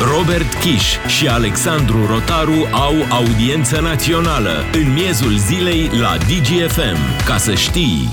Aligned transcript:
Robert 0.00 0.54
Kiș 0.54 0.96
și 1.06 1.28
Alexandru 1.28 2.06
Rotaru 2.06 2.66
au 2.72 2.94
audiență 3.10 3.80
națională 3.80 4.50
în 4.72 4.92
miezul 4.92 5.36
zilei 5.36 5.90
la 6.00 6.16
DGFM. 6.16 7.24
Ca 7.26 7.36
să 7.36 7.54
știi... 7.54 8.08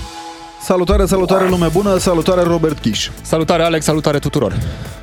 Salutare, 0.61 1.05
salutare 1.05 1.49
lume 1.49 1.67
bună, 1.71 1.97
salutare 1.97 2.41
Robert 2.41 2.79
Kiș. 2.79 3.09
Salutare 3.21 3.63
Alex, 3.63 3.85
salutare 3.85 4.19
tuturor. 4.19 4.53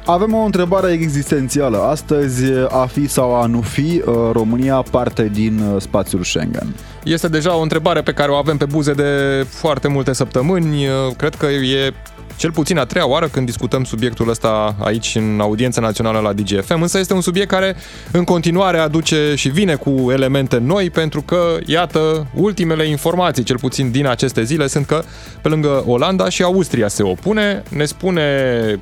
Avem 0.07 0.35
o 0.35 0.41
întrebare 0.41 0.93
existențială. 0.93 1.79
Astăzi, 1.83 2.45
a 2.69 2.87
fi 2.87 3.09
sau 3.09 3.35
a 3.43 3.47
nu 3.47 3.61
fi 3.61 4.03
uh, 4.05 4.15
România 4.33 4.85
parte 4.91 5.29
din 5.33 5.59
uh, 5.59 5.81
spațiul 5.81 6.23
Schengen? 6.23 6.75
Este 7.05 7.29
deja 7.29 7.57
o 7.57 7.61
întrebare 7.61 8.03
pe 8.03 8.13
care 8.13 8.31
o 8.31 8.35
avem 8.35 8.57
pe 8.57 8.65
buze 8.65 8.93
de 8.93 9.47
foarte 9.49 9.89
multe 9.89 10.13
săptămâni. 10.13 10.87
Uh, 10.87 10.93
cred 11.17 11.35
că 11.35 11.47
e 11.47 11.95
cel 12.43 12.53
puțin 12.53 12.79
a 12.79 12.85
treia 12.85 13.09
oară 13.09 13.29
când 13.29 13.47
discutăm 13.47 13.85
subiectul 13.85 14.29
ăsta 14.29 14.77
aici 14.79 15.15
în 15.15 15.39
audiența 15.41 15.81
națională 15.81 16.19
la 16.19 16.33
DGFM, 16.33 16.83
însă 16.83 16.99
este 16.99 17.15
un 17.15 17.21
subiect 17.21 17.49
care 17.49 17.77
în 18.13 18.25
continuare 18.25 18.79
aduce 18.79 19.35
și 19.35 19.49
vine 19.49 19.75
cu 19.75 20.11
elemente 20.11 20.59
noi 20.59 20.91
pentru 20.91 21.23
că, 21.23 21.57
iată, 21.67 22.27
ultimele 22.35 22.87
informații, 22.87 23.43
cel 23.43 23.59
puțin 23.59 23.91
din 23.91 24.07
aceste 24.07 24.43
zile, 24.43 24.67
sunt 24.67 24.87
că 24.87 25.03
pe 25.43 25.49
lângă 25.49 25.83
Olanda 25.87 26.29
și 26.29 26.43
Austria 26.43 26.89
se 26.89 27.03
opune, 27.03 27.63
ne 27.69 27.85
spune 27.85 28.23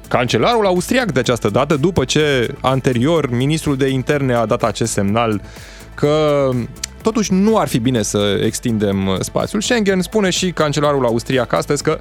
cancelarul 0.09 0.67
austriac 0.67 1.13
de 1.13 1.21
această 1.21 1.49
dată, 1.49 1.77
după 1.77 2.05
ce 2.05 2.55
anterior 2.61 3.31
ministrul 3.31 3.77
de 3.77 3.89
interne 3.89 4.35
a 4.35 4.47
dat 4.47 4.63
acest 4.63 4.93
semnal 4.93 5.41
că 5.95 6.49
totuși 7.03 7.33
nu 7.33 7.59
ar 7.59 7.69
fi 7.69 7.79
bine 7.79 8.03
să 8.03 8.41
extindem 8.45 9.17
spațiul. 9.21 9.61
Schengen, 9.61 10.01
spune 10.01 10.31
și 10.31 10.51
cancelarul 10.51 11.05
austriac 11.05 11.53
astăzi 11.53 11.83
că 11.83 11.99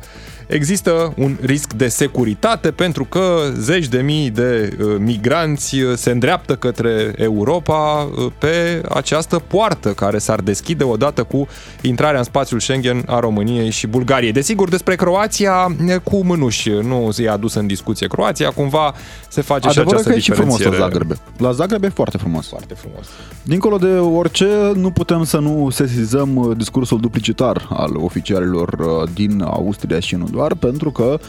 există 0.49 1.13
un 1.17 1.38
risc 1.41 1.73
de 1.73 1.88
securitate 1.88 2.71
pentru 2.71 3.05
că 3.05 3.52
zeci 3.58 3.88
de 3.88 4.02
mii 4.02 4.30
de 4.30 4.77
uh, 4.80 4.95
migranți 4.99 5.80
uh, 5.80 5.95
se 5.95 6.09
îndreaptă 6.12 6.55
către 6.55 7.13
Europa 7.17 8.09
uh, 8.17 8.31
pe 8.38 8.81
această 8.89 9.39
poartă 9.48 9.94
care 9.94 10.17
s-ar 10.17 10.42
deschide 10.42 10.83
odată 10.83 11.23
cu 11.23 11.47
intrarea 11.81 12.17
în 12.17 12.23
spațiul 12.23 12.59
Schengen 12.59 13.03
a 13.05 13.20
României 13.20 13.70
și 13.70 13.88
Bulgariei. 13.88 14.31
Desigur, 14.31 14.70
despre 14.70 14.95
Croația 14.95 15.75
cu 16.03 16.23
mânuși 16.23 16.70
nu 16.70 17.11
se 17.11 17.23
e 17.23 17.30
adus 17.30 17.53
în 17.53 17.67
discuție 17.67 18.08
Croația, 18.08 18.50
cumva 18.50 18.94
se 19.30 19.41
face 19.41 19.67
Adevărul 19.67 19.89
și 19.89 19.95
această 19.95 20.09
că 20.09 20.16
e 20.16 20.19
și 20.19 20.31
frumos 20.31 20.59
la 20.59 20.69
diferențiere. 20.69 21.05
Zagreb. 21.05 21.17
La 21.38 21.52
Zagreb 21.52 21.83
e 21.83 21.89
foarte 21.89 22.17
frumos. 22.17 22.47
Foarte 22.47 22.73
frumos. 22.73 23.08
Dincolo 23.44 23.77
de 23.77 23.91
orice, 23.91 24.71
nu 24.75 24.91
putem 24.91 25.23
să 25.23 25.39
nu 25.39 25.69
sesizăm 25.69 26.36
uh, 26.36 26.58
discursul 26.58 26.99
duplicitar 26.99 27.67
al 27.69 27.95
oficialilor 27.95 28.69
uh, 28.80 29.09
din 29.13 29.41
Austria 29.41 29.99
și 29.99 30.16
nu 30.16 30.27
doar, 30.31 30.55
pentru 30.55 30.91
că 30.91 31.19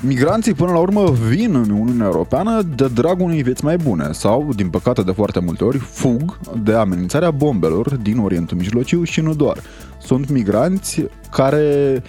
migranții 0.00 0.54
până 0.54 0.72
la 0.72 0.78
urmă 0.78 1.10
vin 1.28 1.54
în 1.54 1.70
Uniunea 1.70 2.06
Europeană 2.06 2.62
de 2.76 2.88
dragul 2.88 3.24
unei 3.24 3.42
vieți 3.42 3.64
mai 3.64 3.76
bune 3.76 4.08
sau, 4.12 4.48
din 4.54 4.68
păcate 4.68 5.02
de 5.02 5.12
foarte 5.12 5.40
multe 5.40 5.64
ori, 5.64 5.78
fug 5.78 6.38
de 6.62 6.72
amenințarea 6.72 7.30
bombelor 7.30 7.96
din 7.96 8.18
Orientul 8.18 8.56
Mijlociu 8.56 9.04
și 9.04 9.20
nu 9.20 9.34
doar. 9.34 9.58
Sunt 9.98 10.30
migranți 10.30 11.04
care 11.30 12.02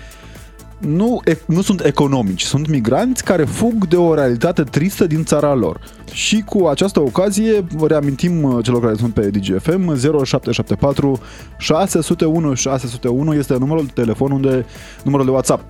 nu, 0.82 1.22
e- 1.26 1.38
nu 1.46 1.62
sunt 1.62 1.86
economici, 1.86 2.44
sunt 2.44 2.68
migranți 2.68 3.24
care 3.24 3.44
fug 3.44 3.88
de 3.88 3.96
o 3.96 4.14
realitate 4.14 4.64
tristă 4.64 5.08
din 5.08 5.24
țara 5.24 5.54
lor. 5.54 5.80
Și 6.12 6.42
cu 6.46 6.66
această 6.66 7.00
ocazie 7.00 7.66
reamintim 7.88 8.44
uh, 8.44 8.64
celor 8.64 8.82
care 8.82 8.96
sunt 8.96 9.14
pe 9.14 9.30
DGFM 9.30 9.96
0774 9.96 11.20
601 11.58 12.54
601 12.54 13.34
este 13.34 13.58
numărul 13.58 13.86
de 13.86 13.92
telefon 13.94 14.32
unde 14.32 14.66
numărul 15.04 15.26
de 15.26 15.32
WhatsApp 15.32 15.64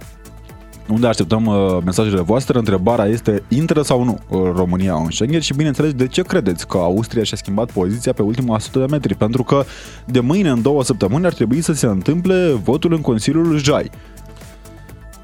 unde 0.92 1.08
așteptăm 1.08 1.45
uh, 1.45 1.78
mesajele 1.86 2.22
voastre. 2.22 2.58
Întrebarea 2.58 3.06
este, 3.06 3.44
intră 3.48 3.82
sau 3.82 4.04
nu 4.04 4.17
uh, 4.30 4.52
România 4.56 4.94
în 4.94 5.12
Schengen 5.12 5.39
și 5.39 5.54
bineînțeles, 5.54 5.94
de 5.94 6.08
ce 6.08 6.22
credeți 6.22 6.67
că 6.67 6.78
Austria 6.78 7.23
și-a 7.23 7.38
schimbat 7.38 7.72
poziția 7.72 8.14
pe 8.14 8.22
ultima 8.22 8.56
100 8.56 8.80
de 8.80 8.86
metri? 8.86 9.16
Pentru 9.16 9.44
că 9.44 9.64
de 10.06 10.20
mâine 10.20 10.50
în 10.50 10.62
două 10.62 10.84
săptămâni 10.84 11.26
ar 11.26 11.34
trebui 11.34 11.62
să 11.62 11.73
se 11.73 11.86
întâmple 11.86 12.52
votul 12.64 12.94
în 12.94 13.02
Consiliul 13.02 13.58
JAI. 13.58 13.89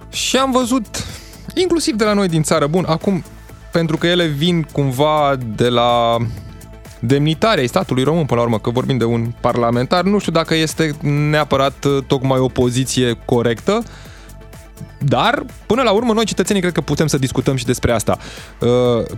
Și 0.10 0.38
am 0.38 0.52
văzut, 0.52 1.06
inclusiv 1.56 1.96
de 1.96 2.04
la 2.04 2.14
noi 2.14 2.28
din 2.28 2.44
țară, 2.44 2.68
bun, 2.68 2.86
acum, 2.88 3.24
pentru 3.72 3.98
că 3.98 4.08
ele 4.08 4.26
vin 4.26 4.68
cumva 4.72 5.38
de 5.56 5.70
la 5.70 6.18
demnitarii 7.00 7.62
ai 7.62 7.68
statului 7.68 8.04
român, 8.04 8.26
până 8.26 8.40
la 8.40 8.46
urmă, 8.46 8.60
că 8.60 8.70
vorbim 8.70 8.98
de 8.98 9.04
un 9.04 9.32
parlamentar, 9.42 10.04
nu 10.04 10.20
știu 10.20 10.32
dacă 10.32 10.56
este 10.56 10.96
neapărat 11.02 11.86
uh, 11.86 12.04
tocmai 12.08 12.40
o 12.40 12.48
poziție 12.48 13.18
corectă, 13.26 13.84
dar, 15.06 15.46
până 15.66 15.82
la 15.82 15.92
urmă, 15.92 16.14
noi 16.14 16.26
cetățenii 16.26 16.62
cred 16.62 16.74
că 16.74 16.82
putem 16.82 17.08
să 17.08 17.18
discutăm 17.18 17.56
și 17.56 17.66
despre 17.66 17.92
asta. 17.92 18.18
Uh, 18.60 18.70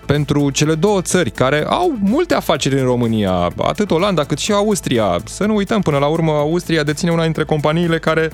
pentru 0.06 0.50
cele 0.50 0.76
două 0.76 1.02
țări 1.02 1.32
care 1.32 1.66
au 1.68 1.96
multe 2.00 2.34
afaceri 2.34 2.80
în 2.80 2.86
România, 2.86 3.50
atât 3.58 3.92
Olanda 3.92 4.24
cât 4.24 4.38
și 4.38 4.52
Austria, 4.52 5.20
să 5.26 5.46
nu 5.46 5.56
uităm, 5.56 5.82
până 5.82 5.98
la 5.98 6.08
urmă, 6.08 6.32
Austria 6.32 6.84
deține 6.84 7.12
una 7.12 7.24
dintre 7.24 7.44
companiile 7.44 8.00
care 8.00 8.32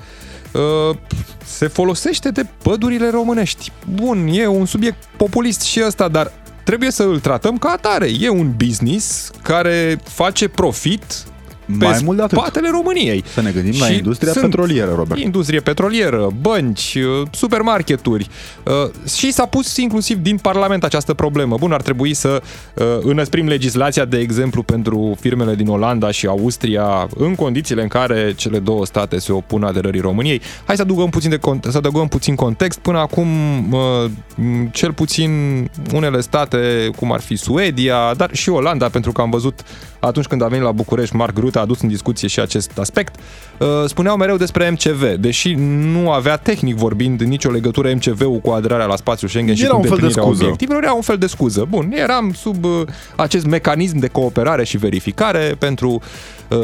uh, 0.52 0.96
se 1.46 1.68
folosește 1.68 2.30
de 2.30 2.46
pădurile 2.64 3.10
românești. 3.10 3.72
Bun, 3.94 4.28
e 4.32 4.48
un 4.48 4.66
subiect 4.66 5.04
populist 5.18 5.62
și 5.62 5.82
ăsta, 5.86 6.08
dar 6.08 6.32
trebuie 6.64 6.92
să 6.92 7.04
îl 7.04 7.20
tratăm 7.20 7.58
ca 7.58 7.70
atare. 7.70 8.10
E 8.20 8.30
un 8.30 8.54
business 8.58 9.32
care 9.42 10.00
face 10.04 10.48
profit 10.48 11.04
pe 11.80 11.86
Mai 11.86 12.00
mult 12.04 12.18
de 12.18 12.24
atât. 12.24 12.38
spatele 12.38 12.70
României. 12.72 13.24
Să 13.34 13.42
ne 13.42 13.52
gândim 13.52 13.74
la 13.80 13.86
Și 13.86 13.96
industria 13.96 14.32
sunt 14.32 14.44
petrolieră, 14.44 14.94
Robert. 14.96 15.20
Industrie 15.20 15.60
petrolieră, 15.60 16.28
bănci, 16.42 16.96
uh, 17.22 17.28
supermarketuri 17.32 18.28
uh, 18.64 18.74
și 19.18 19.32
s-a 19.32 19.46
pus 19.46 19.78
inclusiv 19.78 20.18
din 20.18 20.38
Parlament 20.38 20.84
această 20.84 21.14
problemă. 21.14 21.56
Bun, 21.60 21.72
ar 21.72 21.82
trebui 21.82 22.14
să 22.14 22.42
uh, 22.74 22.86
înăsprim 23.02 23.48
legislația, 23.48 24.06
de 24.06 24.18
exemplu, 24.18 24.64
pentru 24.64 25.18
firmele 25.20 25.56
din 25.56 25.68
Olanda 25.68 26.12
și 26.12 26.28
Austria, 26.28 27.08
în 27.18 27.36
condițiile 27.36 27.82
în 27.82 27.88
care 27.88 28.34
cele 28.36 28.60
două 28.60 28.86
state 28.86 29.18
se 29.20 29.32
opun 29.32 29.64
aderării 29.64 30.02
României. 30.02 30.42
Hai 30.66 30.76
să 30.76 30.82
adăugăm 30.82 31.10
puțin, 31.10 31.30
de 31.30 31.38
cont- 31.38 31.68
să 31.70 31.78
adăugăm 31.78 32.08
puțin 32.08 32.36
context. 32.36 32.80
Până 32.80 32.98
acum, 33.00 33.28
uh, 33.74 33.80
m, 34.36 34.68
cel 34.74 34.94
puțin 34.94 35.30
unele 35.94 36.22
state, 36.22 36.90
cum 36.98 37.12
ar 37.12 37.20
fi 37.22 37.36
Suedia, 37.36 38.14
dar 38.18 38.30
și 38.34 38.50
Olanda, 38.50 38.90
pentru 38.90 39.12
că 39.12 39.22
am 39.22 39.30
văzut 39.30 39.60
atunci 40.00 40.26
când 40.26 40.42
a 40.44 40.48
venit 40.48 40.64
la 40.66 40.72
București, 40.72 41.16
Marc 41.16 41.38
Rutte 41.38 41.55
a 41.58 41.62
adus 41.62 41.82
în 41.82 41.88
discuție 41.88 42.28
și 42.28 42.40
acest 42.40 42.78
aspect, 42.78 43.16
uh, 43.60 43.68
spuneau 43.86 44.18
mereu 44.18 44.38
despre 44.38 44.70
MCV, 44.70 45.14
deși 45.14 45.54
nu 45.94 46.12
avea 46.12 46.38
tehnic 46.38 46.76
vorbind 46.76 47.22
nicio 47.22 47.50
legătură 47.52 47.94
MCV-ul 47.94 48.40
cu 48.40 48.50
aderarea 48.50 48.86
la 48.86 48.96
spațiul 48.96 49.30
Schengen 49.30 49.56
și 49.56 49.64
Era 49.64 49.72
cu 49.72 49.78
un 49.78 49.84
fel 49.84 49.98
de 49.98 50.02
îndeplinirea 50.02 50.32
scuză. 50.32 50.44
obiectivelor, 50.44 50.84
era 50.84 50.94
un 50.94 51.02
fel 51.02 51.18
de 51.18 51.28
scuză. 51.28 51.66
Bun, 51.70 51.92
eram 51.96 52.34
sub 52.34 52.64
uh, 52.64 52.82
acest 53.16 53.46
mecanism 53.46 53.98
de 53.98 54.08
cooperare 54.08 54.64
și 54.64 54.78
verificare 54.78 55.56
pentru 55.60 55.90
uh, 55.90 56.02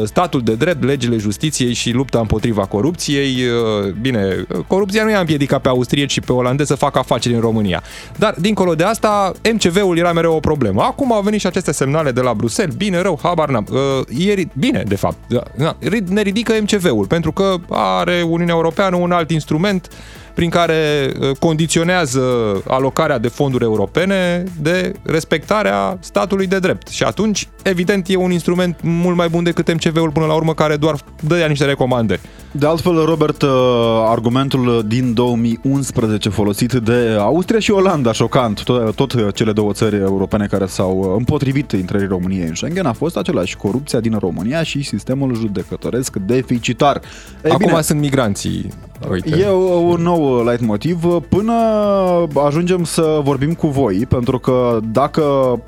statul 0.04 0.42
de 0.42 0.54
drept, 0.54 0.84
legile 0.84 1.16
justiției 1.16 1.72
și 1.72 1.90
lupta 1.90 2.18
împotriva 2.18 2.64
corupției. 2.64 3.36
Uh, 3.46 3.92
Bine, 4.00 4.46
uh, 4.48 4.58
corupția 4.66 5.04
nu 5.04 5.10
i-a 5.10 5.18
împiedicat 5.18 5.60
pe 5.60 5.68
austrieci 5.68 6.12
și 6.12 6.20
pe 6.20 6.32
olandezi 6.32 6.68
să 6.68 6.74
facă 6.74 6.98
afaceri 6.98 7.34
în 7.34 7.40
România. 7.40 7.82
Dar, 8.18 8.34
dincolo 8.38 8.74
de 8.74 8.84
asta, 8.84 9.32
MCV-ul 9.52 9.98
era 9.98 10.12
mereu 10.12 10.34
o 10.34 10.40
problemă. 10.40 10.82
Acum 10.82 11.12
au 11.12 11.22
venit 11.22 11.40
și 11.40 11.46
aceste 11.46 11.72
semnale 11.72 12.10
de 12.10 12.20
la 12.20 12.34
Bruxelles, 12.34 12.74
bine, 12.74 13.00
rău, 13.00 13.18
habar 13.22 13.48
n-am. 13.48 13.66
Uh, 13.70 13.78
Ieri, 14.08 14.48
bine, 14.58 14.82
de 14.86 14.96
fapt, 14.96 15.16
da, 15.26 15.42
da, 15.56 15.76
ne 16.08 16.22
ridică 16.22 16.52
MCV-ul, 16.60 17.06
pentru 17.06 17.32
că 17.32 17.54
are 17.68 18.22
Uniunea 18.28 18.54
Europeană 18.54 18.96
un 18.96 19.12
alt 19.12 19.30
instrument 19.30 19.88
prin 20.34 20.50
care 20.50 21.12
uh, 21.20 21.30
condiționează 21.38 22.22
alocarea 22.66 23.18
de 23.18 23.28
fonduri 23.28 23.64
europene 23.64 24.44
de 24.60 24.92
respectarea 25.02 25.98
statului 26.00 26.46
de 26.46 26.58
drept. 26.58 26.88
Și 26.88 27.02
atunci, 27.02 27.48
evident, 27.62 28.08
e 28.08 28.16
un 28.16 28.30
instrument 28.30 28.78
mult 28.82 29.16
mai 29.16 29.28
bun 29.28 29.42
decât 29.42 29.72
MCV-ul 29.72 30.10
până 30.10 30.26
la 30.26 30.34
urmă, 30.34 30.54
care 30.54 30.76
doar 30.76 30.96
dă 31.20 31.46
niște 31.48 31.64
recomandări. 31.64 32.20
De 32.54 32.66
altfel, 32.66 33.04
Robert, 33.04 33.42
uh, 33.42 33.50
argumentul 34.06 34.84
din 34.86 35.14
2011 35.14 36.28
folosit 36.28 36.72
de 36.72 37.16
Austria 37.18 37.58
și 37.58 37.70
Olanda, 37.70 38.12
șocant, 38.12 38.62
tot, 38.62 38.94
tot 38.94 39.34
cele 39.34 39.52
două 39.52 39.72
țări 39.72 39.96
europene 39.96 40.46
care 40.46 40.66
s-au 40.66 41.14
împotrivit 41.16 41.72
intrării 41.72 42.06
României 42.06 42.46
în 42.46 42.54
Schengen, 42.54 42.86
a 42.86 42.92
fost 42.92 43.16
același, 43.16 43.56
corupția 43.56 44.00
din 44.00 44.16
România 44.18 44.62
și 44.62 44.82
sistemul 44.82 45.34
judecătoresc 45.34 46.16
deficitar. 46.16 47.00
Ei 47.44 47.50
Acum 47.50 47.66
bine, 47.66 47.80
sunt 47.80 48.00
migranții. 48.00 48.72
Uite. 49.10 49.36
E 49.36 49.50
un 49.86 50.02
nou 50.02 50.44
leitmotiv 50.44 51.04
până 51.28 51.52
ajungem 52.46 52.84
să 52.84 53.20
vorbim 53.22 53.54
cu 53.54 53.66
voi, 53.66 54.06
pentru 54.08 54.38
că 54.38 54.78
dacă 54.92 55.22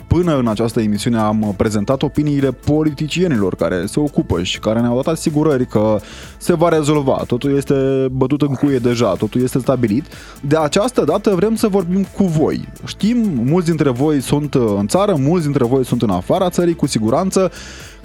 până 0.06 0.38
în 0.38 0.48
această 0.48 0.80
emisiune 0.80 1.18
am 1.18 1.54
prezentat 1.56 2.02
opiniile 2.02 2.52
politicienilor 2.52 3.54
care 3.54 3.86
se 3.86 4.00
ocupă 4.00 4.42
și 4.42 4.58
care 4.58 4.80
ne-au 4.80 4.94
dat 4.94 5.06
asigurări 5.06 5.66
că 5.66 5.98
se 6.36 6.54
va 6.54 6.68
rezolva, 6.76 7.22
totul 7.26 7.56
este 7.56 7.74
bătut 8.10 8.42
în 8.42 8.54
cuie 8.54 8.78
deja, 8.78 9.12
totul 9.12 9.42
este 9.42 9.58
stabilit, 9.58 10.06
de 10.40 10.56
această 10.56 11.04
dată 11.04 11.34
vrem 11.34 11.54
să 11.54 11.68
vorbim 11.68 12.06
cu 12.16 12.24
voi. 12.24 12.68
Știm, 12.86 13.16
mulți 13.44 13.66
dintre 13.66 13.90
voi 13.90 14.20
sunt 14.20 14.54
în 14.54 14.86
țară, 14.86 15.14
mulți 15.18 15.44
dintre 15.44 15.64
voi 15.64 15.84
sunt 15.84 16.02
în 16.02 16.10
afara 16.10 16.50
țării, 16.50 16.74
cu 16.74 16.86
siguranță, 16.86 17.50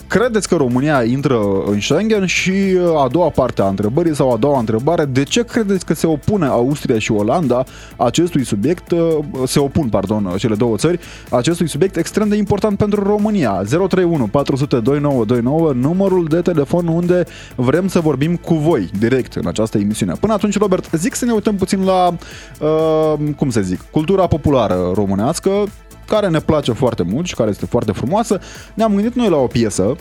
credeți 0.10 0.48
că 0.48 0.56
România 0.56 1.04
intră 1.04 1.40
în 1.66 1.80
Schengen? 1.80 2.26
Și 2.26 2.52
uh, 2.52 3.02
a 3.04 3.08
doua 3.08 3.30
parte 3.30 3.62
a 3.62 3.68
întrebării 3.68 4.16
sau 4.16 4.32
a 4.32 4.38
doua 4.38 4.60
întrebare, 4.60 5.06
de 5.06 5.24
ce 5.24 5.44
credeți 5.44 5.86
că 5.86 5.94
se 5.94 6.08
opune 6.08 6.46
Austria 6.46 7.00
și 7.00 7.12
Olanda 7.12 7.64
acestui 7.98 8.46
subiect, 8.46 8.92
uh, 8.92 9.18
se 9.46 9.60
opun, 9.60 9.90
pardon, 9.90 10.34
cele 10.38 10.56
două 10.56 10.76
țări, 10.76 11.00
acestui 11.30 11.68
subiect 11.68 11.96
extrem 11.96 12.28
de 12.30 12.36
important 12.36 12.78
pentru 12.78 13.04
România? 13.04 13.52
031 13.52 14.28
400 14.28 14.80
2929, 14.80 15.74
numărul 15.74 16.26
de 16.26 16.42
telefon 16.42 16.88
unde 16.88 17.26
vrem 17.56 17.88
să 17.88 18.00
vorbim 18.00 18.36
cu 18.36 18.54
voi 18.54 18.90
direct 19.00 19.34
în 19.34 19.48
această 19.48 19.78
emisiune. 19.78 20.14
Până 20.20 20.34
atunci, 20.34 20.58
Robert, 20.58 20.90
zic 20.94 21.16
să 21.16 21.26
ne 21.26 21.32
uităm 21.32 21.56
puțin 21.56 21.84
la, 21.86 22.16
uh, 22.60 23.14
cum 23.36 23.50
să 23.50 23.62
zic, 23.62 23.82
cultura 23.92 24.28
populară 24.28 24.92
românească, 24.94 25.50
care 26.10 26.28
ne 26.28 26.40
place 26.40 26.72
foarte 26.72 27.04
mult 27.04 27.26
și 27.26 27.36
care 27.36 27.50
este 27.50 27.66
foarte 27.66 27.92
frumoasă. 27.92 28.40
Ne-am 28.74 28.94
gândit 28.94 29.14
noi 29.14 29.30
la 29.30 29.38
o 29.38 29.48
piesă 29.48 29.96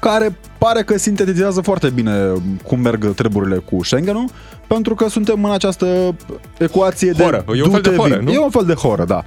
care 0.00 0.38
pare 0.58 0.82
că 0.82 0.98
sintetizează 0.98 1.60
foarte 1.60 1.90
bine 1.90 2.32
cum 2.66 2.80
merg 2.80 3.14
treburile 3.14 3.56
cu 3.56 3.84
Schengen-ul, 3.84 4.28
pentru 4.66 4.94
că 4.94 5.08
suntem 5.08 5.44
în 5.44 5.50
această 5.50 6.14
ecuație 6.58 7.12
horă. 7.12 7.44
de 7.46 7.58
E 7.58 7.62
un 7.62 7.70
fel 7.70 7.80
de 7.80 7.96
horă, 7.96 8.20
nu? 8.22 8.30
E 8.30 8.38
un 8.38 8.50
fel 8.50 8.64
de 8.64 8.74
horă, 8.74 9.04
da. 9.04 9.24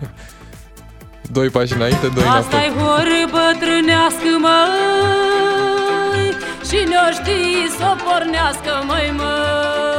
Doi 1.32 1.50
pași 1.50 1.74
înainte, 1.74 2.08
doi 2.16 2.24
asta 2.24 2.58
înapoi. 2.58 2.68
e 2.68 2.72
horă 2.82 3.22
bătrânească, 3.32 4.32
măi 4.46 6.30
Și 6.70 6.80
ne-o 6.90 7.08
știi 7.20 7.78
să 7.78 7.84
o 7.92 7.96
pornească, 8.06 8.72
măi, 8.88 9.14
măi 9.18 9.40
Stânga 9.40 9.99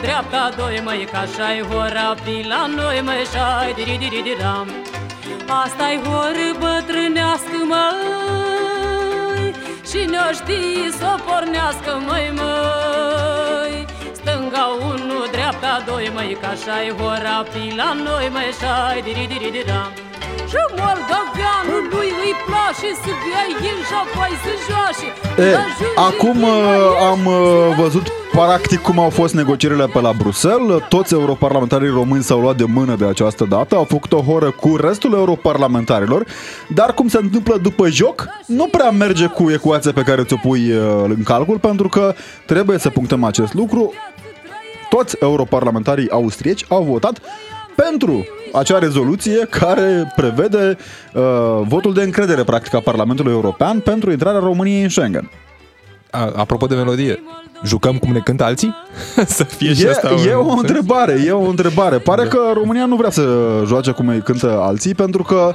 dreapta 0.00 0.52
doi, 0.56 0.80
măi 0.84 1.08
Ca 1.12 1.18
așa-i 1.18 1.62
hora 1.68 2.14
pe 2.24 2.44
la 2.48 2.66
noi, 2.66 3.00
măi 3.04 3.24
Și-ai 3.32 3.72
diri-diri-diram 3.76 4.68
Asta-i 5.62 5.98
horă 6.04 6.48
bătrânească, 6.60 7.58
măi 7.72 9.50
Și 9.90 10.00
ne-o 10.12 10.30
știi 10.40 10.92
să 10.98 11.06
o 11.14 11.16
pornească, 11.26 11.92
măi, 12.06 12.32
măi 12.38 13.86
Stânga 14.18 14.64
unu, 14.90 15.18
dreapta 15.30 15.82
doi, 15.86 16.10
măi 16.14 16.36
Ca 16.40 16.48
așa-i 16.48 16.90
hora 16.98 17.38
pe 17.52 17.62
la 17.76 17.92
noi, 17.92 18.28
măi 18.32 18.50
Și-ai 18.58 19.02
diri-diri-diram 19.02 19.92
și 20.50 20.60
moldoveanului 20.80 22.08
îi 22.24 22.34
place 22.48 22.88
să 23.02 23.10
bea 23.22 23.44
el 23.70 23.78
și 23.88 23.94
apoi 24.04 24.32
să 24.44 24.52
joace 24.66 25.06
E, 25.50 25.54
Ajunge 25.56 25.86
acum 26.08 26.38
el 26.42 26.50
la 26.50 26.56
uh, 26.56 26.74
el 26.76 27.08
am 27.10 27.18
și 27.18 27.28
uh, 27.28 27.74
se- 27.74 27.82
văzut 27.82 28.06
practic 28.32 28.80
cum 28.80 28.98
au 28.98 29.10
fost 29.10 29.34
negocierile 29.34 29.86
pe 29.86 30.00
la 30.00 30.12
Bruxelles. 30.12 30.82
Toți 30.88 31.14
europarlamentarii 31.14 31.88
români 31.90 32.22
s-au 32.22 32.40
luat 32.40 32.56
de 32.56 32.64
mână 32.64 32.94
de 32.94 33.04
această 33.04 33.44
dată, 33.48 33.74
au 33.74 33.84
făcut 33.84 34.12
o 34.12 34.20
horă 34.20 34.50
cu 34.50 34.76
restul 34.76 35.12
europarlamentarilor, 35.12 36.24
dar 36.74 36.94
cum 36.94 37.08
se 37.08 37.18
întâmplă 37.22 37.56
după 37.62 37.88
joc, 37.88 38.26
nu 38.46 38.66
prea 38.66 38.90
merge 38.90 39.26
cu 39.26 39.50
ecuația 39.50 39.92
pe 39.92 40.02
care 40.02 40.24
ți-o 40.24 40.36
pui 40.42 40.70
uh, 40.72 40.82
în 41.04 41.22
calcul, 41.24 41.58
pentru 41.58 41.88
că 41.88 42.14
trebuie 42.46 42.78
să 42.78 42.90
punctăm 42.90 43.24
acest 43.24 43.54
lucru. 43.54 43.92
Toți 44.88 45.16
europarlamentarii 45.20 46.10
austrieci 46.10 46.64
au 46.68 46.82
votat 46.82 47.18
pentru 47.76 48.26
acea 48.52 48.78
rezoluție 48.78 49.46
care 49.50 50.12
prevede 50.16 50.76
uh, 51.14 51.22
votul 51.68 51.94
de 51.94 52.02
încredere 52.02 52.44
practic 52.44 52.74
a 52.74 52.80
Parlamentului 52.80 53.32
European 53.32 53.80
pentru 53.80 54.10
intrarea 54.10 54.40
României 54.40 54.82
în 54.82 54.88
Schengen. 54.88 55.30
A, 56.10 56.32
apropo 56.36 56.66
de 56.66 56.74
melodie, 56.74 57.22
jucăm 57.64 57.98
cum 57.98 58.12
ne 58.12 58.18
cântă 58.18 58.44
alții? 58.44 58.74
să 59.26 59.44
fie 59.44 59.74
și 59.74 59.84
E, 59.84 59.90
asta 59.90 60.08
e 60.26 60.34
un 60.34 60.44
o 60.46 60.48
sens? 60.48 60.60
întrebare, 60.60 61.22
e 61.26 61.30
o 61.30 61.48
întrebare. 61.48 61.98
Pare 61.98 62.26
că 62.26 62.38
România 62.54 62.86
nu 62.86 62.96
vrea 62.96 63.10
să 63.10 63.28
joace 63.66 63.90
cum 63.90 64.08
îi 64.08 64.20
cântă 64.22 64.58
alții, 64.60 64.94
pentru 64.94 65.22
că 65.22 65.54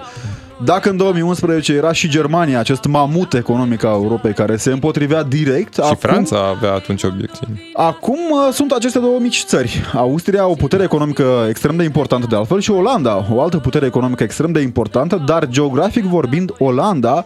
dacă 0.64 0.90
în 0.90 0.98
2011 0.98 1.74
era 1.74 1.92
și 1.92 2.10
Germania, 2.10 2.60
acest 2.60 2.86
mamut 2.86 3.34
economic 3.34 3.84
a 3.84 3.90
Europei 3.92 4.34
care 4.34 4.56
se 4.56 4.72
împotrivea 4.72 5.24
direct, 5.24 5.74
Și 5.74 5.80
acum, 5.82 5.96
Franța 5.96 6.48
avea 6.48 6.74
atunci 6.74 7.04
obiecții. 7.04 7.72
acum 7.74 8.20
uh, 8.32 8.54
sunt 8.54 8.72
aceste 8.72 9.00
două 9.00 9.20
mici 9.20 9.44
țări. 9.46 9.82
Austria, 9.94 10.48
o 10.48 10.54
putere 10.54 10.84
economică 10.84 11.46
extrem 11.50 11.76
de 11.76 11.84
importantă 11.84 12.28
de 12.30 12.36
altfel, 12.36 12.60
și 12.60 12.72
Olanda, 12.72 13.26
o 13.32 13.42
altă 13.42 13.58
putere 13.58 13.86
economică 13.86 14.24
extrem 14.24 14.52
de 14.52 14.60
importantă, 14.60 15.24
dar 15.26 15.48
geografic 15.48 16.04
vorbind, 16.04 16.52
Olanda 16.58 17.26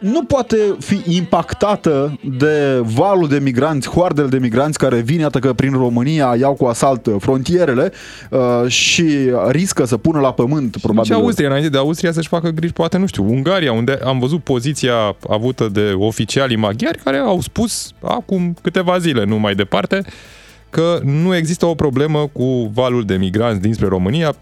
nu 0.00 0.24
poate 0.24 0.56
fi 0.78 1.02
impactată 1.04 2.18
de 2.38 2.80
valul 2.82 3.28
de 3.28 3.38
migranți, 3.38 3.88
hoardele 3.88 4.28
de 4.28 4.38
migranți 4.38 4.78
care 4.78 5.00
vin, 5.00 5.20
iată 5.20 5.38
că 5.38 5.52
prin 5.52 5.72
România 5.72 6.34
iau 6.38 6.54
cu 6.54 6.64
asalt 6.64 7.08
frontierele 7.18 7.92
uh, 8.30 8.66
și 8.66 9.06
riscă 9.48 9.84
să 9.84 9.96
pună 9.96 10.20
la 10.20 10.32
pământ, 10.32 10.74
Și 10.74 10.80
probabil. 10.80 11.14
Austria, 11.14 11.48
înainte 11.48 11.68
de 11.68 11.78
Austria 11.78 12.12
să-și 12.12 12.28
facă 12.28 12.48
griji, 12.48 12.72
poate, 12.72 12.98
nu 12.98 13.06
știu, 13.06 13.24
Ungaria, 13.24 13.72
unde 13.72 13.98
am 14.04 14.18
văzut 14.18 14.42
poziția 14.42 15.16
avută 15.28 15.68
de 15.72 15.92
oficialii 15.96 16.56
maghiari 16.56 16.98
care 16.98 17.16
au 17.16 17.40
spus 17.40 17.92
acum 18.02 18.56
câteva 18.62 18.98
zile, 18.98 19.24
nu 19.24 19.38
mai 19.38 19.54
departe, 19.54 20.02
că 20.70 21.00
nu 21.04 21.36
există 21.36 21.66
o 21.66 21.74
problemă 21.74 22.30
cu 22.32 22.70
valul 22.74 23.04
de 23.04 23.16
migranți 23.16 23.60
dinspre 23.60 23.86
România, 23.86 24.28
se 24.28 24.38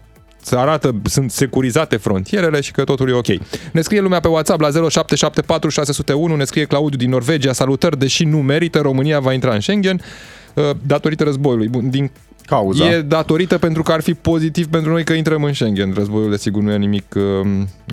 arată, 0.51 0.95
sunt 1.03 1.31
securizate 1.31 1.97
frontierele 1.97 2.61
și 2.61 2.71
că 2.71 2.83
totul 2.83 3.09
e 3.09 3.13
ok. 3.13 3.27
Ne 3.71 3.81
scrie 3.81 3.99
lumea 3.99 4.19
pe 4.19 4.27
WhatsApp 4.27 4.61
la 4.61 4.69
0774 4.69 5.69
601, 5.69 6.35
ne 6.35 6.43
scrie 6.43 6.65
Claudiu 6.65 6.97
din 6.97 7.09
Norvegia, 7.09 7.53
salutări, 7.53 7.99
deși 7.99 8.23
nu 8.23 8.37
merită, 8.37 8.79
România 8.79 9.19
va 9.19 9.33
intra 9.33 9.53
în 9.53 9.59
Schengen 9.59 10.01
uh, 10.53 10.69
datorită 10.85 11.23
războiului. 11.23 11.67
Bun, 11.67 11.89
din 11.89 12.11
Cauza. 12.49 12.85
E 12.85 13.01
datorită 13.01 13.57
pentru 13.57 13.83
că 13.83 13.91
ar 13.91 14.01
fi 14.01 14.13
pozitiv 14.13 14.67
pentru 14.67 14.91
noi 14.91 15.03
că 15.03 15.13
intrăm 15.13 15.43
în 15.43 15.53
Schengen. 15.53 15.93
Războiul, 15.93 16.29
desigur, 16.29 16.61
nu 16.61 16.71
e 16.71 16.77
nimic 16.77 17.15
uh, 17.15 17.23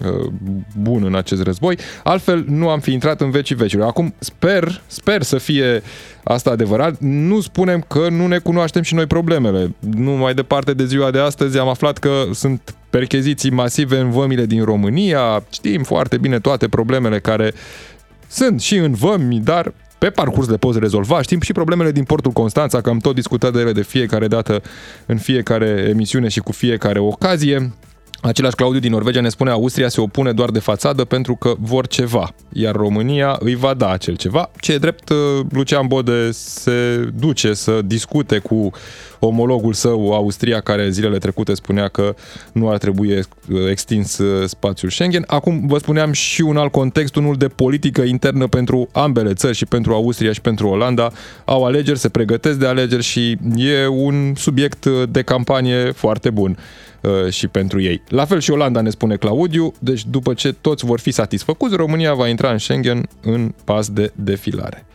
uh, 0.04 0.32
bun 0.80 1.04
în 1.04 1.14
acest 1.14 1.42
război. 1.42 1.78
Altfel, 2.04 2.44
nu 2.48 2.68
am 2.68 2.80
fi 2.80 2.92
intrat 2.92 3.20
în 3.20 3.30
vecii 3.30 3.54
vecilor. 3.54 3.86
Acum, 3.86 4.14
sper, 4.18 4.80
sper 4.86 5.22
să 5.22 5.38
fie 5.38 5.82
asta 6.24 6.50
adevărat. 6.50 6.96
Nu 6.98 7.40
spunem 7.40 7.84
că 7.88 8.08
nu 8.10 8.26
ne 8.26 8.38
cunoaștem 8.38 8.82
și 8.82 8.94
noi 8.94 9.06
problemele. 9.06 9.74
Nu 9.78 10.10
mai 10.10 10.34
departe 10.34 10.72
de 10.72 10.84
ziua 10.84 11.10
de 11.10 11.18
astăzi 11.18 11.58
am 11.58 11.68
aflat 11.68 11.98
că 11.98 12.10
sunt 12.32 12.74
percheziții 12.90 13.50
masive 13.50 13.98
în 13.98 14.10
vămile 14.10 14.46
din 14.46 14.64
România. 14.64 15.44
Știm 15.50 15.82
foarte 15.82 16.18
bine 16.18 16.40
toate 16.40 16.68
problemele 16.68 17.18
care 17.18 17.52
sunt 18.28 18.60
și 18.60 18.76
în 18.76 18.92
vămi, 18.92 19.40
dar 19.40 19.72
pe 19.98 20.10
parcurs 20.10 20.48
le 20.48 20.56
poți 20.56 20.78
rezolva. 20.78 21.22
Știm 21.22 21.40
și 21.40 21.52
problemele 21.52 21.92
din 21.92 22.04
portul 22.04 22.30
Constanța, 22.30 22.80
că 22.80 22.88
am 22.90 22.98
tot 22.98 23.14
discutat 23.14 23.52
de 23.52 23.60
ele 23.60 23.72
de 23.72 23.82
fiecare 23.82 24.28
dată, 24.28 24.62
în 25.06 25.18
fiecare 25.18 25.86
emisiune 25.88 26.28
și 26.28 26.40
cu 26.40 26.52
fiecare 26.52 26.98
ocazie. 26.98 27.72
Același 28.26 28.54
Claudiu 28.54 28.80
din 28.80 28.90
Norvegia 28.90 29.20
ne 29.20 29.28
spune 29.28 29.50
Austria 29.50 29.88
se 29.88 30.00
opune 30.00 30.32
doar 30.32 30.50
de 30.50 30.58
fațadă 30.58 31.04
pentru 31.04 31.34
că 31.34 31.54
vor 31.58 31.86
ceva, 31.86 32.34
iar 32.52 32.74
România 32.74 33.36
îi 33.40 33.54
va 33.54 33.74
da 33.74 33.90
acel 33.90 34.16
ceva. 34.16 34.50
Ce 34.60 34.72
e 34.72 34.78
drept, 34.78 35.08
uh, 35.08 35.16
Lucian 35.50 35.86
Bode 35.86 36.30
se 36.30 37.10
duce 37.18 37.52
să 37.52 37.80
discute 37.84 38.38
cu 38.38 38.70
omologul 39.18 39.72
său 39.72 40.14
Austria, 40.14 40.60
care 40.60 40.90
zilele 40.90 41.18
trecute 41.18 41.54
spunea 41.54 41.88
că 41.88 42.14
nu 42.52 42.70
ar 42.70 42.78
trebui 42.78 43.18
uh, 43.18 43.24
extins 43.70 44.18
uh, 44.18 44.48
spațiul 44.48 44.90
Schengen. 44.90 45.24
Acum 45.26 45.66
vă 45.66 45.78
spuneam 45.78 46.12
și 46.12 46.40
un 46.40 46.56
alt 46.56 46.70
context, 46.70 47.16
unul 47.16 47.36
de 47.36 47.48
politică 47.48 48.02
internă 48.02 48.46
pentru 48.46 48.88
ambele 48.92 49.32
țări, 49.32 49.56
și 49.56 49.66
pentru 49.66 49.92
Austria 49.92 50.32
și 50.32 50.40
pentru 50.40 50.68
Olanda. 50.68 51.12
Au 51.44 51.64
alegeri, 51.64 51.98
se 51.98 52.08
pregătesc 52.08 52.58
de 52.58 52.66
alegeri 52.66 53.02
și 53.02 53.38
e 53.56 53.86
un 53.86 54.32
subiect 54.36 54.84
uh, 54.84 55.02
de 55.08 55.22
campanie 55.22 55.90
foarte 55.90 56.30
bun 56.30 56.50
uh, 56.50 56.86
și 57.30 57.48
pentru 57.48 57.80
ei. 57.80 58.02
La 58.08 58.24
fel 58.24 58.40
și 58.40 58.50
Olanda 58.50 58.80
ne 58.80 58.90
spune 58.90 59.16
Claudiu, 59.16 59.74
deci 59.78 60.06
după 60.06 60.34
ce 60.34 60.52
toți 60.52 60.84
vor 60.84 61.00
fi 61.00 61.10
satisfăcuți, 61.10 61.76
România 61.76 62.14
va 62.14 62.28
intra 62.28 62.50
în 62.50 62.58
Schengen 62.58 63.08
în 63.22 63.54
pas 63.64 63.88
de 63.88 64.12
defilare. 64.14 64.86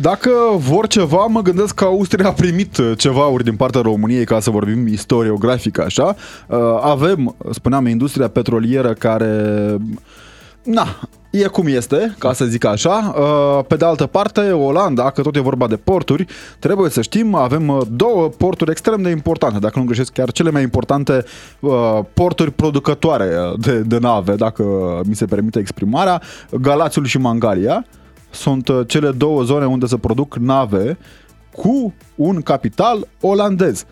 Dacă 0.00 0.30
vor 0.56 0.86
ceva, 0.86 1.26
mă 1.26 1.42
gândesc 1.42 1.74
că 1.74 1.84
Austria 1.84 2.28
a 2.28 2.32
primit 2.32 2.76
uh, 2.76 2.92
ceva 2.96 3.28
ori 3.28 3.44
din 3.44 3.56
partea 3.56 3.80
României, 3.80 4.24
ca 4.24 4.40
să 4.40 4.50
vorbim 4.50 4.86
istoriografic 4.86 5.78
așa. 5.78 6.16
Uh, 6.46 6.58
Avem, 6.80 7.36
spuneam, 7.50 7.86
industria 7.86 8.28
petrolieră 8.28 8.92
care... 8.92 9.76
Na, 10.66 10.86
e 11.30 11.46
cum 11.46 11.66
este, 11.66 12.14
ca 12.18 12.32
să 12.32 12.44
zic 12.44 12.64
așa. 12.64 13.14
Uh, 13.18 13.64
Pe 13.68 13.76
de 13.76 13.84
altă 13.84 14.06
parte, 14.06 14.40
Olanda, 14.50 15.10
că 15.10 15.22
tot 15.22 15.36
e 15.36 15.40
vorba 15.40 15.66
de 15.66 15.76
porturi, 15.76 16.26
trebuie 16.58 16.90
să 16.90 17.02
știm, 17.02 17.34
avem 17.34 17.68
uh, 17.68 17.80
două 17.90 18.28
porturi 18.28 18.70
extrem 18.70 19.02
de 19.02 19.10
importante, 19.10 19.58
dacă 19.58 19.78
nu 19.78 19.84
greșesc 19.84 20.12
chiar 20.12 20.32
cele 20.32 20.50
mai 20.50 20.62
importante 20.62 21.24
uh, 21.60 21.98
porturi 22.14 22.50
producătoare 22.50 23.30
de, 23.58 23.78
de 23.78 23.98
nave, 23.98 24.34
dacă 24.34 24.64
mi 25.08 25.14
se 25.14 25.24
permite 25.24 25.58
exprimarea, 25.58 26.22
Galațiul 26.60 27.04
și 27.04 27.18
Mangalia 27.18 27.86
sunt 28.30 28.68
uh, 28.68 28.80
cele 28.86 29.10
două 29.10 29.42
zone 29.42 29.66
unde 29.66 29.86
se 29.86 29.96
produc 29.96 30.36
nave 30.36 30.98
cu 31.52 31.94
un 32.14 32.42
capital 32.42 33.08
olandez. 33.20 33.84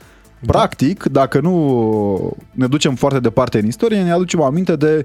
Practic, 0.47 1.05
dacă 1.05 1.41
nu 1.41 2.37
ne 2.51 2.67
ducem 2.67 2.95
foarte 2.95 3.21
departe 3.21 3.59
în 3.59 3.67
istorie, 3.67 4.03
ne 4.03 4.13
aducem 4.13 4.43
aminte 4.43 4.77
de 4.77 5.05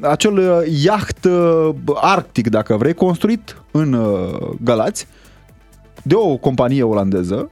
acel 0.00 0.36
uh, 0.38 0.82
iaht 0.82 1.24
uh, 1.24 1.70
arctic, 1.94 2.48
dacă 2.48 2.76
vrei, 2.76 2.94
construit 2.94 3.62
în 3.70 3.92
uh, 3.92 4.50
Galați 4.62 5.06
de 6.02 6.14
o 6.14 6.36
companie 6.36 6.82
olandeză 6.82 7.50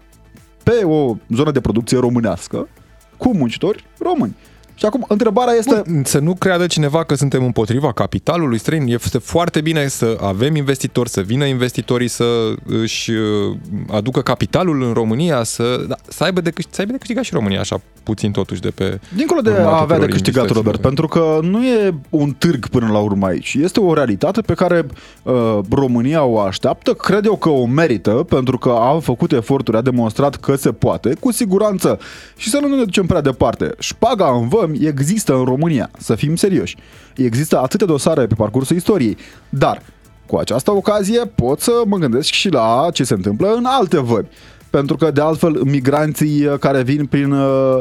pe 0.63 0.85
o 0.85 1.17
zonă 1.29 1.51
de 1.51 1.61
producție 1.61 1.99
românească 1.99 2.69
cu 3.17 3.35
muncitori 3.35 3.85
români. 3.99 4.37
Și 4.79 4.85
acum, 4.85 5.05
întrebarea 5.09 5.55
este... 5.55 5.83
Bun, 5.87 6.03
să 6.05 6.19
nu 6.19 6.35
creadă 6.35 6.67
cineva 6.67 7.05
că 7.05 7.15
suntem 7.15 7.45
împotriva 7.45 7.93
capitalului 7.93 8.59
străin. 8.59 8.87
Este 8.87 9.19
foarte 9.19 9.61
bine 9.61 9.89
să 9.89 10.17
avem 10.21 10.57
investitori, 10.57 11.09
să 11.09 11.21
vină 11.21 11.45
investitorii 11.45 12.09
să 12.09 12.55
își 12.67 13.11
uh, 13.11 13.57
aducă 13.93 14.21
capitalul 14.21 14.83
în 14.83 14.93
România, 14.93 15.43
să, 15.43 15.85
da, 15.89 15.95
să, 16.09 16.25
aibă 16.25 16.41
de, 16.41 16.51
câștig, 16.51 16.75
să 16.75 16.81
aibă 16.81 16.93
de 16.93 16.99
câștigat 16.99 17.25
și 17.25 17.35
România 17.35 17.61
așa 17.61 17.81
puțin 18.03 18.31
totuși 18.31 18.61
de 18.61 18.71
pe... 18.71 19.01
Dincolo 19.15 19.41
de 19.41 19.51
a 19.51 19.81
avea 19.81 19.99
de 19.99 20.07
câștigat, 20.07 20.51
Robert, 20.51 20.81
pentru 20.81 21.09
că 21.09 21.39
nu 21.43 21.65
e 21.65 21.95
un 22.11 22.31
târg 22.39 22.69
până 22.69 22.89
la 22.93 22.99
urmă 22.99 23.27
aici. 23.27 23.55
Este 23.55 23.81
o 23.81 23.95
realitate 23.95 24.41
pe 24.41 24.55
care 24.55 24.87
uh, 25.23 25.59
România 25.71 26.25
o 26.25 26.39
așteaptă, 26.41 26.93
cred 26.93 27.25
eu 27.25 27.37
că 27.37 27.49
o 27.49 27.67
merită, 27.67 28.11
pentru 28.11 28.59
că 28.59 28.69
a 28.69 28.99
făcut 28.99 29.33
eforturi, 29.33 29.77
a 29.77 29.81
demonstrat 29.81 30.37
că 30.37 30.57
se 30.57 30.73
poate, 30.73 31.15
cu 31.21 31.33
siguranță. 31.33 31.99
Și 32.37 32.51
să 32.51 32.59
nu 32.63 32.69
ne 32.69 32.83
ducem 32.83 33.07
prea 33.07 33.21
departe. 33.21 33.71
Șpaga 33.79 34.27
în 34.41 34.49
vămi 34.67 34.87
există 34.87 35.35
în 35.35 35.45
România, 35.45 35.91
să 35.99 36.15
fim 36.15 36.37
serioși. 36.37 36.77
Există 37.17 37.59
atâtea 37.59 37.87
dosare 37.87 38.27
pe 38.27 38.35
parcursul 38.35 38.77
istoriei, 38.77 39.17
dar 39.49 39.83
cu 40.27 40.37
această 40.37 40.71
ocazie 40.71 41.21
pot 41.35 41.61
să 41.61 41.83
mă 41.87 41.97
gândesc 41.97 42.31
și 42.31 42.49
la 42.49 42.89
ce 42.93 43.05
se 43.05 43.15
întâmplă 43.15 43.55
în 43.55 43.65
alte 43.65 44.01
vămi. 44.01 44.29
Pentru 44.71 44.97
că, 44.97 45.11
de 45.11 45.21
altfel, 45.21 45.61
migranții 45.65 46.59
care 46.61 46.83
vin 46.83 47.07
prin 47.07 47.33
uh, 47.33 47.79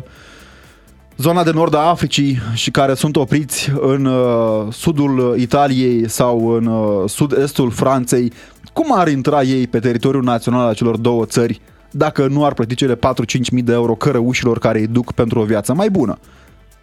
zona 1.17 1.43
de 1.43 1.51
nord 1.51 1.73
a 1.75 1.79
Africii 1.79 2.39
și 2.53 2.71
care 2.71 2.93
sunt 2.93 3.15
opriți 3.15 3.71
în 3.81 4.05
uh, 4.05 4.73
sudul 4.73 5.35
Italiei 5.37 6.09
sau 6.09 6.47
în 6.47 6.65
uh, 6.65 7.09
sud-estul 7.09 7.71
Franței, 7.71 8.31
cum 8.73 8.97
ar 8.97 9.07
intra 9.07 9.41
ei 9.41 9.67
pe 9.67 9.79
teritoriul 9.79 10.23
național 10.23 10.67
al 10.67 10.75
celor 10.75 10.97
două 10.97 11.25
țări 11.25 11.61
dacă 11.91 12.27
nu 12.27 12.45
ar 12.45 12.53
plăti 12.53 12.75
cele 12.75 12.95
4-5 12.95 12.97
mii 13.51 13.61
de 13.61 13.71
euro 13.71 13.95
cărăușilor 13.95 14.59
care 14.59 14.79
îi 14.79 14.87
duc 14.87 15.11
pentru 15.11 15.39
o 15.39 15.43
viață 15.43 15.73
mai 15.73 15.89
bună? 15.89 16.17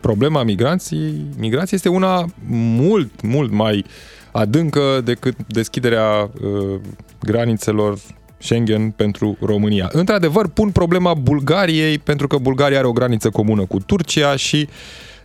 Problema 0.02 0.42
migrației, 0.42 1.26
migrației 1.38 1.80
este 1.82 1.88
una 1.88 2.24
mult, 2.48 3.22
mult 3.22 3.52
mai 3.52 3.84
adâncă 4.32 5.00
decât 5.04 5.36
deschiderea 5.46 6.30
uh, 6.42 6.80
granițelor 7.20 7.98
Schengen 8.38 8.90
pentru 8.90 9.36
România. 9.40 9.88
Într-adevăr, 9.92 10.48
pun 10.48 10.70
problema 10.70 11.14
Bulgariei, 11.14 11.98
pentru 11.98 12.26
că 12.26 12.36
Bulgaria 12.36 12.78
are 12.78 12.86
o 12.86 12.92
graniță 12.92 13.30
comună 13.30 13.64
cu 13.64 13.78
Turcia 13.78 14.36
și, 14.36 14.68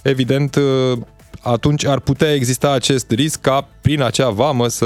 evident, 0.01 0.55
uh, 0.55 0.98
atunci 1.41 1.86
ar 1.86 2.00
putea 2.00 2.34
exista 2.34 2.72
acest 2.72 3.12
risc 3.12 3.41
ca 3.41 3.70
prin 3.82 4.01
acea 4.01 4.29
vamă 4.29 4.67
să 4.67 4.86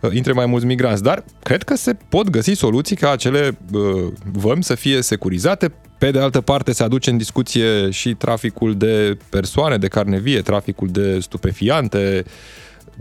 uh, 0.00 0.10
intre 0.12 0.32
mai 0.32 0.46
mulți 0.46 0.66
migranți. 0.66 1.02
Dar 1.02 1.24
cred 1.42 1.62
că 1.62 1.76
se 1.76 1.96
pot 2.08 2.30
găsi 2.30 2.52
soluții 2.52 2.96
ca 2.96 3.10
acele 3.10 3.58
uh, 3.72 4.12
vămi 4.32 4.64
să 4.64 4.74
fie 4.74 5.02
securizate. 5.02 5.72
Pe 5.98 6.10
de 6.10 6.18
altă 6.18 6.40
parte 6.40 6.72
se 6.72 6.82
aduce 6.82 7.10
în 7.10 7.16
discuție 7.16 7.90
și 7.90 8.14
traficul 8.14 8.76
de 8.76 9.18
persoane, 9.28 9.76
de 9.76 9.88
carne 9.88 10.18
vie, 10.18 10.40
traficul 10.40 10.88
de 10.88 11.18
stupefiante, 11.20 12.24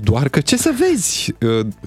doar 0.02 0.30
că 0.30 0.40
ce 0.42 0.58
să 0.58 0.74
vezi, 0.80 1.34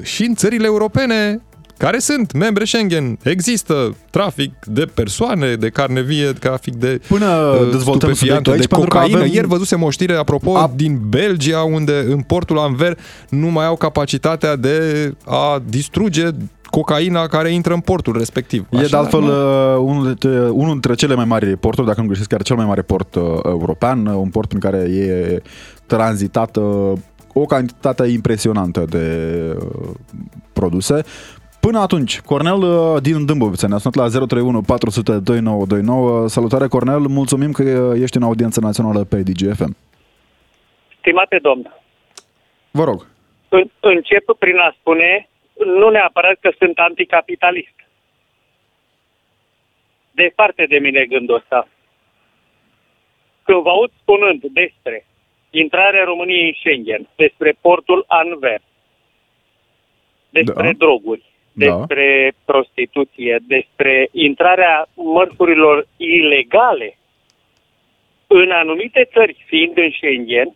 și 0.03 0.23
în 0.23 0.35
țările 0.35 0.67
europene 0.67 1.41
care 1.79 1.99
sunt 1.99 2.33
membre 2.33 2.65
Schengen. 2.65 3.19
Există 3.23 3.95
trafic 4.11 4.53
de 4.65 4.85
persoane, 4.95 5.55
de 5.55 5.69
carne 5.69 6.01
vie, 6.01 6.33
trafic 6.33 6.75
de 6.75 7.01
Până 7.09 7.27
uh, 7.27 7.71
dezvoltăm 7.71 8.13
subiectul 8.13 8.53
aici, 8.53 8.67
de 8.67 8.77
cocaină. 8.77 9.17
Avem... 9.17 9.33
Ieri 9.33 9.47
văzusem 9.47 9.83
o 9.83 9.91
știre, 9.91 10.15
apropo, 10.15 10.57
A... 10.57 10.71
din 10.75 11.01
Belgia, 11.09 11.63
unde 11.63 12.05
în 12.09 12.21
portul 12.21 12.59
Anver 12.59 12.99
nu 13.29 13.47
mai 13.47 13.67
au 13.67 13.77
capacitatea 13.77 14.57
de 14.57 15.15
a 15.25 15.63
distruge 15.69 16.29
cocaina 16.71 17.27
care 17.27 17.53
intră 17.53 17.73
în 17.73 17.81
portul 17.81 18.19
respectiv. 18.19 18.67
Așa, 18.73 18.83
e 18.83 18.87
de 18.87 18.97
altfel 18.97 19.23
uh, 19.23 19.77
unul, 19.79 20.05
dintre, 20.05 20.49
unul 20.49 20.73
dintre 20.73 20.95
cele 20.95 21.15
mai 21.15 21.25
mari 21.25 21.57
porturi, 21.57 21.87
dacă 21.87 22.01
nu 22.01 22.07
greșesc, 22.07 22.29
chiar 22.29 22.43
cel 22.43 22.57
mai 22.57 22.67
mare 22.67 22.83
port 22.83 23.15
uh, 23.15 23.23
european, 23.45 24.07
uh, 24.07 24.15
un 24.15 24.29
port 24.29 24.53
în 24.53 24.59
care 24.59 24.79
e 24.79 25.43
tranzitată 25.87 26.61
o 27.33 27.45
cantitate 27.45 28.07
impresionantă 28.07 28.85
de 28.89 29.07
uh, 29.59 29.89
produse. 30.53 31.05
Până 31.67 31.79
atunci, 31.79 32.21
Cornel 32.21 32.61
uh, 32.63 33.03
din 33.03 33.27
Dâmbovița 33.27 33.67
ne-a 33.69 33.83
sunat 33.83 33.97
la 33.97 34.27
031 34.27 34.61
400 34.61 35.13
2929. 35.13 36.29
Salutare, 36.29 36.67
Cornel, 36.75 37.03
mulțumim 37.19 37.53
că 37.53 37.63
ești 38.05 38.17
în 38.17 38.29
audiență 38.29 38.59
națională 38.61 39.01
pe 39.05 39.19
DGFM. 39.29 39.73
Stimate 40.99 41.39
domn, 41.47 41.65
vă 42.71 42.85
rog. 42.85 42.99
Încep 43.81 44.25
prin 44.39 44.59
a 44.59 44.75
spune, 44.79 45.29
nu 45.81 45.89
neapărat 45.89 46.37
că 46.41 46.51
sunt 46.59 46.79
anticapitalist. 46.79 47.77
Departe 50.11 50.67
de 50.73 50.79
mine 50.79 51.05
gândul 51.05 51.35
ăsta. 51.35 51.69
Când 53.43 53.63
vă 53.63 53.69
aud 53.69 53.91
spunând 54.01 54.41
despre 54.61 55.07
intrarea 55.51 56.05
României 56.05 56.47
în 56.47 56.55
Schengen, 56.59 57.09
despre 57.17 57.59
portul 57.61 58.05
Anver, 58.07 58.61
despre 60.31 60.71
da. 60.73 60.79
droguri, 60.85 61.23
da. 61.23 61.36
Despre 61.65 62.07
da. 62.31 62.53
prostituție, 62.53 63.35
despre 63.55 64.09
intrarea 64.13 64.87
mărfurilor 64.95 65.87
ilegale 65.97 66.99
în 68.27 68.51
anumite 68.51 69.09
țări, 69.13 69.45
fiind 69.47 69.77
în 69.77 69.91
Schengen, 69.97 70.49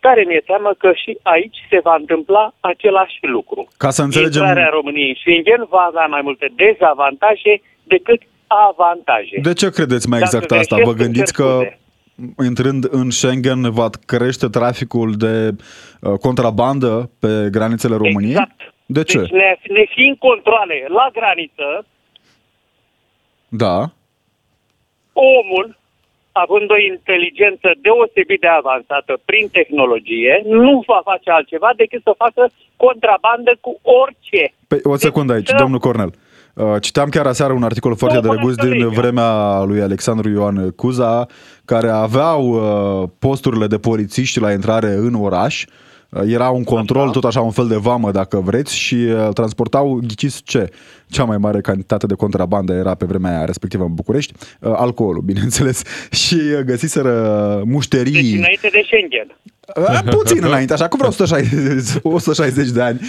care 0.00 0.24
mi-e 0.28 0.42
teamă 0.46 0.70
că 0.78 0.92
și 1.02 1.18
aici 1.22 1.58
se 1.70 1.80
va 1.82 1.96
întâmpla 1.98 2.54
același 2.60 3.18
lucru. 3.20 3.68
Ca 3.76 3.90
să 3.90 4.02
înțelegem... 4.02 4.42
Intrarea 4.42 4.68
României 4.78 5.08
în 5.08 5.14
Schengen 5.14 5.66
va 5.68 5.84
avea 5.88 6.06
mai 6.06 6.20
multe 6.22 6.46
dezavantaje 6.56 7.62
decât 7.84 8.20
avantaje. 8.46 9.36
De 9.42 9.52
ce 9.52 9.70
credeți 9.70 10.08
mai 10.08 10.18
exact 10.18 10.48
Dacă 10.48 10.60
asta? 10.60 10.76
Vă 10.84 10.92
gândiți 10.92 11.32
că 11.32 11.60
intrând 12.44 12.86
în 12.90 13.10
Schengen 13.10 13.70
va 13.70 13.88
crește 14.06 14.46
traficul 14.46 15.12
de 15.16 15.34
uh, 15.50 16.12
contrabandă 16.20 17.10
pe 17.20 17.48
granițele 17.50 17.96
României? 17.96 18.30
Exact. 18.30 18.74
De 18.86 19.02
ce? 19.02 19.18
Deci 19.18 19.30
ne, 19.30 19.58
ne 19.68 19.84
fiind 19.94 20.16
controle 20.18 20.86
la 20.88 21.08
graniță, 21.12 21.86
da. 23.48 23.76
omul, 25.12 25.78
având 26.32 26.70
o 26.70 26.78
inteligență 26.92 27.68
deosebit 27.82 28.40
de 28.40 28.46
avansată 28.46 29.12
prin 29.24 29.48
tehnologie, 29.48 30.42
nu 30.44 30.82
va 30.86 31.00
face 31.04 31.30
altceva 31.30 31.70
decât 31.76 32.02
să 32.02 32.12
facă 32.16 32.50
contrabandă 32.76 33.52
cu 33.60 33.80
orice. 33.82 34.52
Păi, 34.68 34.80
o 34.82 34.96
secundă 34.96 35.32
aici, 35.32 35.48
deci, 35.50 35.58
domnul 35.58 35.78
Cornel. 35.78 36.12
Uh, 36.54 36.74
citeam 36.80 37.08
chiar 37.08 37.26
aseară 37.26 37.52
un 37.52 37.62
articol 37.62 37.96
foarte 37.96 38.20
drăguț 38.20 38.54
din 38.54 38.88
vremea 38.88 39.62
lui 39.62 39.80
Alexandru 39.80 40.28
Ioan 40.28 40.70
Cuza, 40.70 41.26
care 41.64 41.88
aveau 41.88 42.42
uh, 42.48 43.08
posturile 43.18 43.66
de 43.66 43.78
polițiști 43.78 44.40
la 44.40 44.52
intrare 44.52 44.88
în 44.88 45.14
oraș 45.14 45.64
Uh, 45.64 45.85
era 46.26 46.50
un 46.50 46.64
control, 46.64 47.10
tot 47.10 47.24
așa 47.24 47.40
un 47.40 47.50
fel 47.50 47.68
de 47.68 47.76
vamă, 47.76 48.10
dacă 48.10 48.40
vreți, 48.40 48.76
și 48.76 48.94
uh, 48.94 49.28
transportau, 49.34 50.00
ghiciți 50.06 50.42
ce? 50.42 50.70
Cea 51.08 51.24
mai 51.24 51.38
mare 51.38 51.60
cantitate 51.60 52.06
de 52.06 52.14
contrabandă 52.14 52.72
era 52.72 52.94
pe 52.94 53.04
vremea 53.06 53.36
aia 53.36 53.44
respectivă 53.44 53.84
în 53.84 53.94
București, 53.94 54.32
uh, 54.60 54.72
alcoolul, 54.76 55.22
bineînțeles, 55.32 55.82
și 56.10 56.38
găsiseră 56.64 57.62
mușterii... 57.64 58.12
Deci 58.12 58.38
înainte 58.38 58.68
de 58.72 58.82
Schengen. 58.84 59.36
Puțin 60.10 60.44
înainte, 60.44 60.72
așa, 60.72 60.88
cu 60.88 60.96
vreo 60.96 61.08
160, 61.08 62.02
160 62.02 62.70
de 62.70 62.82
ani. 62.82 63.00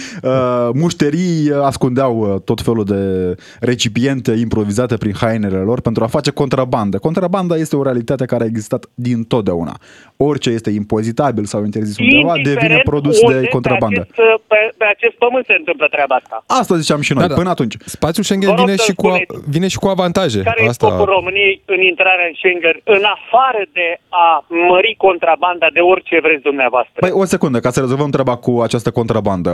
Mușterii 0.74 1.52
ascundeau 1.62 2.42
tot 2.44 2.60
felul 2.60 2.84
de 2.84 3.34
recipiente 3.60 4.32
improvizate 4.32 4.96
prin 4.96 5.12
hainele 5.20 5.56
lor 5.56 5.80
pentru 5.80 6.04
a 6.04 6.06
face 6.06 6.30
contrabandă. 6.30 6.98
Contrabanda 6.98 7.56
este 7.56 7.76
o 7.76 7.82
realitate 7.82 8.24
care 8.24 8.42
a 8.42 8.46
existat 8.46 8.88
din 8.94 9.24
totdeauna. 9.24 9.78
Orice 10.16 10.50
este 10.50 10.70
impozitabil 10.70 11.44
sau 11.44 11.64
interzis 11.64 11.98
undeva 11.98 12.34
devine 12.42 12.80
produs 12.84 13.20
de 13.20 13.46
contrabandă. 13.50 14.00
Pe 14.00 14.22
acest, 14.22 14.42
pe, 14.46 14.74
pe 14.76 14.84
acest 14.84 15.14
pământ 15.14 15.44
se 15.46 15.54
întâmplă 15.58 15.86
treaba 15.90 16.14
asta. 16.14 16.44
Asta 16.46 16.76
ziceam 16.76 17.00
și 17.00 17.12
noi, 17.12 17.22
da, 17.22 17.28
da. 17.28 17.34
până 17.34 17.48
atunci. 17.48 17.76
Spațiul 17.88 18.24
Schengen 18.24 18.54
vine 18.54 18.76
și, 18.76 18.92
cu, 18.94 19.08
vine 19.48 19.68
și 19.68 19.78
cu 19.78 19.88
avantaje. 19.88 20.40
Care 20.42 20.66
asta... 20.66 20.86
e 20.86 20.88
scopul 20.88 21.12
României 21.14 21.62
în 21.64 21.80
intrarea 21.80 22.26
în 22.30 22.34
Schengen, 22.40 22.76
în 22.84 23.02
afară 23.16 23.62
de 23.72 23.88
a 24.08 24.44
mări 24.68 24.94
contrabanda 24.98 25.66
de 25.72 25.80
orice 25.80 26.18
vreți 26.22 26.42
dumneavoastră? 26.42 26.96
Păi 27.00 27.10
o 27.12 27.24
secundă, 27.24 27.58
ca 27.60 27.70
să 27.70 27.80
rezolvăm 27.80 28.10
treaba 28.10 28.36
cu 28.36 28.60
această 28.60 28.90
contrabandă. 28.90 29.52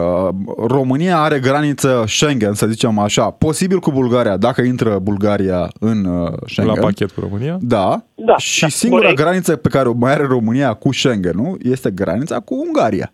România 0.77 1.17
are 1.19 1.39
graniță 1.39 2.05
Schengen, 2.07 2.55
să 2.55 2.67
zicem 2.67 2.99
așa, 2.99 3.31
posibil 3.31 3.79
cu 3.79 3.91
Bulgaria, 3.91 4.37
dacă 4.37 4.61
intră 4.63 4.99
Bulgaria 4.99 5.69
în 5.81 6.05
uh, 6.05 6.33
Schengen. 6.47 6.75
La 6.75 6.81
pachet 6.81 7.11
cu 7.11 7.21
România? 7.21 7.57
Da. 7.61 8.03
da 8.15 8.37
și 8.37 8.61
da, 8.61 8.69
singura 8.69 9.01
corect. 9.01 9.21
graniță 9.21 9.57
pe 9.57 9.69
care 9.69 9.89
o 9.89 9.93
mai 9.93 10.13
are 10.13 10.27
România 10.27 10.73
cu 10.73 10.93
Schengen, 10.93 11.33
nu? 11.35 11.57
Este 11.63 11.91
granița 11.91 12.41
cu 12.41 12.55
Ungaria. 12.67 13.13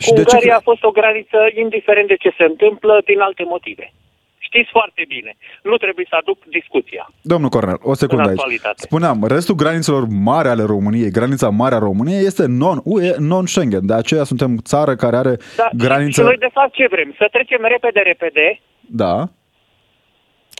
Da. 0.00 0.04
Și 0.04 0.10
cu 0.10 0.18
Ungaria 0.18 0.54
ce... 0.54 0.60
a 0.60 0.68
fost 0.70 0.82
o 0.82 0.90
graniță 0.90 1.38
indiferent 1.64 2.08
de 2.08 2.16
ce 2.22 2.30
se 2.38 2.44
întâmplă, 2.52 3.02
din 3.04 3.20
alte 3.20 3.44
motive. 3.54 3.86
Știți 4.38 4.70
foarte 4.70 5.04
bine. 5.08 5.36
Nu 5.62 5.76
trebuie 5.76 6.06
să 6.08 6.16
aduc 6.20 6.38
discuția. 6.44 7.04
Domnul 7.22 7.50
Cornel, 7.50 7.78
o 7.82 7.94
secundă 7.94 8.28
aici. 8.28 8.60
Spuneam, 8.74 9.24
restul 9.36 9.54
granițelor 9.54 10.04
mari 10.30 10.48
ale 10.48 10.62
României, 10.62 11.10
granița 11.10 11.48
mare 11.48 11.74
a 11.74 11.78
României 11.78 12.24
este 12.30 12.44
non-UE, 12.46 13.14
non-Schengen. 13.18 13.86
De 13.86 13.94
aceea 13.94 14.24
suntem 14.24 14.56
țară 14.56 14.94
care 14.94 15.16
are 15.16 15.36
da, 15.56 15.68
graniță... 15.84 16.20
Și 16.20 16.26
noi, 16.26 16.36
de 16.36 16.50
fapt, 16.52 16.72
ce 16.72 16.86
vrem? 16.90 17.14
Să 17.18 17.28
trecem 17.30 17.60
repede, 17.62 18.00
repede. 18.00 18.60
Da. 18.80 19.14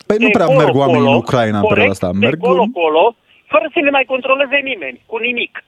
Păi 0.06 0.18
de 0.18 0.25
nu 0.25 0.30
prea 0.30 0.47
merg 0.47 0.75
oamenii 0.75 1.09
în 1.09 1.14
Ucraina 1.14 1.59
în 1.59 1.66
perioada 1.68 1.90
asta. 1.90 2.11
Merg 2.12 2.38
de 2.40 2.47
colo, 2.47 2.64
colo, 2.73 3.14
fără 3.47 3.66
să 3.73 3.80
ne 3.80 3.90
mai 3.90 4.04
controleze 4.04 4.59
nimeni, 4.70 5.02
cu 5.06 5.16
nimic. 5.16 5.64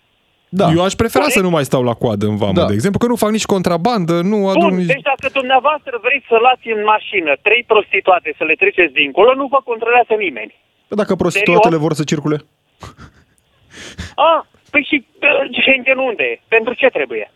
Da. 0.61 0.67
Eu 0.77 0.83
aș 0.85 0.95
prefera 1.03 1.29
să 1.29 1.41
nu 1.47 1.51
mai 1.57 1.65
stau 1.65 1.83
la 1.91 1.95
coadă 2.03 2.25
în 2.27 2.37
vamă, 2.37 2.61
Da. 2.61 2.67
de 2.71 2.73
exemplu, 2.79 2.99
că 2.99 3.07
nu 3.07 3.17
fac 3.25 3.31
nici 3.31 3.53
contrabandă, 3.55 4.15
nu 4.33 4.49
aduc 4.49 4.63
Bun, 4.69 4.77
nici... 4.77 4.87
deci 4.95 5.07
dacă 5.13 5.27
dumneavoastră 5.39 5.95
vreți 6.07 6.27
să 6.29 6.37
luați 6.45 6.67
în 6.77 6.81
mașină 6.95 7.33
trei 7.47 7.63
prostituate 7.73 8.29
să 8.39 8.45
le 8.45 8.55
treceți 8.63 8.93
dincolo, 8.93 9.31
nu 9.35 9.47
vă 9.55 9.61
controlează 9.71 10.15
nimeni. 10.25 10.53
Păi 10.89 10.97
Dacă 11.01 11.15
prostituatele 11.15 11.77
Serios? 11.77 11.87
vor 11.87 11.93
să 12.01 12.05
circule? 12.13 12.39
A, 14.29 14.47
păi 14.71 14.83
și 14.91 14.97
uh, 15.07 15.61
Schengen 15.61 15.99
unde 16.09 16.25
e? 16.33 16.41
Pentru 16.49 16.73
ce 16.75 16.87
trebuie? 16.87 17.27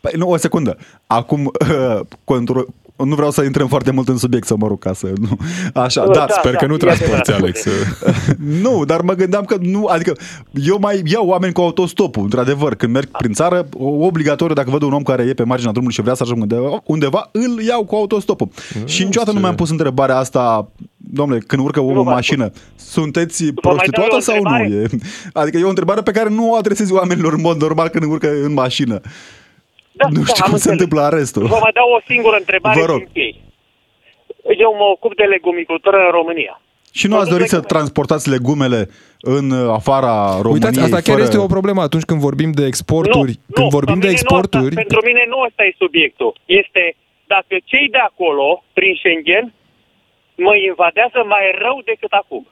Păi 0.00 0.12
nu, 0.20 0.28
o 0.30 0.36
secundă. 0.36 0.72
Acum, 1.06 1.42
uh, 1.46 2.00
control... 2.24 2.66
nu 3.04 3.14
vreau 3.14 3.30
să 3.30 3.42
intrăm 3.42 3.68
foarte 3.68 3.90
mult 3.90 4.08
în 4.08 4.16
subiect, 4.18 4.46
să 4.46 4.54
mă 4.58 4.66
rog, 4.66 4.78
ca 4.78 4.92
să 4.92 5.06
nu... 5.20 5.38
Așa, 5.82 6.04
Da, 6.04 6.12
da, 6.12 6.24
da. 6.28 6.34
Sper 6.38 6.54
că 6.54 6.66
nu 6.66 6.74
e 6.74 6.76
transporti, 6.76 7.12
adevărat. 7.32 7.42
Alex. 7.42 7.64
Nu, 8.62 8.84
dar 8.84 9.00
mă 9.00 9.12
gândeam 9.14 9.44
că 9.44 9.56
nu, 9.60 9.84
adică 9.86 10.12
eu 10.52 10.78
mai 10.80 11.02
iau 11.04 11.26
oameni 11.26 11.52
cu 11.52 11.60
autostopul, 11.60 12.22
într-adevăr, 12.22 12.74
când 12.74 12.92
merg 12.92 13.08
prin 13.18 13.32
țară, 13.32 13.68
o- 13.76 14.04
obligatoriu 14.04 14.54
dacă 14.54 14.70
văd 14.70 14.82
un 14.82 14.92
om 14.92 15.02
care 15.02 15.22
e 15.22 15.34
pe 15.34 15.42
marginea 15.44 15.70
drumului 15.72 15.94
și 15.96 16.02
vrea 16.02 16.14
să 16.14 16.22
ajungă 16.22 16.40
undeva, 16.42 16.80
undeva 16.84 17.28
îl 17.32 17.62
iau 17.62 17.84
cu 17.84 17.94
autostopul. 17.94 18.48
și 18.84 19.04
niciodată 19.04 19.32
nu 19.32 19.40
mi-am 19.40 19.54
pus 19.54 19.70
întrebarea 19.70 20.16
asta, 20.16 20.68
domnule, 20.96 21.38
când 21.46 21.62
urcă 21.62 21.80
omul 21.80 21.96
în 21.98 22.02
v-ați 22.02 22.14
mașină, 22.14 22.50
sunteți 22.76 23.42
mai 23.42 23.52
dau 23.62 23.72
prostituată 23.72 24.08
eu 24.10 24.16
o 24.16 24.20
sau 24.20 24.34
nu? 24.42 24.50
întrebare? 24.50 24.88
E, 24.92 24.98
adică 25.32 25.56
e 25.58 25.64
o 25.64 25.68
întrebare 25.68 26.00
pe 26.00 26.10
care 26.10 26.28
nu 26.28 26.50
o 26.50 26.54
adresezi 26.54 26.92
oamenilor 26.92 27.32
în 27.32 27.40
mod 27.40 27.60
normal 27.60 27.88
când 27.88 28.04
urcă 28.04 28.28
în 28.44 28.52
mașină. 28.52 29.00
Da, 30.00 30.06
nu 30.16 30.22
știu 30.30 30.40
da, 30.40 30.44
am 30.46 30.50
cum 30.50 30.58
se 30.58 30.68
înțeles. 30.70 30.74
întâmplă 30.76 31.00
restul. 31.18 31.42
Vă 31.54 31.58
mai 31.66 31.72
dau 31.80 31.88
o 31.98 32.00
singură 32.10 32.36
întrebare 32.42 32.80
Vă 32.80 32.86
rog. 32.92 32.98
și 33.00 33.06
închei. 33.06 33.34
Eu 34.64 34.70
mă 34.80 34.86
ocup 34.96 35.12
de 35.20 35.24
legumicultură 35.34 35.96
în 36.06 36.10
România. 36.20 36.54
Și 36.98 37.06
nu 37.06 37.14
ați 37.14 37.28
Produs 37.28 37.36
dorit 37.36 37.48
să 37.54 37.58
legume. 37.60 37.74
transportați 37.74 38.28
legumele 38.36 38.80
în 39.36 39.46
uh, 39.50 39.70
afara 39.78 40.14
României? 40.44 40.52
Uitați, 40.52 40.78
asta 40.86 41.00
chiar 41.06 41.14
fără... 41.16 41.22
este 41.26 41.38
o 41.46 41.52
problemă 41.56 41.80
atunci 41.82 42.06
când 42.10 42.20
vorbim 42.28 42.50
de 42.60 42.64
exporturi. 42.72 43.32
nu, 43.46 43.52
când 43.56 43.66
nu, 43.68 43.76
vorbim 43.78 43.98
pe 43.98 44.00
de 44.00 44.06
mine 44.06 44.12
nu 44.12 44.18
exporturi, 44.18 44.68
Asta, 44.72 44.80
pentru 44.82 45.00
mine 45.08 45.22
nu 45.32 45.38
asta 45.48 45.62
e 45.68 45.72
subiectul. 45.84 46.30
Este 46.60 46.82
dacă 47.34 47.54
cei 47.70 47.86
de 47.96 48.00
acolo, 48.10 48.46
prin 48.72 48.94
Schengen, 49.00 49.44
mă 50.46 50.54
invadează 50.70 51.18
mai 51.34 51.44
rău 51.64 51.76
decât 51.90 52.12
acum. 52.22 52.42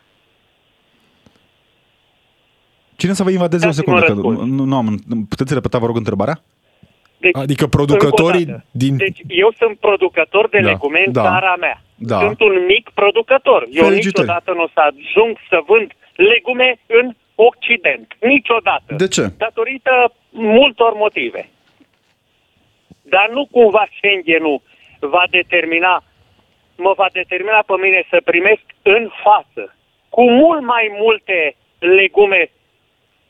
Cine 2.97 3.13
să 3.13 3.23
vă 3.23 3.31
invadeze 3.31 3.65
o 3.67 3.69
Dați-mi 3.69 3.85
secundă? 3.85 4.13
un 4.13 4.21
Că, 4.23 4.29
răspuns. 4.29 4.51
nu, 4.57 4.65
nu 4.65 4.77
am, 4.77 4.87
puteți 5.29 5.55
repeta, 5.55 5.79
vă 5.79 5.87
rog, 5.87 5.97
întrebarea? 5.97 6.37
Deci, 7.19 7.37
Adică 7.37 7.67
producătorii 7.67 8.41
încă 8.41 8.53
o 8.53 8.57
dată. 8.57 8.65
din- 8.71 8.97
Deci 8.97 9.21
eu 9.29 9.53
sunt 9.59 9.79
producător 9.79 10.49
de 10.49 10.61
Da, 10.61 10.69
legume 10.69 11.03
în 11.07 11.13
da, 11.13 11.23
țara 11.23 11.57
mea. 11.61 11.81
da. 11.97 12.19
Sunt 12.19 12.41
un 12.41 12.65
mic 12.67 12.91
producător. 12.95 13.61
Eu 13.71 13.85
Felicitări. 13.85 14.27
niciodată 14.27 14.53
nu 14.53 14.63
o 14.63 14.69
să 14.75 14.81
ajung 14.81 15.37
să 15.49 15.59
vând 15.67 15.93
legume 16.15 16.79
în 16.87 17.07
Occident. 17.35 18.17
Niciodată. 18.21 18.95
De 18.97 19.09
ce? 19.09 19.33
Datorită 19.37 20.13
multor 20.31 20.93
motive. 20.95 21.49
Dar 23.03 23.29
nu 23.33 23.47
cumva 23.51 23.87
Schengen-ul 23.97 24.63
va 25.01 25.25
determina, 25.31 26.05
mă 26.77 26.93
va 26.97 27.07
determina 27.13 27.63
pe 27.67 27.75
mine 27.83 28.07
să 28.11 28.21
primesc 28.25 28.65
în 28.83 29.09
față 29.25 29.75
cu 30.09 30.31
mult 30.31 30.63
mai 30.63 30.91
multe 31.01 31.55
legume 31.79 32.51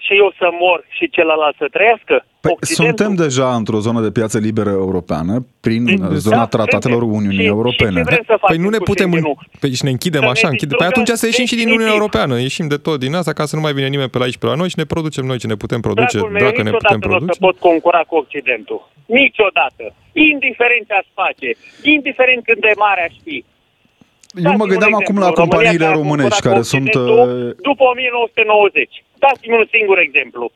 și 0.04 0.12
eu 0.22 0.28
să 0.38 0.46
mor 0.60 0.78
și 0.96 1.10
celălalt 1.10 1.56
să 1.58 1.66
trăiască? 1.76 2.14
Păi, 2.40 2.52
Occidentul? 2.60 2.84
suntem 2.84 3.10
deja 3.24 3.48
într-o 3.60 3.78
zonă 3.86 4.00
de 4.06 4.10
piață 4.18 4.38
liberă 4.38 4.70
europeană 4.70 5.34
prin 5.60 5.84
Deci, 5.84 5.98
uh, 5.98 6.06
zona 6.26 6.36
da, 6.36 6.46
tratatelor 6.56 7.00
suntem. 7.02 7.18
Uniunii 7.18 7.46
Și- 7.48 7.54
Europene. 7.56 7.98
Și 8.00 8.04
ce 8.06 8.10
vrem 8.10 8.24
să 8.32 8.36
facem 8.42 8.50
Păi 8.56 8.64
nu 8.64 8.68
ne 8.74 8.76
cu 8.82 8.82
putem... 8.90 9.08
În... 9.12 9.18
Schengen-ul? 9.18 9.60
Păi 9.60 9.74
și 9.78 9.84
ne 9.88 9.92
închidem 9.96 10.20
Să 10.20 10.26
ne 10.30 10.32
așa, 10.36 10.48
închide. 10.48 10.74
Păi 10.74 10.86
distrugă 10.86 11.00
atunci 11.00 11.18
să 11.22 11.26
ieșim 11.30 11.46
și 11.50 11.56
din 11.62 11.68
Uniunea 11.74 11.92
definitiv. 11.92 12.12
Europeană. 12.14 12.34
Ieșim 12.48 12.66
de 12.74 12.78
tot 12.86 12.96
din 13.04 13.14
asta 13.20 13.32
ca 13.38 13.44
să 13.50 13.54
nu 13.56 13.62
mai 13.66 13.72
vine 13.78 13.88
nimeni 13.94 14.10
pe 14.14 14.18
la 14.20 14.24
aici 14.24 14.40
pe 14.42 14.46
la 14.50 14.54
noi 14.60 14.68
și 14.72 14.78
ne 14.82 14.86
producem 14.94 15.24
noi 15.30 15.38
ce 15.42 15.46
ne 15.52 15.58
putem 15.62 15.80
produce, 15.88 16.16
Dragul 16.18 16.32
meu, 16.36 16.44
dacă 16.48 16.60
ne 16.62 16.70
niciodată 16.70 16.94
putem 16.94 17.00
nu 17.02 17.06
o 17.08 17.10
să 17.10 17.16
produce. 17.18 17.38
pot 17.46 17.56
concura 17.68 18.00
cu 18.08 18.14
Occidentul. 18.24 18.80
Niciodată. 19.20 19.84
Indiferent 20.32 20.84
ce 20.88 20.94
aș 21.00 21.06
face, 21.22 21.48
indiferent 21.94 22.40
cât 22.48 22.58
de 22.66 22.72
mare 22.84 23.02
aș 23.08 23.16
fi. 23.26 23.36
Eu 23.38 24.42
mă 24.42 24.42
Dați-mi 24.42 24.62
un 24.66 24.68
gândeam 24.72 24.94
acum 25.00 25.16
exemplu. 25.16 25.22
la 25.26 25.30
România 25.30 25.42
companiile 25.44 25.84
care 25.84 25.94
a 25.96 26.00
românești 26.02 26.30
concurat 26.30 26.46
care 26.48 26.58
cu 26.62 26.70
sunt, 26.72 26.88
Occidentul 26.94 27.46
uh, 27.48 27.56
După 27.68 27.84
1990. 27.92 29.04
Dați-mi 29.18 29.56
un 29.56 29.66
singur 29.70 29.98
exemplu. 29.98 30.50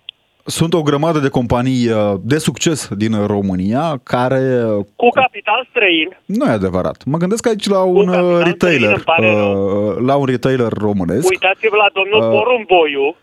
sunt 0.44 0.74
o 0.74 0.82
grămadă 0.82 1.18
de 1.18 1.28
companii 1.28 1.88
uh, 1.88 2.14
de 2.22 2.38
succes 2.38 2.88
din 2.96 3.26
România 3.26 4.00
care 4.02 4.64
uh, 4.64 4.84
Cu 4.96 5.08
capital 5.08 5.66
străin, 5.70 6.08
nu 6.24 6.44
e 6.46 6.50
adevărat. 6.50 7.04
Mă 7.04 7.16
gândesc 7.18 7.46
aici 7.46 7.68
la 7.68 7.82
un 7.82 8.06
capital 8.06 8.24
uh, 8.24 8.30
străin, 8.30 8.44
retailer, 8.44 8.92
îmi 8.92 9.02
pare 9.04 9.32
uh, 9.32 9.96
la 10.06 10.14
un 10.16 10.24
retailer 10.24 10.72
românesc. 10.72 11.28
uitați-vă 11.30 11.76
la 11.76 11.88
domnul 11.94 12.20
Uh, 12.22 12.38
Porumboiu, 12.38 13.16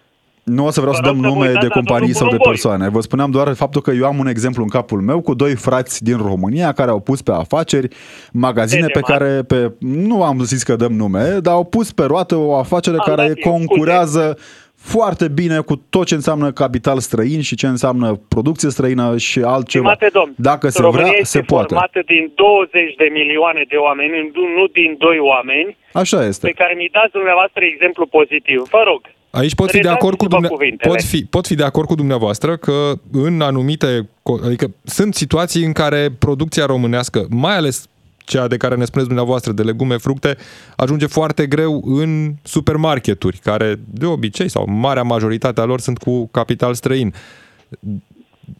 Nu 0.43 0.65
o 0.65 0.69
să 0.71 0.79
vreau 0.79 0.95
Vă 0.95 1.01
să 1.01 1.09
rog 1.09 1.13
dăm 1.15 1.23
să 1.23 1.27
vă 1.29 1.33
nume 1.33 1.47
uitați 1.47 1.65
de 1.67 1.73
la 1.73 1.73
companii 1.79 2.13
domnul 2.13 2.19
sau 2.21 2.29
de 2.29 2.35
Porumboiu. 2.35 2.51
persoane. 2.51 2.89
Vă 2.89 3.01
spuneam 3.01 3.31
doar 3.31 3.53
faptul 3.53 3.81
că 3.81 3.91
eu 3.91 4.05
am 4.05 4.19
un 4.19 4.27
exemplu 4.27 4.63
în 4.63 4.69
capul 4.69 5.01
meu 5.01 5.21
cu 5.21 5.33
doi 5.33 5.55
frați 5.55 6.03
din 6.03 6.17
România 6.17 6.71
care 6.71 6.89
au 6.89 6.99
pus 6.99 7.21
pe 7.21 7.31
afaceri 7.31 7.87
magazine 8.31 8.85
De 8.85 8.91
pe 8.97 8.99
ce, 9.05 9.11
care, 9.11 9.43
pe, 9.47 9.71
nu 9.79 10.23
am 10.23 10.39
zis 10.43 10.63
că 10.63 10.75
dăm 10.75 10.93
nume, 10.93 11.25
dar 11.41 11.53
au 11.53 11.63
pus 11.63 11.91
pe 11.91 12.03
roată 12.03 12.35
o 12.35 12.55
afacere 12.55 12.97
Am 12.99 13.03
care 13.05 13.27
dat 13.27 13.37
eu, 13.37 13.51
concurează 13.51 14.37
foarte 14.81 15.27
bine 15.27 15.59
cu 15.59 15.75
tot 15.89 16.05
ce 16.05 16.13
înseamnă 16.15 16.51
capital 16.51 16.99
străin 16.99 17.41
și 17.41 17.55
ce 17.55 17.67
înseamnă 17.67 18.19
producție 18.27 18.69
străină 18.69 19.17
și 19.17 19.39
altceva. 19.39 19.93
Stimate 19.93 20.09
domn, 20.13 20.33
Dacă 20.37 20.69
se 20.69 20.81
România 20.81 21.05
vrea, 21.05 21.17
este 21.19 21.37
se 21.37 21.43
poate. 21.43 21.73
formată 21.73 22.01
din 22.05 22.31
20 22.35 22.95
de 22.97 23.07
milioane 23.11 23.63
de 23.69 23.75
oameni, 23.75 24.11
nu 24.57 24.65
din 24.79 24.95
doi 24.97 25.17
oameni, 25.19 25.77
Așa 25.93 26.25
este. 26.25 26.47
pe 26.47 26.53
care 26.61 26.73
mi 26.77 26.89
dați 26.91 27.11
dumneavoastră 27.11 27.61
exemplu 27.63 28.05
pozitiv. 28.05 28.59
Vă 28.69 28.81
rog. 28.85 29.01
Aici 29.31 29.55
pot 29.55 29.69
fi, 29.69 29.79
de 29.79 29.87
acord 29.87 30.17
cu 30.17 30.23
Redați-vă 30.23 30.47
dumne... 30.47 30.47
cuvintele. 30.47 30.89
pot, 30.89 31.01
fi, 31.11 31.19
pot 31.35 31.45
fi 31.47 31.55
de 31.55 31.63
acord 31.63 31.87
cu 31.87 31.95
dumneavoastră 31.95 32.57
că 32.57 32.91
în 33.11 33.41
anumite, 33.41 34.09
co- 34.29 34.41
adică 34.45 34.65
sunt 34.83 35.15
situații 35.15 35.63
în 35.65 35.71
care 35.73 36.09
producția 36.19 36.65
românească, 36.65 37.25
mai 37.29 37.55
ales 37.55 37.87
cea 38.29 38.47
de 38.47 38.57
care 38.57 38.75
ne 38.75 38.85
spuneți 38.85 39.07
dumneavoastră, 39.11 39.51
de 39.51 39.63
legume, 39.63 39.97
fructe, 39.97 40.31
ajunge 40.75 41.07
foarte 41.07 41.43
greu 41.47 41.81
în 42.01 42.09
supermarketuri, 42.43 43.37
care 43.37 43.75
de 44.01 44.05
obicei 44.05 44.49
sau 44.49 44.63
marea 44.67 45.03
majoritate 45.03 45.61
a 45.61 45.69
lor 45.71 45.79
sunt 45.79 45.97
cu 45.97 46.27
capital 46.31 46.73
străin. 46.73 47.13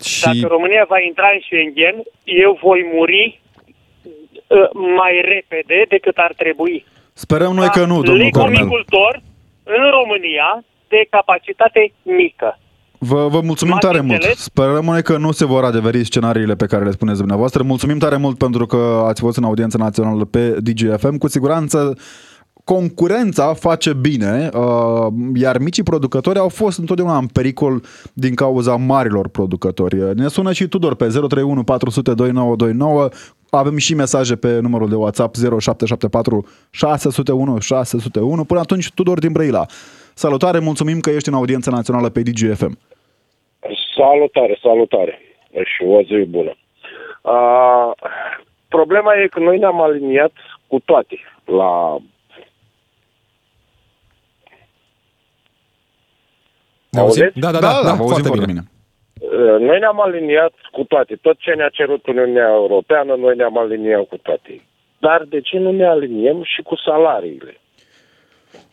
Și 0.04 0.24
Dacă 0.26 0.48
România 0.48 0.86
va 0.90 1.00
intra 1.00 1.30
în 1.34 1.40
Schengen, 1.46 1.96
eu 2.24 2.60
voi 2.62 2.82
muri 2.94 3.42
uh, 4.48 4.70
mai 5.02 5.14
repede 5.34 5.86
decât 5.90 6.18
ar 6.18 6.34
trebui. 6.38 6.86
Sperăm 7.14 7.54
noi 7.54 7.70
că 7.78 7.86
nu, 7.86 7.96
Ca 8.00 8.02
domnul 8.10 8.30
Cornel. 8.30 8.52
legumicultor 8.52 9.22
în 9.64 9.84
România 10.00 10.64
de 10.88 11.08
capacitate 11.10 11.92
mică. 12.04 12.60
Vă, 13.00 13.28
vă 13.32 13.42
mulțumim 13.44 13.74
M-ați 13.74 13.86
tare 13.86 14.02
mult. 14.02 14.14
înțeles? 14.14 14.38
Sperăm 14.38 14.86
noi 14.86 15.04
că 15.04 15.18
nu 15.18 15.32
se 15.32 15.46
vor 15.46 15.64
adeveri 15.64 16.04
scenariile 16.04 16.56
pe 16.56 16.66
care 16.66 16.84
le 16.84 16.92
spuneți 16.92 17.18
dumneavoastră. 17.18 17.64
Mulțumim 17.64 17.98
tare 17.98 18.18
mult 18.18 18.38
pentru 18.38 18.66
că 18.66 19.04
ați 19.08 19.22
fost 19.22 19.38
în 19.38 19.44
audiența 19.44 19.78
națională 19.78 20.26
pe 20.26 20.58
DGFM. 20.62 21.18
Cu 21.18 21.28
siguranță 21.28 21.98
concurența 22.64 23.54
face 23.54 23.94
bine, 23.94 24.50
uh, 24.54 25.08
iar 25.34 25.58
micii 25.58 25.84
producători 25.84 26.40
au 26.40 26.50
fost 26.50 26.78
întotdeauna 26.78 27.18
în 27.18 27.26
pericol 27.26 27.84
din 28.14 28.34
cauza 28.34 28.76
marilor 28.76 29.28
producători. 29.28 30.16
Ne 30.16 30.28
sună 30.28 30.52
și 30.52 30.68
Tudor 30.68 30.96
pe 30.96 31.08
031 31.08 31.64
400 31.64 32.14
2929. 32.14 33.10
Avem 33.50 33.78
și 33.78 33.96
mesaje 33.96 34.36
pe 34.36 34.60
numărul 34.60 34.90
de 34.90 34.96
WhatsApp 34.96 35.36
0774 35.36 36.48
601 36.70 37.60
601. 37.60 38.44
Până 38.44 38.60
atunci, 38.60 38.92
Tudor 38.92 39.20
din 39.20 39.32
Brăila. 39.32 39.66
Salutare, 40.14 40.60
mulțumim 40.60 41.00
că 41.00 41.10
ești 41.10 41.30
în 41.30 41.36
audiența 41.36 41.72
națională 41.72 42.10
pe 42.10 42.22
DGFM. 42.22 42.78
Salutare, 43.96 44.60
salutare 44.62 45.20
și 45.64 45.84
o 45.84 46.02
zi 46.02 46.26
bună. 46.30 46.56
A, 47.22 47.96
problema 48.68 49.16
e 49.16 49.28
că 49.28 49.40
noi 49.40 49.58
ne-am 49.58 49.82
aliniat 49.82 50.32
cu 50.68 50.80
toate 50.86 51.16
la... 51.46 51.98
ne 56.90 57.00
auzim? 57.00 57.24
Auziți? 57.24 57.40
Da, 57.40 57.52
da, 57.52 57.60
da, 57.60 57.82
da, 57.84 57.94
vă 57.94 58.02
auzim 58.02 58.06
foarte 58.06 58.28
foarte 58.28 58.46
bine. 58.46 58.60
bine. 58.60 58.79
Noi 59.60 59.80
ne-am 59.80 60.02
aliniat 60.02 60.54
cu 60.72 60.84
toate. 60.84 61.16
Tot 61.22 61.38
ce 61.38 61.52
ne-a 61.52 61.70
cerut 61.70 62.08
Uniunea 62.08 62.48
Europeană, 62.48 63.16
noi 63.16 63.36
ne-am 63.36 63.58
aliniat 63.58 64.08
cu 64.08 64.18
toate. 64.18 64.62
Dar 65.00 65.24
de 65.30 65.42
ce 65.42 65.58
nu 65.58 65.72
ne 65.72 65.86
aliniem 65.88 66.44
și 66.44 66.62
cu 66.62 66.76
salariile? 66.76 67.58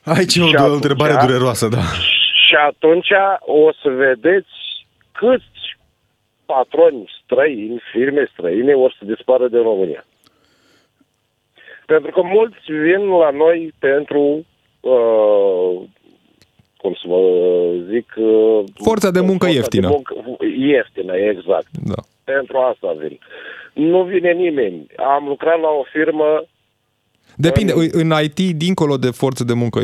Aici 0.04 0.35
e 0.37 0.40
Și 0.40 0.54
o 0.54 0.59
atunci- 0.59 0.74
întrebare 0.74 1.14
dureroasă, 1.26 1.68
da. 1.68 1.82
Și 2.46 2.54
atunci 2.66 3.09
o 3.40 3.72
să 3.82 3.88
vedeți 3.88 4.48
câți 5.12 5.76
patroni 6.46 7.11
străini, 7.22 7.82
firme 7.92 8.28
străine, 8.32 8.72
o 8.74 8.88
să 8.88 8.98
dispară 9.00 9.48
de 9.48 9.59
România. 9.59 10.04
Pentru 11.87 12.11
că 12.11 12.22
mulți 12.22 12.72
vin 12.72 13.09
la 13.09 13.30
noi 13.30 13.72
pentru, 13.78 14.46
uh, 14.80 15.80
cum 16.76 16.92
să 16.94 17.04
vă 17.06 17.20
zic... 17.90 18.12
Uh, 18.16 18.64
Forța 18.74 19.10
de 19.10 19.20
muncă 19.20 19.46
ieftină. 19.48 19.88
De 19.88 19.94
muncă 19.94 20.14
ieftină, 20.58 21.16
exact. 21.16 21.68
Da. 21.84 22.00
Pentru 22.24 22.56
asta 22.58 22.96
vin. 22.98 23.18
Nu 23.72 24.02
vine 24.02 24.32
nimeni. 24.32 24.86
Am 24.96 25.24
lucrat 25.26 25.60
la 25.60 25.68
o 25.68 25.82
firmă 25.92 26.46
Depinde, 27.38 27.72
în 27.92 28.12
IT, 28.22 28.56
dincolo 28.56 28.96
de 28.96 29.10
forță 29.10 29.44
de 29.44 29.52
muncă, 29.52 29.80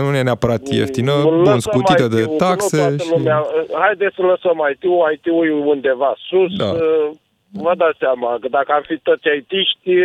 nu 0.00 0.16
e 0.16 0.22
neapărat 0.22 0.68
ieftină, 0.68 1.12
bun, 1.22 1.60
scutită 1.60 2.08
de 2.08 2.26
taxe. 2.36 2.96
Și... 2.98 3.10
Lumea, 3.10 3.46
haideți 3.72 4.14
să 4.14 4.22
lăsăm 4.22 4.68
IT-ul, 4.72 5.10
IT-ul 5.12 5.46
e 5.46 5.52
undeva 5.52 6.14
sus. 6.28 6.56
Da. 6.56 6.64
Uh, 6.64 7.10
vă 7.52 7.72
dați 7.76 7.98
seama 7.98 8.38
că 8.40 8.48
dacă 8.48 8.72
am 8.72 8.82
fi 8.86 8.98
toți 8.98 9.28
IT-ști, 9.36 9.96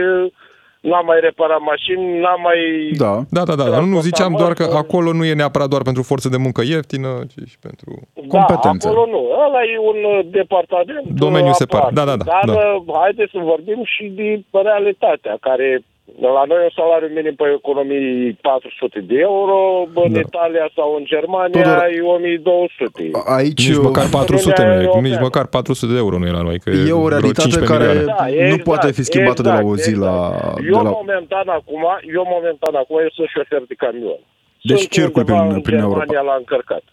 n-am 0.90 1.06
mai 1.06 1.20
reparat 1.20 1.62
mașini, 1.72 2.20
n-am 2.24 2.42
mai... 2.48 2.60
Da, 3.04 3.14
da, 3.38 3.44
da, 3.50 3.56
da. 3.56 3.70
dar 3.70 3.84
nu 3.84 4.00
ziceam 4.00 4.34
doar 4.38 4.54
că 4.54 4.64
acolo 4.84 5.10
nu 5.14 5.24
e 5.26 5.34
neapărat 5.42 5.70
doar 5.74 5.82
pentru 5.82 6.04
forță 6.04 6.30
de 6.30 6.38
muncă 6.38 6.62
ieftină, 6.62 7.10
ci 7.32 7.40
și 7.52 7.58
pentru 7.68 7.92
competențe. 8.28 8.88
Da, 8.88 8.94
acolo 8.94 9.06
nu. 9.16 9.22
Ăla 9.46 9.62
e 9.74 9.78
un 9.92 10.00
uh, 10.04 10.20
departament 10.40 11.06
Domeniu 11.26 11.54
separat, 11.54 11.94
da, 11.94 12.06
da, 12.06 12.16
da. 12.16 12.26
Dar 12.26 12.46
da. 12.46 12.54
Uh, 12.54 12.96
haideți 13.02 13.32
să 13.32 13.40
vorbim 13.54 13.82
și 13.94 14.04
de 14.18 14.44
realitatea, 14.52 15.38
care 15.48 15.84
la 16.22 16.44
noi 16.48 16.64
un 16.64 16.70
salariu 16.76 17.08
minim 17.08 17.36
pe 17.36 17.44
economii 17.58 18.34
400 18.34 19.00
de 19.00 19.18
euro, 19.20 19.88
în 19.94 20.14
da. 20.14 20.20
Italia 20.20 20.70
sau 20.76 20.96
în 20.96 21.04
Germania 21.06 21.62
Tudor, 21.62 21.90
e 21.98 22.02
1200. 22.02 23.10
Aici 23.26 23.68
nici 23.70 23.78
măcar 23.78 24.10
400 24.10 24.64
nu 24.64 24.98
e, 24.98 25.10
nici 25.10 25.20
măcar 25.20 25.46
400 25.48 25.92
de 25.92 25.98
euro 25.98 26.18
nu 26.18 26.28
e 26.28 26.32
la 26.32 26.42
noi. 26.42 26.60
Că 26.60 26.70
e 26.70 26.92
o 26.92 27.08
realitate 27.08 27.60
care 27.60 27.86
da, 27.86 28.28
exact, 28.28 28.50
nu 28.50 28.58
poate 28.58 28.92
fi 28.92 29.04
schimbată 29.04 29.42
exact, 29.42 29.58
de 29.58 29.64
la 29.64 29.70
o 29.70 29.76
zi 29.76 29.90
exact. 29.90 30.06
la... 30.06 30.54
Eu 30.72 30.78
de 30.78 30.84
la... 30.88 30.90
momentan 30.90 31.48
acum, 31.48 31.84
eu 32.16 32.24
momentan 32.36 32.76
acum, 32.76 33.00
eu 33.00 33.10
sunt 33.14 33.28
șofer 33.28 33.64
de 33.68 33.74
camion. 33.74 34.22
Deci 34.62 34.78
sunt 34.78 34.90
circul 34.90 35.24
prin, 35.24 35.62
prin 35.62 35.78
Europa. 35.78 36.00
Germania 36.00 36.22
l-a 36.30 36.38
încărcat. 36.38 36.84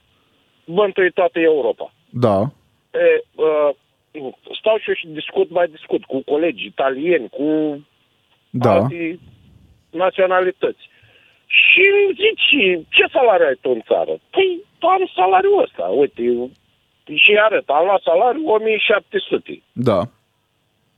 Bântui 0.65 1.11
toată 1.11 1.39
Europa. 1.39 1.93
Da. 2.11 2.37
E, 2.91 3.07
uh, 3.35 3.71
stau 4.61 4.77
și 4.79 4.89
eu 4.89 4.95
și 4.95 5.07
discut, 5.07 5.51
mai 5.51 5.69
discut 5.77 6.05
cu 6.05 6.23
colegi 6.25 6.67
italieni, 6.67 7.29
cu 7.29 7.47
da. 8.51 8.73
alții 8.73 9.21
naționalități. 9.91 10.89
Și 11.47 11.83
îmi 11.99 12.15
zici, 12.21 12.87
ce 12.89 13.05
salariu 13.13 13.47
ai 13.47 13.59
tu 13.61 13.71
în 13.71 13.81
țară? 13.81 14.19
Păi, 14.31 14.65
am 14.79 15.11
salariul 15.15 15.63
ăsta, 15.63 15.83
uite, 15.83 16.23
și 17.15 17.39
arăt, 17.45 17.69
am 17.69 17.85
luat 17.85 18.03
salariul 18.03 18.47
1700. 18.47 19.63
Da. 19.73 20.01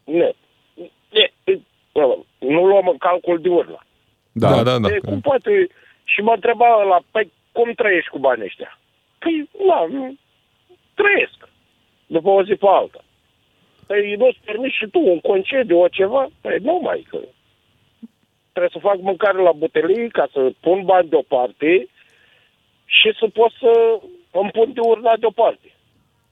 Ne. 0.05 0.31
ne. 1.11 1.31
Nu 2.38 2.67
luăm 2.67 2.88
în 2.88 2.97
calcul 2.97 3.41
de 3.41 3.49
urmă. 3.49 3.79
Da, 4.33 4.51
da, 4.51 4.62
da. 4.62 4.79
da. 4.79 4.95
E, 4.95 4.99
cum 4.99 5.21
poate... 5.21 5.69
Și 6.05 6.21
mă 6.21 6.33
întreba 6.35 6.83
la, 6.83 6.99
păi, 7.11 7.33
cum 7.53 7.73
trăiești 7.73 8.11
cu 8.11 8.19
banii 8.19 8.45
ăștia? 8.45 8.79
Păi, 9.19 9.49
la, 9.67 9.87
trăiesc. 10.95 11.49
După 12.07 12.29
o 12.29 12.45
zi 12.45 12.55
pe 12.55 12.67
alta. 12.69 13.05
Păi, 13.87 14.15
nu-ți 14.15 14.41
permiți 14.45 14.77
și 14.77 14.87
tu 14.87 14.99
un 14.99 15.21
concediu, 15.21 15.81
o 15.81 15.88
ceva? 15.88 16.29
Păi, 16.41 16.59
nu 16.62 16.81
mai, 16.83 17.07
că 17.09 17.19
trebuie 18.53 18.77
să 18.77 18.87
fac 18.88 18.99
mâncare 19.01 19.38
la 19.43 19.53
butelii 19.53 20.11
ca 20.11 20.29
să 20.33 20.41
pun 20.61 20.83
bani 20.85 21.09
deoparte 21.09 21.88
și 22.85 23.09
să 23.19 23.27
pot 23.38 23.53
să 23.61 23.73
îmi 24.41 24.51
pun 24.51 24.69
de 24.73 24.81
urna 24.81 25.12
deoparte. 25.21 25.69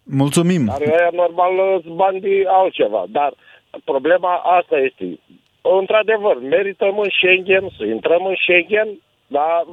Mulțumim. 0.02 0.64
Dar 0.64 0.80
aia 0.80 1.10
normal 1.12 1.54
bani 2.02 2.20
de 2.20 2.44
altceva. 2.46 3.04
Dar 3.08 3.34
problema 3.84 4.34
asta 4.58 4.76
este. 4.78 5.18
Într-adevăr, 5.80 6.36
merităm 6.40 6.98
în 6.98 7.10
Schengen, 7.18 7.64
să 7.76 7.84
intrăm 7.84 8.22
în 8.26 8.34
Schengen, 8.42 8.88
dar 9.26 9.64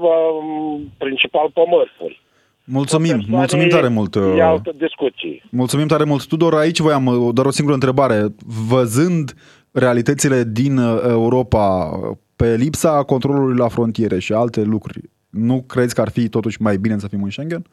principal 0.98 1.50
pe 1.54 1.62
mărfuri. 1.70 2.22
Mulțumim, 2.64 3.24
mulțumim 3.28 3.70
tare 3.70 3.88
mult. 3.88 4.16
E 4.16 4.42
altă 4.42 4.72
discuție. 4.78 5.44
Mulțumim 5.50 5.88
tare 5.88 6.04
mult. 6.04 6.28
Tudor, 6.28 6.54
aici 6.54 6.80
voiam 6.80 7.06
uh, 7.06 7.34
doar 7.34 7.48
o 7.48 7.52
singură 7.52 7.76
întrebare. 7.76 8.26
Văzând 8.70 9.34
realitățile 9.72 10.44
din 10.52 10.78
uh, 10.78 11.02
Europa 11.10 11.90
pe 12.38 12.56
lipsa 12.56 13.04
controlului 13.04 13.58
la 13.58 13.68
frontiere 13.68 14.20
și 14.20 14.34
alte 14.34 14.62
lucruri, 14.62 15.10
nu 15.30 15.62
crezi 15.62 15.94
că 15.94 16.02
ar 16.02 16.10
fi 16.10 16.30
totuși 16.30 16.62
mai 16.62 16.78
bine 16.78 17.00
să 17.00 17.08
fim 17.08 17.24
în 17.24 17.30
Schengen? 17.30 17.66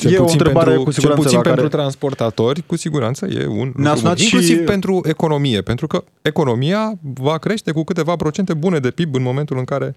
Cel 0.00 0.12
e 0.12 0.18
o 0.18 0.30
întrebare 0.30 0.66
pentru, 0.66 0.84
cu 0.84 0.90
siguranță 0.90 1.22
cel 1.22 1.32
puțin 1.32 1.40
pentru 1.40 1.68
care... 1.68 1.82
transportatori, 1.82 2.62
cu 2.66 2.76
siguranță 2.76 3.26
e 3.26 3.46
un 3.46 3.72
Ne 3.76 3.90
lucru 3.94 4.14
și... 4.14 4.22
Inclusiv 4.22 4.64
pentru 4.64 5.00
economie, 5.04 5.60
pentru 5.60 5.86
că 5.86 6.04
economia 6.22 6.92
va 7.14 7.38
crește 7.38 7.72
cu 7.72 7.84
câteva 7.84 8.16
procente 8.16 8.54
bune 8.54 8.78
de 8.78 8.90
PIB 8.90 9.14
în 9.14 9.22
momentul 9.22 9.58
în 9.58 9.64
care... 9.64 9.94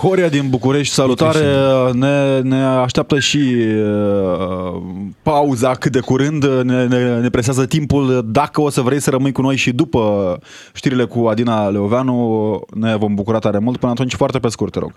Horia 0.00 0.28
din 0.28 0.48
București, 0.48 0.94
salutare! 0.94 1.44
Ne, 1.92 2.40
ne 2.40 2.62
așteaptă 2.62 3.18
și 3.18 3.38
uh, 3.38 4.82
pauza 5.22 5.74
cât 5.74 5.92
de 5.92 6.00
curând, 6.00 6.44
ne, 6.44 6.86
ne, 6.86 7.20
ne 7.20 7.30
presează 7.30 7.66
timpul. 7.66 8.26
Dacă 8.26 8.60
o 8.60 8.70
să 8.70 8.80
vrei 8.80 9.00
să 9.00 9.10
rămâi 9.10 9.32
cu 9.32 9.42
noi 9.42 9.56
și 9.56 9.72
după 9.72 10.38
știrile 10.72 11.04
cu 11.04 11.26
Adina 11.26 11.68
Leoveanu, 11.68 12.60
ne 12.74 12.96
vom 12.96 13.14
bucura 13.14 13.38
tare 13.38 13.58
mult. 13.58 13.76
Până 13.78 13.92
atunci, 13.92 14.14
foarte 14.14 14.38
pe 14.38 14.48
scurt, 14.48 14.72
te 14.72 14.78
rog 14.78 14.92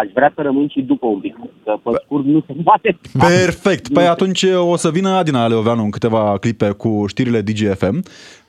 aș 0.00 0.08
vrea 0.14 0.32
să 0.34 0.42
rămân 0.42 0.68
și 0.68 0.80
după 0.80 1.06
un 1.06 1.20
pic, 1.20 1.36
că 1.64 1.76
pe 1.82 1.90
scurt 2.04 2.24
nu 2.24 2.42
se 2.46 2.52
poate. 2.64 2.98
Perfect. 3.18 3.92
Păi 3.92 4.06
atunci 4.06 4.42
o 4.42 4.76
să 4.76 4.90
vină 4.90 5.08
Adina 5.08 5.46
Leoveanu 5.46 5.82
în 5.82 5.90
câteva 5.90 6.38
clipe 6.38 6.70
cu 6.70 7.04
știrile 7.06 7.40
DGFM. 7.40 8.02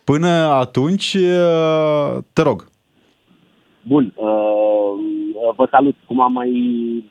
Până 0.04 0.28
atunci, 0.64 1.18
te 2.34 2.42
rog. 2.42 2.68
Bun. 3.82 4.14
Uh, 4.16 4.28
vă 5.56 5.68
salut. 5.72 5.96
Cum 6.06 6.22
am 6.22 6.32
mai 6.32 6.52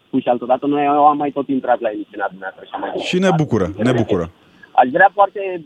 spus 0.07 0.23
și 0.23 0.29
altădată, 0.29 0.67
noi 0.67 0.87
am 0.87 1.17
mai 1.17 1.31
tot 1.31 1.49
intrat 1.49 1.81
la 1.81 1.91
emisiunea 1.91 2.29
dumneavoastră. 2.31 2.65
Și, 2.71 2.81
mai 2.81 2.91
și 3.09 3.19
ne 3.19 3.29
bucură, 3.37 3.73
ne 3.83 3.93
bucură. 3.93 4.31
Aș 4.81 4.89
vrea 4.91 5.11
foarte 5.13 5.65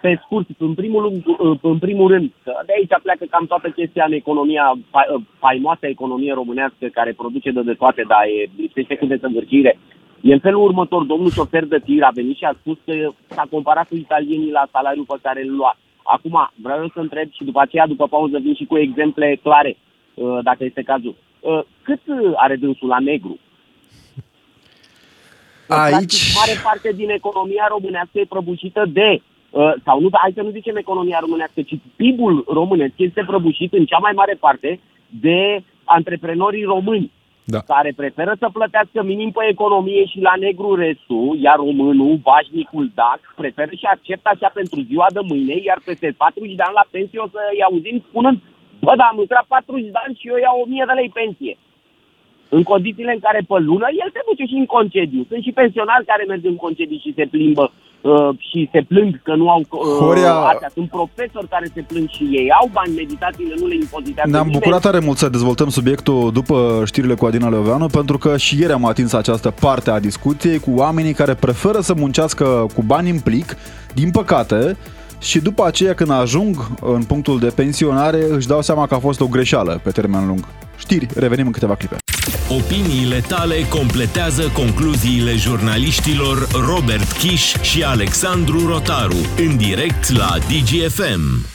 pe 0.00 0.20
scurt, 0.24 0.46
în 0.58 0.74
primul, 0.74 1.22
în 1.62 1.78
primul 1.78 2.08
rând, 2.12 2.30
de 2.66 2.72
aici 2.76 3.02
pleacă 3.02 3.24
cam 3.30 3.46
toată 3.46 3.68
chestia 3.68 4.04
în 4.06 4.12
economia, 4.12 4.78
faimoasă 5.38 5.86
economie 5.86 6.32
românească 6.32 6.86
care 6.92 7.12
produce 7.12 7.50
de, 7.50 7.62
de 7.62 7.74
toate, 7.74 8.02
dar 8.08 8.22
e 8.24 8.50
lipsește 8.56 8.96
cu 8.96 9.06
desăvârșire. 9.06 9.78
E 10.20 10.32
în 10.32 10.38
felul 10.38 10.62
următor, 10.62 11.02
domnul 11.02 11.30
șofer 11.30 11.64
de 11.64 11.78
tir 11.84 12.02
a 12.02 12.10
venit 12.14 12.36
și 12.36 12.44
a 12.44 12.56
spus 12.60 12.78
că 12.84 12.92
s-a 13.26 13.46
comparat 13.50 13.88
cu 13.88 13.94
italienii 13.94 14.50
la 14.50 14.68
salariul 14.72 15.04
pe 15.04 15.18
care 15.22 15.42
îl 15.42 15.54
lua. 15.56 15.76
Acum, 16.02 16.50
vreau 16.62 16.90
să 16.94 17.00
întreb 17.00 17.28
și 17.30 17.44
după 17.44 17.60
aceea, 17.60 17.86
după 17.86 18.06
pauză, 18.06 18.38
vin 18.38 18.54
și 18.54 18.64
cu 18.64 18.78
exemple 18.78 19.38
clare, 19.42 19.76
uh, 20.14 20.38
dacă 20.42 20.64
este 20.64 20.82
cazul. 20.82 21.14
Uh, 21.40 21.60
cât 21.82 22.00
are 22.34 22.56
dânsul 22.56 22.88
la 22.88 22.98
negru? 22.98 23.38
Aici... 25.68 25.90
Practic, 25.90 26.20
mare 26.40 26.60
parte 26.62 26.92
din 26.92 27.10
economia 27.10 27.66
românească 27.68 28.18
e 28.18 28.24
prăbușită 28.28 28.84
de 28.92 29.20
Uh, 29.52 29.72
sau 29.84 30.00
nu, 30.00 30.08
hai 30.12 30.32
să 30.34 30.42
nu 30.42 30.50
zicem 30.50 30.76
economia 30.76 31.18
românească, 31.20 31.62
ci 31.62 31.74
PIB-ul 31.96 32.44
românesc 32.48 32.92
este 32.96 33.22
prăbușit 33.26 33.72
în 33.72 33.84
cea 33.84 33.98
mai 33.98 34.12
mare 34.14 34.36
parte 34.40 34.80
de 35.24 35.62
antreprenorii 35.84 36.70
români, 36.74 37.12
da. 37.44 37.60
care 37.72 37.92
preferă 37.96 38.32
să 38.38 38.48
plătească 38.52 39.02
minim 39.02 39.30
pe 39.30 39.44
economie 39.48 40.04
și 40.04 40.18
la 40.20 40.34
negru 40.38 40.74
restul, 40.74 41.38
iar 41.40 41.56
românul, 41.56 42.20
vașnicul 42.22 42.90
dac, 42.94 43.20
preferă 43.36 43.70
și 43.80 43.86
acceptă 43.94 44.28
așa 44.32 44.50
pentru 44.54 44.80
ziua 44.88 45.06
de 45.16 45.20
mâine, 45.30 45.54
iar 45.68 45.78
peste 45.84 46.14
40 46.16 46.54
de 46.54 46.62
ani 46.66 46.78
la 46.80 46.86
pensie 46.90 47.18
o 47.18 47.28
să-i 47.34 47.66
auzim 47.68 48.04
spunând, 48.08 48.38
bă, 48.84 48.92
da, 48.96 49.04
am 49.10 49.16
lucrat 49.22 49.44
40 49.48 49.84
de 49.94 50.00
ani 50.04 50.18
și 50.20 50.28
eu 50.28 50.38
iau 50.40 50.56
1000 50.60 50.84
de 50.86 50.92
lei 50.92 51.10
pensie 51.18 51.54
în 52.56 52.62
condițiile 52.72 53.12
în 53.16 53.22
care 53.26 53.40
pe 53.48 53.58
lună 53.68 53.86
el 54.02 54.08
se 54.14 54.22
duce 54.28 54.44
și 54.50 54.56
în 54.62 54.66
concediu. 54.76 55.22
Sunt 55.30 55.42
și 55.46 55.58
pensionari 55.60 56.08
care 56.10 56.24
merg 56.32 56.44
în 56.52 56.58
concediu 56.64 56.98
și 57.04 57.16
se 57.18 57.24
plimbă 57.34 57.64
uh, 57.72 58.30
și 58.48 58.68
se 58.72 58.80
plâng 58.90 59.12
că 59.26 59.32
nu 59.40 59.46
au 59.54 59.60
uh, 59.60 59.78
Horia... 60.00 60.34
astea. 60.52 60.70
Sunt 60.78 60.88
profesori 60.98 61.48
care 61.54 61.66
se 61.74 61.82
plâng 61.90 62.08
și 62.16 62.24
ei. 62.40 62.48
Au 62.60 62.66
bani, 62.72 62.92
meditațiile 63.02 63.54
nu 63.60 63.66
le 63.66 63.74
impozitează 63.74 64.30
Ne-am 64.30 64.46
nimeni. 64.46 64.58
bucurat 64.58 64.82
tare 64.86 65.00
mult 65.06 65.18
să 65.22 65.28
dezvoltăm 65.36 65.68
subiectul 65.78 66.30
după 66.32 66.82
știrile 66.90 67.14
cu 67.14 67.24
Adina 67.26 67.48
Leoveanu, 67.48 67.86
pentru 68.00 68.16
că 68.18 68.30
și 68.44 68.60
ieri 68.60 68.72
am 68.72 68.84
atins 68.92 69.12
această 69.12 69.50
parte 69.64 69.90
a 69.90 70.00
discuției 70.10 70.58
cu 70.58 70.70
oamenii 70.76 71.12
care 71.20 71.34
preferă 71.34 71.80
să 71.80 71.94
muncească 71.96 72.44
cu 72.74 72.82
bani 72.92 73.10
în 73.10 73.20
plic, 73.20 73.48
din 73.94 74.10
păcate, 74.10 74.76
și 75.20 75.38
după 75.40 75.62
aceea 75.66 75.94
când 75.94 76.10
ajung 76.10 76.56
în 76.80 77.02
punctul 77.04 77.38
de 77.38 77.52
pensionare 77.56 78.20
își 78.36 78.46
dau 78.46 78.60
seama 78.62 78.86
că 78.86 78.94
a 78.94 78.98
fost 78.98 79.20
o 79.20 79.26
greșeală 79.26 79.80
pe 79.84 79.90
termen 79.90 80.26
lung. 80.26 80.40
Știri, 80.78 81.06
revenim 81.14 81.46
în 81.46 81.52
câteva 81.52 81.74
clipe. 81.74 81.96
Opiniile 82.56 83.20
tale 83.20 83.62
completează 83.68 84.48
concluziile 84.48 85.36
jurnaliștilor 85.36 86.48
Robert 86.52 87.12
Kiș 87.12 87.54
și 87.60 87.82
Alexandru 87.82 88.66
Rotaru 88.66 89.26
în 89.36 89.56
direct 89.56 90.10
la 90.16 90.38
DGFM. 90.38 91.46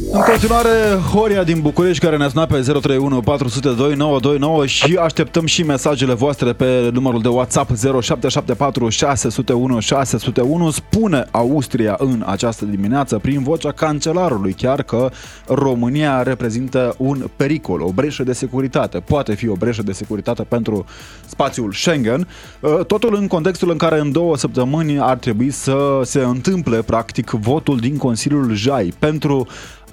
În 0.00 0.20
continuare, 0.20 0.70
Horia 1.12 1.44
din 1.44 1.60
București 1.60 2.04
care 2.04 2.16
ne-a 2.16 2.28
sunat 2.28 2.48
pe 2.48 2.60
031 2.60 3.20
402 3.20 3.94
929 3.94 4.66
și 4.66 4.96
așteptăm 4.96 5.46
și 5.46 5.62
mesajele 5.62 6.14
voastre 6.14 6.52
pe 6.52 6.90
numărul 6.92 7.22
de 7.22 7.28
WhatsApp 7.28 7.76
0774 7.76 8.88
601 8.88 9.80
601. 9.80 10.70
Spune 10.70 11.26
Austria 11.30 11.96
în 11.98 12.22
această 12.26 12.64
dimineață 12.64 13.18
prin 13.18 13.42
vocea 13.42 13.72
cancelarului 13.72 14.52
chiar 14.52 14.82
că 14.82 15.10
România 15.46 16.22
reprezintă 16.22 16.94
un 16.98 17.30
pericol, 17.36 17.80
o 17.80 17.92
breșă 17.92 18.22
de 18.22 18.32
securitate. 18.32 18.98
Poate 18.98 19.34
fi 19.34 19.48
o 19.48 19.54
breșă 19.54 19.82
de 19.82 19.92
securitate 19.92 20.42
pentru 20.42 20.84
spațiul 21.26 21.72
Schengen. 21.72 22.28
Uh, 22.60 22.84
totul 22.86 23.14
în 23.14 23.26
contextul 23.26 23.70
în 23.70 23.76
care 23.76 23.98
în 23.98 24.12
două 24.12 24.36
săptămâni 24.36 24.98
ar 25.00 25.16
trebui 25.16 25.50
să 25.50 26.00
se 26.04 26.20
întâmple 26.20 26.82
practic 26.82 27.30
votul 27.30 27.76
din 27.76 27.96
Consiliul 27.96 28.54
JAI 28.54 28.92
pentru 28.98 29.46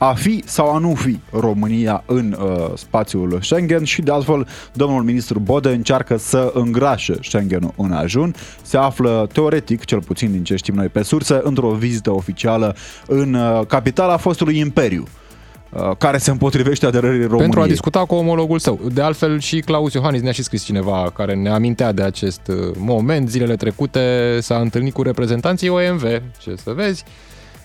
a 0.10 0.14
fi 0.14 0.44
sau 0.46 0.76
a 0.76 0.78
nu 0.78 0.94
fi 0.94 1.20
România 1.32 2.04
în 2.06 2.38
uh, 2.40 2.72
spațiul 2.76 3.40
Schengen 3.42 3.84
și 3.84 4.02
de 4.02 4.12
altfel 4.12 4.48
domnul 4.74 5.04
ministru 5.04 5.40
Bode 5.40 5.70
încearcă 5.70 6.18
să 6.18 6.52
îngrașe 6.54 7.16
Schengenul 7.22 7.74
în 7.78 7.92
ajun. 7.92 8.36
Se 8.62 8.78
află 8.78 9.30
teoretic, 9.34 9.86
cel 9.86 10.02
puțin 10.02 10.32
din 10.32 10.44
ce 10.44 10.56
știm 10.56 10.76
noi 10.76 10.88
pe 10.88 11.04
surse, 11.04 11.40
într-o 11.44 11.70
vizită 11.70 12.12
oficială 12.12 12.76
în 13.08 13.34
uh, 13.34 13.66
capitala 13.68 14.18
fostului 14.18 14.60
imperiu 14.60 15.08
uh, 15.70 15.92
care 15.98 16.18
se 16.18 16.32
împotrivește 16.32 16.86
aderării 16.86 17.22
României. 17.22 17.40
Pentru 17.40 17.62
a 17.62 17.68
discuta 17.68 18.06
cu 18.06 18.16
omologul 18.16 18.60
său. 18.60 18.80
De 18.94 19.02
altfel 19.02 19.40
și 19.40 19.60
Claus 19.60 19.94
Iohannis 19.94 20.22
ne-a 20.22 20.32
și 20.32 20.44
scris 20.44 20.64
cineva 20.64 21.12
care 21.16 21.34
ne 21.34 21.50
amintea 21.50 21.92
de 21.92 22.04
acest 22.04 22.42
uh, 22.48 22.56
moment. 22.78 23.30
Zilele 23.30 23.56
trecute 23.56 24.38
s-a 24.42 24.58
întâlnit 24.58 24.94
cu 24.94 25.02
reprezentanții 25.02 25.70
OMV, 25.70 26.04
ce 26.40 26.56
să 26.56 26.72
vezi. 26.76 27.04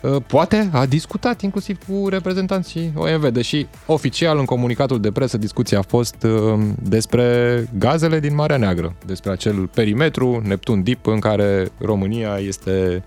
Uh, 0.02 0.16
poate 0.26 0.70
a 0.72 0.86
discutat 0.86 1.40
inclusiv 1.40 1.78
cu 1.88 2.08
reprezentanții 2.08 2.92
OMV, 2.96 3.28
deși 3.28 3.66
oficial 3.86 4.38
în 4.38 4.44
comunicatul 4.44 5.00
de 5.00 5.10
presă 5.10 5.36
discuția 5.36 5.78
a 5.78 5.82
fost 5.82 6.22
uh, 6.22 6.58
despre 6.82 7.68
gazele 7.78 8.20
din 8.20 8.34
Marea 8.34 8.56
Neagră, 8.56 8.94
despre 9.06 9.30
acel 9.30 9.66
perimetru 9.66 10.42
Neptun 10.44 10.82
Deep 10.82 11.06
în 11.06 11.18
care 11.18 11.70
România 11.78 12.36
este 12.36 13.04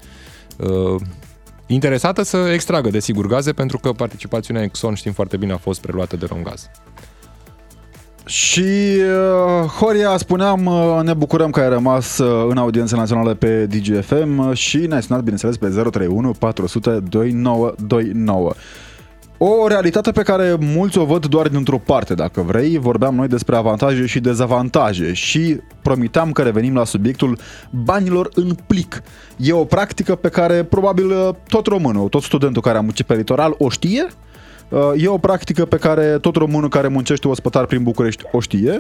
uh, 0.57 1.01
interesată 1.67 2.23
să 2.23 2.37
extragă, 2.37 2.89
desigur, 2.89 3.27
gaze, 3.27 3.53
pentru 3.53 3.77
că 3.77 3.91
participațiunea 3.91 4.63
Exxon, 4.63 4.93
știm 4.93 5.11
foarte 5.11 5.37
bine, 5.37 5.53
a 5.53 5.57
fost 5.57 5.81
preluată 5.81 6.15
de 6.15 6.25
Romgaz. 6.25 6.69
Și 8.31 8.61
uh, 8.61 9.69
Horia, 9.69 10.17
spuneam, 10.17 10.65
uh, 10.65 10.99
ne 11.03 11.13
bucurăm 11.13 11.49
că 11.49 11.59
ai 11.59 11.69
rămas 11.69 12.17
uh, 12.17 12.45
în 12.49 12.57
audiență 12.57 12.95
națională 12.95 13.33
pe 13.33 13.65
DGFM 13.65 14.47
uh, 14.47 14.57
și 14.57 14.77
ne-ai 14.77 15.01
sunat, 15.01 15.21
bineînțeles, 15.21 15.57
pe 15.57 15.67
031 15.67 16.31
400 16.31 16.99
2929. 17.09 18.51
O 19.37 19.67
realitate 19.67 20.11
pe 20.11 20.21
care 20.21 20.55
mulți 20.59 20.97
o 20.97 21.05
văd 21.05 21.25
doar 21.25 21.47
dintr-o 21.47 21.77
parte, 21.77 22.13
dacă 22.13 22.41
vrei. 22.41 22.77
Vorbeam 22.77 23.15
noi 23.15 23.27
despre 23.27 23.55
avantaje 23.55 24.05
și 24.05 24.19
dezavantaje 24.19 25.13
și 25.13 25.57
promiteam 25.81 26.31
că 26.31 26.41
revenim 26.41 26.75
la 26.75 26.85
subiectul 26.85 27.37
banilor 27.69 28.29
în 28.33 28.55
plic. 28.67 29.03
E 29.37 29.53
o 29.53 29.63
practică 29.63 30.15
pe 30.15 30.29
care 30.29 30.63
probabil 30.63 31.09
uh, 31.09 31.29
tot 31.47 31.65
românul, 31.65 32.09
tot 32.09 32.21
studentul 32.21 32.61
care 32.61 32.77
a 32.77 32.81
muncit 32.81 33.05
pe 33.05 33.15
litoral 33.15 33.55
o 33.57 33.69
știe, 33.69 34.07
Uh, 34.07 34.30
E 34.97 35.07
o 35.07 35.17
practică 35.17 35.65
pe 35.65 35.77
care 35.77 36.17
tot 36.17 36.35
românul 36.35 36.69
care 36.69 36.87
muncește 36.87 37.27
ospătar 37.27 37.65
prin 37.65 37.83
București 37.83 38.23
o 38.31 38.39
știe. 38.39 38.79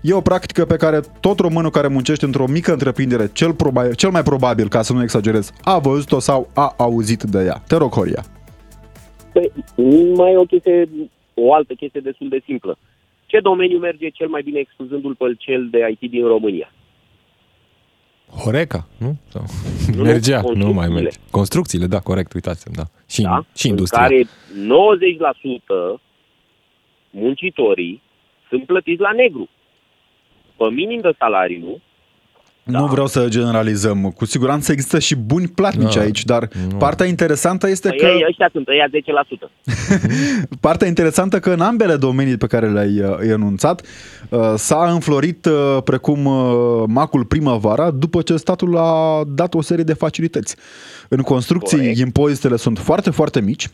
E 0.00 0.12
o 0.12 0.20
practică 0.20 0.64
pe 0.64 0.76
care 0.76 1.00
tot 1.20 1.38
românul 1.38 1.70
care 1.70 1.88
muncește 1.88 2.24
într-o 2.24 2.46
mică 2.46 2.72
întreprindere, 2.72 3.30
cel, 3.32 3.52
probabil, 3.54 3.94
cel 3.94 4.10
mai 4.10 4.22
probabil, 4.22 4.68
ca 4.68 4.82
să 4.82 4.92
nu 4.92 5.02
exagerez, 5.02 5.52
a 5.62 5.78
văzut-o 5.78 6.18
sau 6.18 6.50
a 6.54 6.74
auzit 6.76 7.22
de 7.22 7.44
ea. 7.44 7.62
Te 7.66 7.76
rog, 7.76 7.92
Horia. 7.92 8.24
Păi, 9.32 9.52
mai 10.16 10.32
e 10.32 10.36
o 10.36 10.42
chestie, 10.42 10.88
o 11.34 11.54
altă 11.54 11.72
chestie 11.74 12.00
destul 12.00 12.28
de 12.28 12.42
simplă. 12.44 12.78
Ce 13.26 13.40
domeniu 13.40 13.78
merge 13.78 14.08
cel 14.08 14.28
mai 14.28 14.42
bine 14.42 14.58
excluzându-l 14.58 15.14
pe 15.14 15.24
cel 15.38 15.68
de 15.70 15.96
IT 15.98 16.10
din 16.10 16.26
România? 16.26 16.72
Horeca, 18.44 18.86
nu? 18.96 19.16
Sau... 19.28 19.44
Nu, 19.96 20.02
Mergea, 20.02 20.40
nu 20.40 20.48
mai 20.50 20.54
construcțiile. 20.54 21.00
merge. 21.00 21.18
Construcțiile, 21.30 21.86
da, 21.86 21.98
corect, 21.98 22.32
uitați 22.32 22.64
da. 22.72 22.82
Și, 23.10 23.22
Da? 23.22 23.44
și 23.56 23.66
în 23.66 23.70
industria. 23.70 24.02
care 24.02 24.22
90% 24.24 26.00
muncitorii 27.10 28.02
sunt 28.48 28.66
plătiți 28.66 29.00
la 29.00 29.12
negru. 29.12 29.48
Pe 30.56 30.64
minim 30.70 31.00
de 31.00 31.12
salariu, 31.18 31.80
Nu 32.78 32.86
vreau 32.86 33.06
să 33.06 33.26
generalizăm. 33.28 34.12
Cu 34.16 34.24
siguranță 34.24 34.72
există 34.72 34.98
și 34.98 35.16
buni 35.16 35.46
platnici 35.48 35.94
Da. 35.94 36.00
aici, 36.00 36.24
dar 36.24 36.48
Nu. 36.70 36.76
partea 36.76 37.06
interesantă 37.06 37.68
este 37.68 37.88
păi 37.88 37.98
că 37.98 38.06
ei, 38.06 38.24
ăștia 38.28 38.48
sunt 38.52 38.68
ăia 38.68 38.86
10%. 38.88 39.50
Partea 40.60 40.86
interesantă 40.86 41.40
că 41.40 41.50
în 41.50 41.60
ambele 41.60 41.96
domenii 41.96 42.36
pe 42.36 42.46
care 42.46 42.68
le-ai 42.68 43.00
uh, 43.00 43.16
enunțat 43.32 43.82
uh, 44.28 44.52
s-a 44.56 44.90
înflorit 44.92 45.44
uh, 45.44 45.82
precum 45.84 46.24
uh, 46.24 46.82
macul 46.86 47.24
primăvara 47.24 47.90
după 47.90 48.22
ce 48.22 48.36
statul 48.36 48.76
a 48.76 49.22
dat 49.26 49.54
o 49.54 49.62
serie 49.62 49.84
de 49.84 49.92
facilități. 49.92 50.56
În 51.08 51.20
construcții 51.22 51.76
Corect. 51.78 51.98
impozitele 51.98 52.56
sunt 52.56 52.78
foarte, 52.78 53.10
foarte 53.10 53.40
mici. 53.40 53.68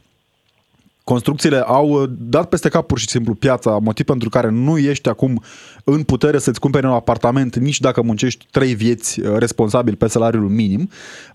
Construcțiile 1.12 1.58
au 1.58 1.88
uh, 1.88 2.08
dat 2.18 2.48
peste 2.48 2.68
cap 2.68 2.86
pur 2.86 2.98
și 2.98 3.08
simplu 3.08 3.34
piața, 3.34 3.78
motiv 3.78 4.04
pentru 4.04 4.28
care 4.28 4.50
nu 4.50 4.78
ești 4.78 5.08
acum 5.08 5.42
în 5.84 6.02
putere 6.02 6.38
să-ți 6.38 6.60
cumperi 6.60 6.86
un 6.86 6.92
apartament 6.92 7.56
nici 7.56 7.80
dacă 7.80 8.02
muncești 8.02 8.46
trei 8.50 8.74
vieți 8.74 9.20
uh, 9.20 9.36
responsabil 9.38 9.94
pe 9.94 10.06
salariul 10.06 10.48
minim, 10.48 10.90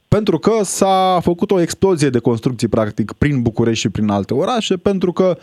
pentru 0.07 0.39
că 0.39 0.51
s-a 0.63 1.19
făcut 1.21 1.51
o 1.51 1.61
explozie 1.61 2.09
de 2.09 2.19
construcții 2.19 2.67
practic 2.67 3.11
prin 3.11 3.41
București 3.41 3.79
și 3.79 3.89
prin 3.89 4.09
alte 4.09 4.33
orașe, 4.33 4.77
pentru 4.77 5.11
că 5.11 5.37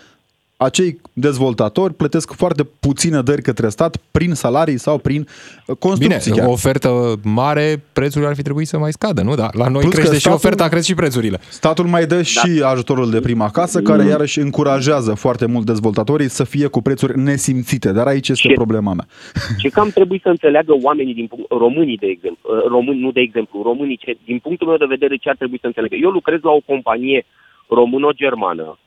acei 0.61 1.01
dezvoltatori 1.13 1.95
plătesc 1.95 2.33
foarte 2.33 2.65
puține 2.81 3.21
dări 3.21 3.43
către 3.43 3.69
stat 3.69 3.97
prin 4.11 4.35
salarii 4.35 4.79
sau 4.79 4.99
prin 4.99 5.21
uh, 5.21 5.27
Bine, 5.67 5.77
construcții. 5.79 6.33
chiar. 6.33 6.47
o 6.47 6.51
ofertă 6.51 7.15
mare, 7.25 7.83
prețurile 7.93 8.29
ar 8.31 8.35
fi 8.37 8.43
trebuit 8.43 8.67
să 8.67 8.79
mai 8.79 8.93
scadă, 8.93 9.23
nu? 9.23 9.35
Da, 9.35 9.49
la 9.53 9.69
noi 9.69 9.81
Plus 9.81 9.93
că 9.95 9.99
crește 9.99 10.15
și 10.15 10.21
statul- 10.21 10.39
oferta, 10.39 10.69
cresc 10.69 10.87
și 10.87 10.95
prețurile. 10.95 11.39
Statul 11.51 11.85
mai 11.87 12.07
dă 12.07 12.23
și 12.23 12.63
ajutorul 12.65 13.11
de 13.11 13.21
prima 13.21 13.51
casă, 13.51 13.83
care 13.83 14.05
iarăși 14.05 14.39
încurajează 14.41 15.15
foarte 15.15 15.47
mult 15.47 15.67
dezvoltatorii 15.67 16.29
să 16.29 16.45
fie 16.45 16.67
cu 16.67 16.83
prețuri 16.83 17.19
nesimțite. 17.19 17.93
Dar 17.93 18.07
aici 18.07 18.29
este 18.29 18.49
Și- 18.49 18.55
problema 18.55 18.93
mea. 18.93 19.07
Ce 19.63 19.69
cam 19.69 19.91
trebuie 19.91 20.21
să 20.23 20.29
înțeleagă 20.29 20.73
oamenii 20.83 21.15
din 21.15 21.27
punct, 21.27 21.51
românii, 21.51 21.97
de 21.97 22.07
exemplu, 22.07 22.51
uh, 22.55 22.65
români, 22.69 23.01
nu 23.01 23.11
de 23.11 23.21
exemplu, 23.21 23.63
românii, 23.63 23.97
ce, 23.97 24.17
din 24.25 24.39
punctul 24.39 24.67
meu 24.67 24.77
de 24.77 24.85
vedere, 24.89 25.17
ce 25.17 25.29
ar 25.29 25.37
trebui 25.37 25.59
să 25.61 25.67
înțeleagă? 25.67 25.97
Eu 25.97 26.11
lucrez 26.11 26.39
la 26.43 26.51
o 26.51 26.61
companie 26.67 27.27
româno-germană, 27.69 28.79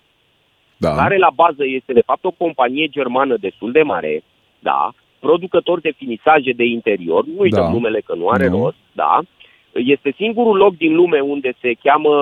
Da. 0.85 0.95
care 0.95 1.17
la 1.17 1.31
bază 1.35 1.63
este 1.65 1.93
de 1.93 2.01
fapt 2.05 2.23
o 2.25 2.31
companie 2.31 2.87
germană 2.87 3.35
destul 3.39 3.71
de 3.71 3.81
mare, 3.81 4.23
da, 4.59 4.89
producător 5.19 5.79
de 5.79 5.93
finisaje 5.97 6.51
de 6.51 6.63
interior, 6.63 7.25
nu 7.25 7.39
uităm 7.39 7.63
Da. 7.63 7.71
numele 7.71 7.99
că 8.05 8.13
nu 8.15 8.27
are 8.27 8.47
Nu. 8.47 8.63
rost, 8.63 8.75
da, 8.91 9.19
este 9.73 10.13
singurul 10.17 10.57
loc 10.57 10.77
din 10.77 10.95
lume 10.95 11.19
unde 11.19 11.53
se 11.61 11.73
cheamă, 11.83 12.15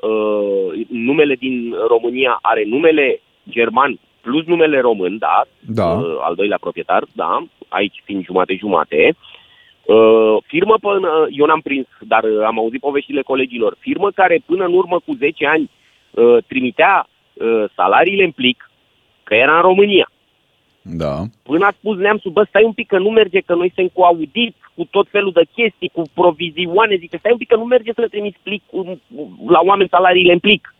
uh, 0.00 0.86
numele 0.88 1.34
din 1.34 1.74
România 1.88 2.38
are 2.42 2.64
numele 2.66 3.20
german 3.48 3.98
plus 4.20 4.44
numele 4.46 4.80
român, 4.80 5.18
da, 5.18 5.42
Da. 5.60 5.90
uh, 5.92 6.16
al 6.20 6.34
doilea 6.34 6.58
proprietar, 6.60 7.04
da, 7.12 7.42
aici 7.68 8.02
fiind 8.04 8.24
jumate-jumate. 8.24 9.14
Uh, 9.84 10.36
firmă 10.46 10.74
până, 10.80 11.26
eu 11.30 11.46
n-am 11.46 11.60
prins, 11.60 11.86
dar 12.00 12.22
uh, 12.24 12.44
am 12.46 12.58
auzit 12.58 12.80
poveștile 12.80 13.22
colegilor, 13.22 13.76
firmă 13.78 14.10
care 14.10 14.42
până 14.46 14.64
în 14.64 14.74
urmă 14.74 15.00
cu 15.06 15.12
10 15.14 15.46
ani 15.46 15.70
uh, 16.10 16.36
trimitea 16.46 17.06
uh, 17.06 17.11
salariile 17.74 18.24
în 18.24 18.30
plic, 18.30 18.70
că 19.22 19.34
era 19.34 19.56
în 19.56 19.62
România. 19.62 20.10
Da. 20.82 21.22
Până 21.42 21.66
a 21.66 21.70
spus 21.70 21.96
neamțul, 21.96 22.30
bă, 22.30 22.44
stai 22.48 22.64
un 22.64 22.72
pic 22.72 22.86
că 22.86 22.98
nu 22.98 23.10
merge, 23.10 23.40
că 23.40 23.54
noi 23.54 23.72
suntem 23.74 23.92
cu 23.94 24.02
audit, 24.02 24.56
cu 24.74 24.84
tot 24.90 25.06
felul 25.10 25.32
de 25.32 25.44
chestii, 25.54 25.88
cu 25.88 26.02
provizioane, 26.14 26.96
zice, 26.96 27.16
stai 27.16 27.32
un 27.32 27.38
pic 27.38 27.48
că 27.48 27.56
nu 27.56 27.64
merge 27.64 27.92
să 27.92 28.00
le 28.00 28.06
trimiți 28.06 28.38
plic, 28.42 28.62
cu- 28.66 29.00
la 29.48 29.60
oameni 29.62 29.88
salariile 29.88 30.32
în 30.32 30.38
plic. 30.38 30.74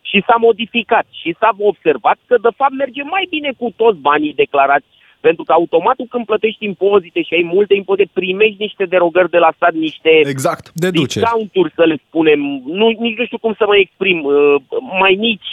Și 0.00 0.22
s-a 0.26 0.36
modificat 0.38 1.06
și 1.10 1.36
s-a 1.38 1.56
observat 1.58 2.18
că 2.26 2.36
de 2.38 2.48
fapt 2.56 2.72
merge 2.72 3.02
mai 3.02 3.26
bine 3.30 3.52
cu 3.58 3.72
toți 3.76 3.98
banii 3.98 4.34
declarați, 4.34 4.86
pentru 5.20 5.44
că 5.44 5.52
automatul 5.52 6.06
când 6.10 6.24
plătești 6.26 6.64
impozite 6.64 7.22
și 7.22 7.34
ai 7.34 7.50
multe 7.52 7.74
impozite, 7.74 8.10
primești 8.12 8.56
niște 8.58 8.84
derogări 8.84 9.30
de 9.30 9.38
la 9.38 9.52
stat, 9.56 9.72
niște 9.72 10.10
Exact. 10.24 10.70
Deduceri. 10.74 11.24
discounturi, 11.24 11.72
să 11.74 11.84
le 11.84 11.96
spunem, 12.06 12.40
nu, 12.64 12.86
nici 12.88 13.18
nu 13.18 13.24
știu 13.24 13.38
cum 13.38 13.54
să 13.58 13.64
mă 13.66 13.76
exprim, 13.76 14.24
uh, 14.24 14.54
mai 15.00 15.16
mici, 15.18 15.52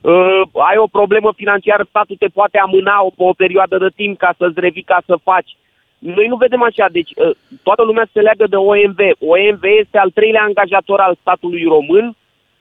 uh, 0.00 0.42
ai 0.70 0.76
o 0.76 0.86
problemă 0.86 1.32
financiară, 1.36 1.84
statul 1.88 2.16
te 2.18 2.26
poate 2.26 2.58
amâna 2.58 3.04
o, 3.04 3.10
pe 3.10 3.22
o 3.22 3.32
perioadă 3.32 3.78
de 3.78 3.90
timp 3.96 4.18
ca 4.18 4.34
să-ți 4.38 4.60
revii, 4.60 4.82
ca 4.82 5.02
să 5.06 5.16
faci. 5.22 5.56
Noi 5.98 6.26
nu 6.26 6.36
vedem 6.36 6.62
așa, 6.62 6.86
deci 6.90 7.10
uh, 7.16 7.30
toată 7.62 7.82
lumea 7.82 8.08
se 8.12 8.20
leagă 8.20 8.46
de 8.46 8.56
OMV. 8.56 9.00
OMV 9.18 9.62
este 9.82 9.98
al 9.98 10.10
treilea 10.10 10.42
angajator 10.42 11.00
al 11.00 11.16
statului 11.20 11.64
român 11.64 12.06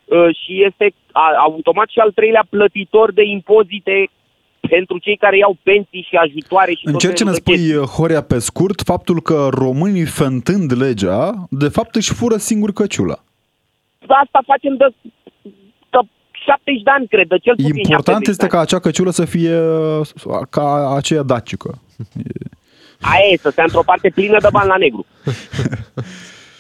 uh, 0.06 0.36
și 0.42 0.64
este 0.64 0.94
a, 1.12 1.34
automat 1.38 1.90
și 1.90 2.00
al 2.00 2.12
treilea 2.12 2.44
plătitor 2.50 3.12
de 3.12 3.24
impozite 3.24 4.10
pentru 4.76 4.98
cei 4.98 5.18
care 5.18 5.38
iau 5.38 5.58
pensii 5.64 6.08
și 6.10 6.16
ajutoare 6.16 6.72
și 6.74 6.84
tot 6.84 6.94
Încerci 6.94 7.18
să 7.18 7.24
ne 7.24 7.30
felul 7.30 7.44
de 7.46 7.52
chestii. 7.52 7.74
spui, 7.74 7.86
Horia, 7.96 8.22
pe 8.32 8.40
scurt, 8.40 8.82
faptul 8.92 9.22
că 9.22 9.48
românii 9.52 10.06
fentând 10.22 10.70
legea, 10.82 11.24
de 11.50 11.68
fapt 11.68 11.96
își 11.96 12.14
fură 12.14 12.38
singur 12.38 12.72
căciula. 12.80 13.18
Asta 14.22 14.40
facem 14.52 14.74
de, 14.82 14.88
de 15.94 16.00
70 16.46 16.82
de 16.84 16.92
ani, 16.98 17.08
cred, 17.08 17.28
de 17.28 17.38
cel 17.38 17.56
puțin 17.56 17.68
Important 17.76 18.26
70 18.26 18.28
este 18.28 18.46
de 18.46 18.52
ca 18.54 18.60
acea 18.60 18.80
căciulă 18.80 19.12
să 19.12 19.26
fie 19.26 19.56
uh, 19.60 20.08
ca 20.50 20.96
aceea 21.00 21.24
dacică. 21.34 21.70
ani. 21.72 22.26
Aia 23.14 23.28
e, 23.32 23.38
să 23.38 23.50
stea 23.50 23.64
într-o 23.64 23.84
parte 23.86 24.10
plină 24.10 24.38
de 24.40 24.48
bani 24.52 24.68
la 24.68 24.78
negru. 24.78 25.06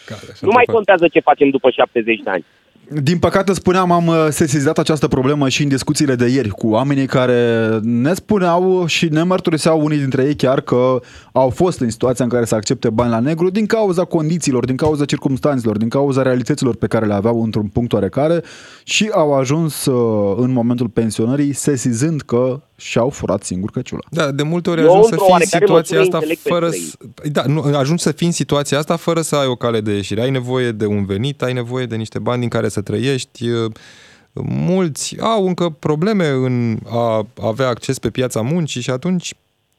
Care, 0.05 0.21
așa 0.31 0.45
Nu 0.47 0.51
mai 0.53 0.63
tot- 0.67 0.73
contează 0.73 1.07
ce 1.07 1.19
facem 1.19 1.49
după 1.49 1.69
70 1.69 2.19
de 2.23 2.29
ani. 2.29 2.45
Din 2.99 3.19
păcate, 3.19 3.53
spuneam, 3.53 3.91
am 3.91 4.07
uh, 4.07 4.27
sesizat 4.29 4.77
această 4.77 5.07
problemă 5.07 5.49
și 5.49 5.63
în 5.63 5.69
discuțiile 5.69 6.15
de 6.15 6.27
ieri 6.27 6.49
cu 6.49 6.67
oamenii 6.67 7.05
care 7.05 7.79
ne 7.81 8.13
spuneau 8.13 8.85
și 8.85 9.07
ne 9.09 9.23
mărturiseau 9.23 9.83
unii 9.83 9.97
dintre 9.97 10.23
ei 10.23 10.35
chiar 10.35 10.61
că 10.61 10.99
au 11.31 11.49
fost 11.49 11.79
în 11.79 11.89
situația 11.89 12.25
în 12.25 12.31
care 12.31 12.45
să 12.45 12.55
accepte 12.55 12.89
bani 12.89 13.11
la 13.11 13.19
negru 13.19 13.49
din 13.49 13.65
cauza 13.65 14.03
condițiilor, 14.03 14.65
din 14.65 14.75
cauza 14.75 15.05
circumstanțelor, 15.05 15.77
din 15.77 15.89
cauza 15.89 16.21
realităților 16.21 16.75
pe 16.75 16.87
care 16.87 17.05
le 17.05 17.13
aveau 17.13 17.43
într-un 17.43 17.67
punct 17.67 17.93
oarecare 17.93 18.43
și 18.83 19.09
au 19.13 19.33
ajuns 19.33 19.85
uh, 19.85 20.35
în 20.37 20.51
momentul 20.51 20.87
pensionării 20.87 21.53
sesizând 21.53 22.21
că 22.21 22.61
și-au 22.81 23.09
furat 23.09 23.43
singur 23.43 23.71
căciula. 23.71 24.01
Da, 24.09 24.31
de 24.31 24.43
multe 24.43 24.69
ori 24.69 24.81
ajungi 24.81 25.07
să 25.07 25.15
fii 25.15 25.33
în 25.39 25.45
situația 25.45 26.01
asta 26.01 26.19
fără 26.41 26.69
să, 26.69 26.97
da, 27.31 27.43
nu, 27.45 27.61
ajungi 27.75 28.03
să 28.03 28.11
fii 28.11 28.27
în 28.27 28.33
situația 28.33 28.77
asta 28.77 28.95
fără 28.95 29.21
să 29.21 29.35
ai 29.35 29.47
o 29.47 29.55
cale 29.55 29.81
de 29.81 29.91
ieșire. 29.91 30.21
Ai 30.21 30.31
nevoie 30.31 30.71
de 30.71 30.85
un 30.85 31.05
venit, 31.05 31.41
ai 31.41 31.53
nevoie 31.53 31.85
de 31.85 31.95
niște 31.95 32.19
bani 32.19 32.39
din 32.39 32.49
care 32.49 32.69
să 32.69 32.81
trăiești. 32.81 33.45
Mulți 34.43 35.19
au 35.19 35.47
încă 35.47 35.69
probleme 35.69 36.27
în 36.27 36.79
a 36.89 37.27
avea 37.41 37.67
acces 37.67 37.99
pe 37.99 38.09
piața 38.09 38.41
muncii 38.41 38.81
și 38.81 38.89
atunci 38.89 39.33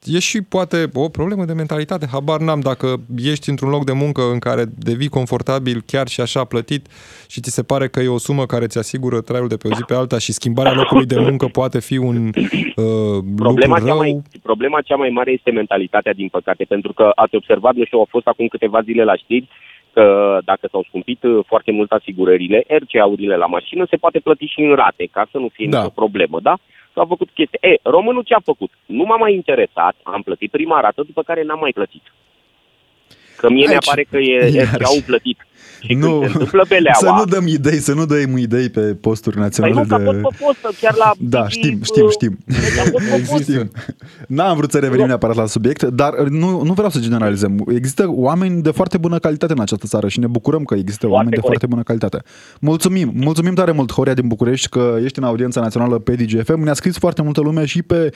e 0.05 0.19
și 0.19 0.43
poate 0.43 0.77
o 0.95 1.09
problemă 1.09 1.45
de 1.45 1.53
mentalitate. 1.53 2.07
Habar 2.13 2.41
n-am 2.41 2.61
dacă 2.61 2.95
ești 3.17 3.51
într-un 3.51 3.71
loc 3.71 3.85
de 3.85 3.93
muncă 3.93 4.23
în 4.33 4.39
care 4.39 4.65
devii 4.79 5.09
confortabil 5.09 5.83
chiar 5.87 6.09
și 6.09 6.21
așa 6.21 6.45
plătit 6.45 6.87
și 7.29 7.41
ți 7.41 7.51
se 7.51 7.63
pare 7.63 7.89
că 7.89 8.01
e 8.01 8.09
o 8.09 8.19
sumă 8.19 8.47
care 8.47 8.67
ți 8.67 8.79
asigură 8.79 9.21
traiul 9.21 9.49
de 9.49 9.57
pe 9.57 9.69
o 9.69 9.75
zi 9.75 9.85
pe 9.85 9.95
alta 9.95 10.19
și 10.19 10.33
schimbarea 10.33 10.73
locului 10.73 11.07
de 11.07 11.19
muncă 11.19 11.47
poate 11.47 11.81
fi 11.81 11.97
un 11.97 12.17
uh, 12.27 13.19
problema 13.37 13.79
lucru 13.79 13.87
cea 13.87 13.93
rău. 13.93 13.97
Mai, 13.97 14.23
problema 14.43 14.81
cea 14.81 14.97
mai 14.97 15.09
mare 15.09 15.31
este 15.31 15.51
mentalitatea, 15.51 16.13
din 16.13 16.29
păcate, 16.29 16.65
pentru 16.65 16.93
că 16.93 17.11
ați 17.15 17.35
observat, 17.35 17.75
nu 17.75 17.85
știu, 17.85 17.99
au 17.99 18.07
fost 18.11 18.27
acum 18.27 18.47
câteva 18.47 18.83
zile 18.83 19.05
la 19.05 19.17
știri, 19.17 19.49
că 19.93 20.39
dacă 20.45 20.69
s-au 20.71 20.85
scumpit 20.89 21.23
uh, 21.23 21.45
foarte 21.47 21.73
mult 21.73 21.91
asigurările, 21.91 22.65
RCA-urile 22.69 23.37
la 23.37 23.47
mașină 23.47 23.87
se 23.91 23.97
poate 23.97 24.19
plăti 24.19 24.45
și 24.45 24.61
în 24.61 24.75
rate, 24.75 25.09
ca 25.13 25.29
să 25.31 25.39
nu 25.39 25.49
fie 25.53 25.67
Da. 25.71 25.79
nicio 25.79 25.91
problemă, 25.95 26.39
da? 26.43 26.59
S-a 26.95 27.05
făcut 27.07 27.31
chestia. 27.35 27.59
E, 27.63 27.79
românul 27.83 28.23
ce 28.23 28.35
a 28.35 28.41
făcut? 28.45 28.71
Nu 28.87 29.05
m-a 29.05 29.17
mai 29.17 29.35
interesat, 29.35 29.97
am 30.03 30.23
plătit 30.23 30.51
prima 30.51 30.81
rată, 30.81 31.03
după 31.03 31.23
care 31.23 31.43
n-am 31.43 31.59
mai 31.59 31.71
plătit. 31.73 32.03
Că 33.37 33.51
mie 33.51 33.67
Aici, 33.69 33.75
mi 33.75 33.87
pare 33.87 34.03
că 34.03 34.19
e 34.19 34.35
iarăși. 34.35 34.77
RCA-ul 34.77 35.03
plătit. 35.07 35.47
Și 35.83 35.95
nu, 35.95 36.09
când 36.09 36.21
se 36.21 36.27
întâmplă 36.33 36.65
beleaua... 36.69 36.99
să 36.99 37.11
nu 37.19 37.25
dăm 37.25 37.47
idei, 37.47 37.79
să 37.79 37.95
nu 37.95 38.07
dăm 38.07 38.37
idei 38.37 38.69
pe 38.69 38.81
posturi 38.81 39.35
Păi 39.35 39.45
naționale 39.45 39.75
nu, 39.75 39.85
că 39.87 39.95
a 39.95 39.99
de... 39.99 40.05
fost 40.05 40.21
pe 40.21 40.45
postă, 40.45 40.71
chiar 40.81 40.95
la... 40.97 41.13
Da, 41.19 41.43
Digi, 41.43 41.59
știm, 41.59 41.83
știm, 41.83 42.05
uh, 42.05 42.11
știm. 42.11 42.39
Deci 42.45 42.79
a 42.79 42.91
fost 42.91 43.05
pe 43.11 43.25
postă. 43.31 43.53
Știm. 43.53 43.71
N-am 44.27 44.57
vrut 44.57 44.71
să 44.71 44.79
revenim 44.79 45.07
neapărat 45.07 45.37
la 45.37 45.47
subiect, 45.47 45.83
dar 45.83 46.15
nu, 46.19 46.63
nu 46.63 46.73
vreau 46.73 46.91
să 46.91 46.99
generalizăm. 46.99 47.65
Există 47.69 48.05
oameni 48.09 48.63
de 48.63 48.71
foarte 48.71 48.99
bună 48.99 49.19
calitate 49.19 49.53
în 49.53 49.61
această 49.61 49.87
țară 49.87 50.09
și 50.09 50.19
ne 50.19 50.27
bucurăm 50.27 50.65
că 50.65 50.75
există 50.75 51.07
Foarte 51.07 51.17
oameni 51.17 51.35
de 51.35 51.41
corect. 51.41 51.61
foarte 51.61 51.67
bună 51.67 51.83
calitate. 51.83 52.23
Mulțumim, 52.61 53.13
mulțumim 53.15 53.55
tare 53.55 53.73
mult, 53.73 53.93
Horia 53.93 54.15
din 54.15 54.29
București, 54.29 54.69
că 54.69 54.99
ești 55.03 55.19
în 55.19 55.25
audiența 55.25 55.61
națională 55.61 55.99
pe 55.99 56.15
DGFM. 56.15 56.63
Ne-a 56.63 56.75
scris 56.75 56.99
foarte 56.99 57.23
multă 57.23 57.41
lume 57.41 57.65
și 57.65 57.83
pe 57.83 58.13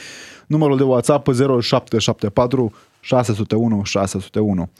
numărul 0.46 0.76
de 0.76 0.82
WhatsApp 0.82 1.26
0774 1.60 2.72
601 3.00 3.82
601. 3.84 4.70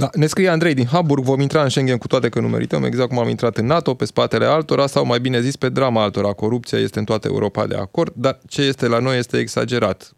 Da, 0.00 0.10
ne 0.14 0.26
scrie 0.26 0.48
Andrei 0.48 0.74
din 0.74 0.86
Hamburg, 0.86 1.24
vom 1.24 1.40
intra 1.40 1.62
în 1.62 1.68
Schengen 1.68 1.98
cu 1.98 2.06
toate 2.06 2.28
că 2.28 2.40
nu 2.40 2.48
merităm, 2.48 2.84
exact 2.84 3.08
cum 3.08 3.18
am 3.18 3.28
intrat 3.28 3.56
în 3.56 3.66
NATO, 3.66 3.94
pe 3.94 4.04
spatele 4.04 4.44
altora 4.44 4.86
sau 4.86 5.04
mai 5.04 5.20
bine 5.20 5.40
zis 5.40 5.56
pe 5.56 5.68
drama 5.68 6.02
altora. 6.02 6.32
Corupția 6.32 6.78
este 6.78 6.98
în 6.98 7.04
toată 7.04 7.28
Europa 7.28 7.66
de 7.66 7.74
acord, 7.74 8.12
dar 8.16 8.38
ce 8.48 8.62
este 8.62 8.86
la 8.86 8.98
noi 8.98 9.18
este 9.18 9.38
exagerat. 9.38 10.12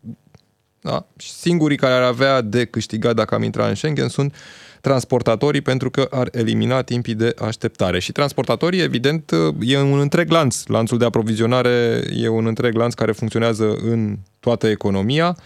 Da? 0.80 1.06
Și 1.16 1.30
Singurii 1.32 1.76
care 1.76 1.94
ar 1.94 2.02
avea 2.02 2.40
de 2.40 2.64
câștigat 2.64 3.14
dacă 3.14 3.34
am 3.34 3.42
intrat 3.42 3.68
în 3.68 3.74
Schengen 3.74 4.08
sunt 4.08 4.34
transportatorii 4.80 5.60
pentru 5.60 5.90
că 5.90 6.06
ar 6.10 6.28
elimina 6.32 6.82
timpii 6.82 7.14
de 7.14 7.34
așteptare. 7.38 8.00
Și 8.00 8.12
transportatorii, 8.12 8.80
evident, 8.80 9.30
e 9.60 9.78
un 9.78 9.98
întreg 9.98 10.30
lanț. 10.30 10.66
Lanțul 10.66 10.98
de 10.98 11.04
aprovizionare 11.04 12.02
e 12.16 12.28
un 12.28 12.46
întreg 12.46 12.74
lanț 12.74 12.94
care 12.94 13.12
funcționează 13.12 13.76
în 13.82 14.18
toată 14.40 14.66
economia. 14.66 15.36
Uh, 15.38 15.44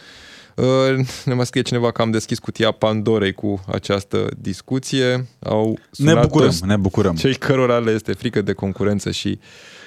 Ne 1.25 1.35
mai 1.35 1.47
scrie 1.47 1.63
cineva 1.63 1.91
că 1.91 2.03
am 2.03 2.11
deschis 2.11 2.39
cutia 2.39 2.71
Pandorei 2.71 3.33
cu 3.33 3.65
această 3.73 4.27
discuție. 4.39 5.27
Au 5.39 5.69
Ne 5.69 5.79
sunat 5.91 6.23
bucurăm, 6.23 6.49
toți 6.49 6.67
ne 6.67 6.77
bucurăm. 6.77 7.15
Cei 7.15 7.35
cărora 7.35 7.79
le 7.79 7.91
este 7.91 8.13
frică 8.13 8.43
de 8.43 8.53
concurență 8.53 9.11
și 9.11 9.39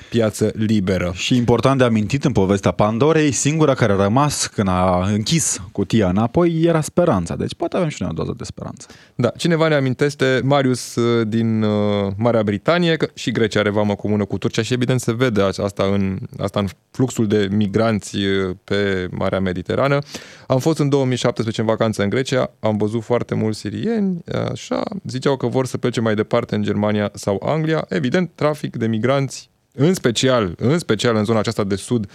piață 0.09 0.51
liberă. 0.55 1.11
Și 1.13 1.35
important 1.35 1.77
de 1.77 1.83
amintit 1.83 2.25
în 2.25 2.31
povestea 2.31 2.71
Pandorei, 2.71 3.31
singura 3.31 3.73
care 3.73 3.91
a 3.91 3.95
rămas 3.95 4.47
când 4.47 4.67
a 4.67 5.09
închis 5.11 5.61
cutia 5.71 6.09
înapoi 6.09 6.61
era 6.61 6.81
speranța. 6.81 7.35
Deci 7.35 7.55
poate 7.55 7.77
avem 7.77 7.89
și 7.89 8.01
noi 8.01 8.09
o 8.11 8.13
doză 8.13 8.33
de 8.37 8.43
speranță. 8.43 8.87
Da, 9.15 9.29
cineva 9.37 9.67
ne 9.67 9.75
amintește, 9.75 10.41
Marius 10.43 10.95
uh, 10.95 11.27
din 11.27 11.61
uh, 11.61 12.11
Marea 12.17 12.43
Britanie, 12.43 12.95
că 12.95 13.07
și 13.13 13.31
Grecia 13.31 13.59
are 13.59 13.69
vamă 13.69 13.95
comună 13.95 14.25
cu 14.25 14.37
Turcia 14.37 14.61
și 14.61 14.73
evident 14.73 14.99
se 14.99 15.13
vede 15.13 15.41
asta 15.41 15.83
în, 15.83 16.17
asta 16.37 16.59
în 16.59 16.67
fluxul 16.91 17.27
de 17.27 17.47
migranți 17.51 18.17
uh, 18.17 18.55
pe 18.63 19.07
Marea 19.11 19.39
Mediterană. 19.39 19.99
Am 20.47 20.59
fost 20.59 20.79
în 20.79 20.89
2017 20.89 21.61
în 21.61 21.67
vacanță 21.67 22.03
în 22.03 22.09
Grecia, 22.09 22.51
am 22.59 22.77
văzut 22.77 23.03
foarte 23.03 23.35
mulți 23.35 23.59
sirieni, 23.59 24.23
așa, 24.51 24.83
ziceau 25.03 25.37
că 25.37 25.47
vor 25.47 25.65
să 25.65 25.77
plece 25.77 26.01
mai 26.01 26.15
departe 26.15 26.55
în 26.55 26.61
Germania 26.61 27.11
sau 27.13 27.41
Anglia. 27.45 27.85
Evident, 27.89 28.31
trafic 28.35 28.75
de 28.75 28.87
migranți, 28.87 29.49
în 29.73 29.93
special, 29.93 30.53
în 30.57 30.79
special 30.79 31.15
în 31.15 31.23
zona 31.23 31.39
aceasta 31.39 31.63
de 31.63 31.75
sud 31.75 32.11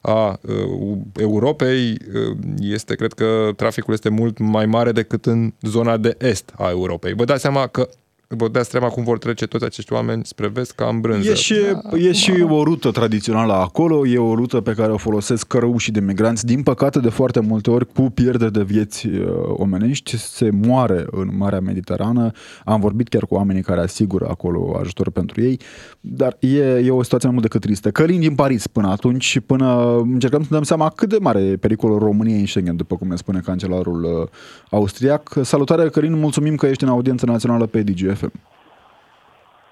a 0.00 0.38
uh, 0.42 0.98
Europei, 1.16 1.90
uh, 1.90 2.36
este, 2.60 2.94
cred 2.94 3.12
că 3.12 3.50
traficul 3.56 3.94
este 3.94 4.08
mult 4.08 4.38
mai 4.38 4.66
mare 4.66 4.92
decât 4.92 5.26
în 5.26 5.52
zona 5.62 5.96
de 5.96 6.16
est 6.18 6.52
a 6.56 6.68
Europei. 6.68 7.12
Vă 7.14 7.24
dați 7.24 7.40
seama 7.40 7.66
că 7.66 7.88
vă 8.36 8.48
dați 8.48 8.70
seama 8.70 8.88
cum 8.88 9.04
vor 9.04 9.18
trece 9.18 9.46
toți 9.46 9.64
acești 9.64 9.92
oameni 9.92 10.24
spre 10.24 10.48
vest 10.48 10.72
ca 10.72 10.86
în 10.86 11.00
brânză. 11.00 11.30
E 11.30 11.34
și, 11.34 11.54
e 11.94 12.12
și 12.12 12.46
o 12.48 12.62
rută 12.62 12.90
tradițională 12.90 13.52
acolo, 13.52 14.06
e 14.06 14.18
o 14.18 14.34
rută 14.34 14.60
pe 14.60 14.72
care 14.72 14.92
o 14.92 14.96
folosesc 14.96 15.46
cărăușii 15.46 15.92
de 15.92 16.00
migranți. 16.00 16.46
Din 16.46 16.62
păcate, 16.62 16.98
de 16.98 17.08
foarte 17.08 17.40
multe 17.40 17.70
ori, 17.70 17.92
cu 17.92 18.02
pierdere 18.02 18.50
de 18.50 18.62
vieți 18.62 19.06
uh, 19.06 19.26
omenești, 19.46 20.16
se 20.16 20.50
moare 20.50 21.06
în 21.10 21.30
Marea 21.36 21.60
Mediterană. 21.60 22.30
Am 22.64 22.80
vorbit 22.80 23.08
chiar 23.08 23.22
cu 23.22 23.34
oamenii 23.34 23.62
care 23.62 23.80
asigură 23.80 24.26
acolo 24.30 24.76
ajutor 24.80 25.10
pentru 25.10 25.40
ei, 25.40 25.60
dar 26.00 26.36
e, 26.40 26.62
e 26.62 26.90
o 26.90 27.02
situație 27.02 27.28
mai 27.28 27.38
mult 27.38 27.50
decât 27.50 27.60
tristă. 27.60 27.90
Călin 27.90 28.20
din 28.20 28.34
Paris 28.34 28.66
până 28.66 28.88
atunci 28.88 29.24
și 29.24 29.40
până 29.40 29.96
încercăm 29.96 30.40
să 30.40 30.46
ne 30.50 30.56
dăm 30.56 30.64
seama 30.64 30.88
cât 30.88 31.08
de 31.08 31.16
mare 31.20 31.40
e 31.40 31.56
pericolul 31.56 31.98
României 31.98 32.40
în 32.40 32.46
Schengen, 32.46 32.76
după 32.76 32.96
cum 32.96 33.08
ne 33.08 33.16
spune 33.16 33.40
cancelarul 33.44 34.04
uh, 34.04 34.28
austriac. 34.70 35.36
Salutare, 35.42 35.88
Călin, 35.88 36.18
mulțumim 36.18 36.54
că 36.54 36.66
ești 36.66 36.82
în 36.82 36.88
audiență 36.88 37.26
națională 37.26 37.66
pe 37.66 37.82
DGFM. 38.18 38.32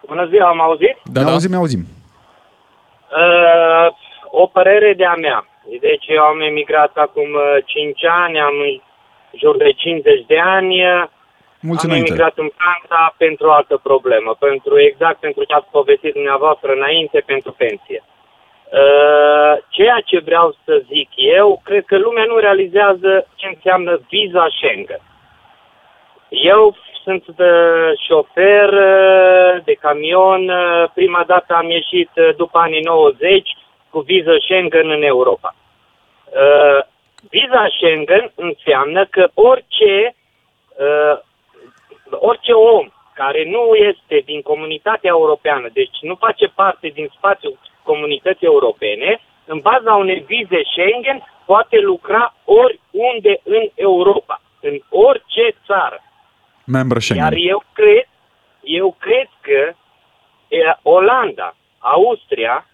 Bună 0.06 0.26
ziua, 0.26 0.48
am 0.48 0.60
auzit? 0.60 0.96
Da, 1.04 1.20
ne 1.20 1.26
da. 1.26 1.32
auzim, 1.32 1.50
ne 1.50 1.56
auzim. 1.56 1.82
Uh, 3.10 3.88
o 4.30 4.46
părere 4.46 4.94
de-a 4.94 5.14
mea. 5.14 5.46
Deci 5.80 6.06
eu 6.06 6.22
am 6.22 6.40
emigrat 6.40 6.92
acum 6.96 7.30
uh, 7.34 7.64
5 7.64 8.04
ani, 8.04 8.40
am 8.40 8.54
în 8.60 8.80
jur 9.38 9.56
de 9.56 9.72
50 9.72 10.24
de 10.26 10.38
ani. 10.38 10.84
uh, 10.84 11.04
Mulți 11.60 11.84
am 11.84 11.90
înainte. 11.90 12.10
emigrat 12.10 12.36
în 12.38 12.50
Franța 12.58 13.14
pentru 13.16 13.46
o 13.46 13.52
altă 13.52 13.76
problemă, 13.82 14.36
pentru 14.38 14.80
exact 14.80 15.18
pentru 15.20 15.44
ce 15.44 15.54
ați 15.54 15.70
povestit 15.70 16.12
dumneavoastră 16.12 16.72
înainte, 16.72 17.18
pentru 17.26 17.52
pensie. 17.52 18.02
Uh, 18.04 19.54
ceea 19.68 20.00
ce 20.04 20.18
vreau 20.18 20.56
să 20.64 20.82
zic 20.92 21.08
eu, 21.14 21.60
cred 21.64 21.84
că 21.84 21.98
lumea 21.98 22.24
nu 22.24 22.36
realizează 22.36 23.26
ce 23.34 23.46
înseamnă 23.54 24.00
viza 24.08 24.46
Schengen. 24.56 25.00
Eu 26.28 26.76
sunt 27.02 27.26
de 27.26 27.52
șofer 28.06 28.72
uh, 28.72 29.64
de 29.64 29.72
camion. 29.72 30.48
uh, 30.48 30.90
Prima 30.94 31.24
dată 31.26 31.54
am 31.54 31.70
ieșit 31.70 32.10
uh, 32.14 32.34
după 32.36 32.58
anii 32.58 32.80
90 32.80 33.56
cu 33.90 34.00
viză 34.00 34.36
Schengen 34.40 34.90
în 34.90 35.02
Europa. 35.02 35.54
Uh, 36.26 36.84
Viza 37.30 37.66
Schengen 37.76 38.32
înseamnă 38.34 39.06
că 39.06 39.28
orice, 39.34 40.14
uh, 40.76 41.18
orice 42.10 42.52
om 42.52 42.88
care 43.14 43.44
nu 43.44 43.74
este 43.74 44.22
din 44.24 44.42
comunitatea 44.42 45.10
europeană, 45.10 45.68
deci 45.72 45.96
nu 46.00 46.14
face 46.14 46.46
parte 46.54 46.88
din 46.88 47.08
spațiul 47.16 47.58
comunității 47.82 48.46
europene, 48.46 49.20
în 49.44 49.58
baza 49.58 49.94
unei 49.94 50.24
vize 50.26 50.60
Schengen 50.64 51.18
poate 51.46 51.78
lucra 51.78 52.34
oriunde 52.44 53.40
în 53.44 53.68
Europa, 53.74 54.40
în 54.60 54.78
orice 54.90 55.54
țară. 55.66 56.00
Member 56.66 57.00
Schengen. 57.00 57.24
Iar 57.24 57.34
eu 57.52 57.62
cred, 57.72 58.08
eu 58.60 58.96
cred 58.98 59.28
că 59.40 59.74
e, 60.48 60.76
Olanda, 60.82 61.56
Austria 61.78 62.66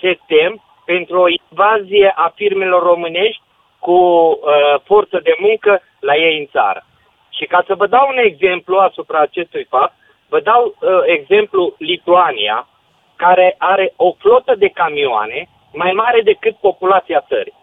se 0.00 0.18
tem 0.26 0.62
pentru 0.84 1.20
o 1.20 1.28
invazie 1.28 2.12
a 2.16 2.32
firmelor 2.34 2.82
românești 2.82 3.42
cu 3.78 3.92
uh, 3.92 4.80
forță 4.84 5.20
de 5.22 5.34
muncă 5.38 5.82
la 6.00 6.16
ei 6.16 6.38
în 6.38 6.46
țară. 6.46 6.86
Și 7.28 7.44
ca 7.44 7.64
să 7.66 7.74
vă 7.74 7.86
dau 7.86 8.06
un 8.08 8.18
exemplu 8.18 8.76
asupra 8.76 9.18
acestui 9.20 9.64
fapt, 9.64 9.94
vă 10.28 10.40
dau 10.40 10.62
uh, 10.64 10.88
exemplu 11.04 11.74
Lituania, 11.78 12.68
care 13.16 13.54
are 13.58 13.92
o 13.96 14.12
flotă 14.12 14.54
de 14.54 14.68
camioane 14.68 15.48
mai 15.72 15.92
mare 15.92 16.20
decât 16.20 16.56
populația 16.56 17.24
țării. 17.28 17.57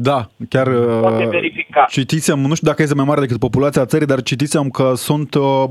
Da, 0.00 0.26
chiar 0.48 0.68
Poate 1.00 1.22
uh, 1.24 1.28
verifica. 1.28 1.84
citisem, 1.88 2.38
nu 2.38 2.54
știu 2.54 2.66
dacă 2.68 2.82
este 2.82 2.94
mai 2.94 3.04
mare 3.04 3.20
decât 3.20 3.38
populația 3.38 3.84
țării, 3.86 4.06
dar 4.06 4.22
citisem 4.22 4.68
că 4.70 4.92
sunt 4.94 5.34
uh, 5.34 5.64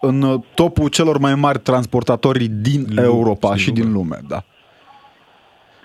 în 0.00 0.40
topul 0.54 0.88
celor 0.88 1.18
mai 1.18 1.34
mari 1.34 1.58
transportatori 1.58 2.44
din 2.44 2.84
Lume, 2.88 3.02
Europa 3.02 3.48
din 3.48 3.58
și 3.58 3.68
lume. 3.68 3.80
din 3.82 3.92
lume, 3.92 4.18
da. 4.28 4.42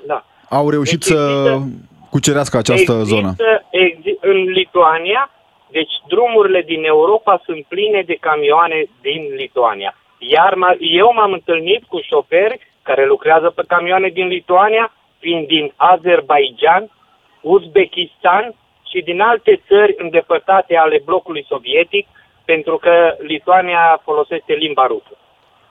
Da. 0.08 0.26
Au 0.50 0.70
reușit 0.70 1.00
Deci 1.00 1.08
să 1.18 1.44
există- 1.46 1.70
cucerească 2.10 2.58
această 2.58 2.92
există, 2.92 3.16
zonă. 3.16 3.36
Exi- 3.86 4.18
în 4.22 4.38
Lituania, 4.60 5.30
deci 5.72 5.94
drumurile 6.08 6.62
din 6.62 6.84
Europa 6.84 7.42
sunt 7.46 7.66
pline 7.66 8.04
de 8.06 8.18
camioane 8.28 8.80
din 9.02 9.22
Lituania. 9.38 9.96
Iar 10.36 10.54
m- 10.64 10.78
eu 10.80 11.12
m-am 11.16 11.32
întâlnit 11.32 11.84
cu 11.92 12.00
șoferi 12.10 12.60
care 12.82 13.06
lucrează 13.06 13.50
pe 13.56 13.64
camioane 13.68 14.10
din 14.18 14.28
Lituania, 14.28 14.94
vin 15.20 15.46
din 15.48 15.74
Azerbaijan, 15.76 16.84
Uzbekistan 17.42 18.54
și 18.90 19.02
din 19.02 19.22
alte 19.22 19.62
țări 19.68 19.96
îndepărtate 19.98 20.78
ale 20.78 21.02
blocului 21.06 21.46
sovietic, 21.50 22.08
pentru 22.46 22.78
că 22.78 23.16
Lituania 23.20 24.02
folosește 24.04 24.54
limba 24.54 24.88
rusă. 24.88 25.18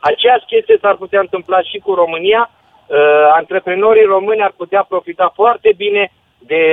Aceeași 0.00 0.44
chestie 0.44 0.78
s-ar 0.80 0.96
putea 0.96 1.20
întâmpla 1.20 1.62
și 1.62 1.78
cu 1.78 1.94
România. 1.94 2.50
Uh, 2.50 2.96
antreprenorii 3.32 4.04
români 4.04 4.42
ar 4.42 4.52
putea 4.56 4.82
profita 4.88 5.32
foarte 5.34 5.72
bine 5.76 6.12
de 6.38 6.64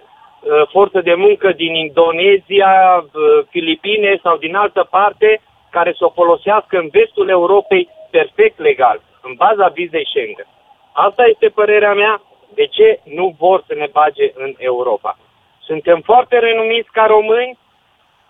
uh, 0.00 0.68
forță 0.70 1.00
de 1.00 1.14
muncă 1.14 1.52
din 1.52 1.74
Indonezia, 1.74 3.04
uh, 3.04 3.44
Filipine 3.50 4.20
sau 4.22 4.36
din 4.36 4.54
altă 4.54 4.86
parte, 4.90 5.40
care 5.70 5.94
să 5.98 6.04
o 6.04 6.16
folosească 6.20 6.78
în 6.78 6.88
vestul 6.88 7.28
Europei 7.28 7.88
perfect 8.10 8.58
legal, 8.58 9.00
în 9.22 9.32
baza 9.36 9.68
vizei 9.68 10.06
Schengen. 10.06 10.46
Asta 10.92 11.22
este 11.26 11.48
părerea 11.48 11.94
mea. 11.94 12.22
De 12.54 12.66
ce 12.66 13.00
nu 13.04 13.34
vor 13.38 13.64
să 13.66 13.74
ne 13.74 13.88
bage 13.92 14.30
în 14.34 14.54
Europa? 14.58 15.18
Suntem 15.60 16.00
foarte 16.00 16.38
renumiți 16.38 16.90
ca 16.90 17.06
români, 17.06 17.58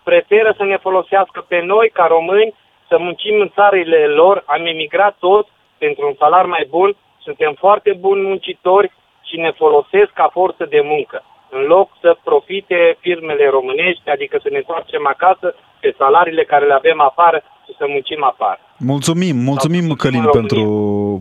preferă 0.03 0.55
să 0.57 0.65
ne 0.65 0.77
folosească 0.77 1.45
pe 1.49 1.61
noi 1.61 1.91
ca 1.91 2.07
români, 2.07 2.55
să 2.89 2.99
muncim 2.99 3.41
în 3.41 3.51
țările 3.55 4.07
lor, 4.07 4.43
am 4.47 4.67
emigrat 4.67 5.17
toți 5.19 5.51
pentru 5.79 6.07
un 6.07 6.15
salar 6.19 6.47
mai 6.47 6.67
bun, 6.69 6.97
suntem 7.19 7.53
foarte 7.55 7.93
buni 7.93 8.23
muncitori 8.23 8.93
și 9.23 9.37
ne 9.37 9.51
folosesc 9.51 10.11
ca 10.13 10.29
forță 10.33 10.65
de 10.65 10.81
muncă, 10.81 11.25
în 11.51 11.63
loc 11.63 11.89
să 12.01 12.17
profite 12.25 12.97
firmele 13.01 13.49
românești, 13.49 14.11
adică 14.11 14.39
să 14.43 14.49
ne 14.51 14.57
întoarcem 14.57 15.07
acasă 15.07 15.55
pe 15.87 15.95
salariile 15.99 16.45
care 16.45 16.67
le 16.67 16.73
avem 16.73 17.01
afară 17.01 17.39
și 17.67 17.73
să 17.79 17.85
muncim 17.89 18.25
afară. 18.33 18.61
Mulțumim, 18.79 19.37
mulțumim 19.37 19.87
Sau 19.87 19.95
Călin 19.95 20.23
în 20.25 20.31
pentru, 20.31 20.63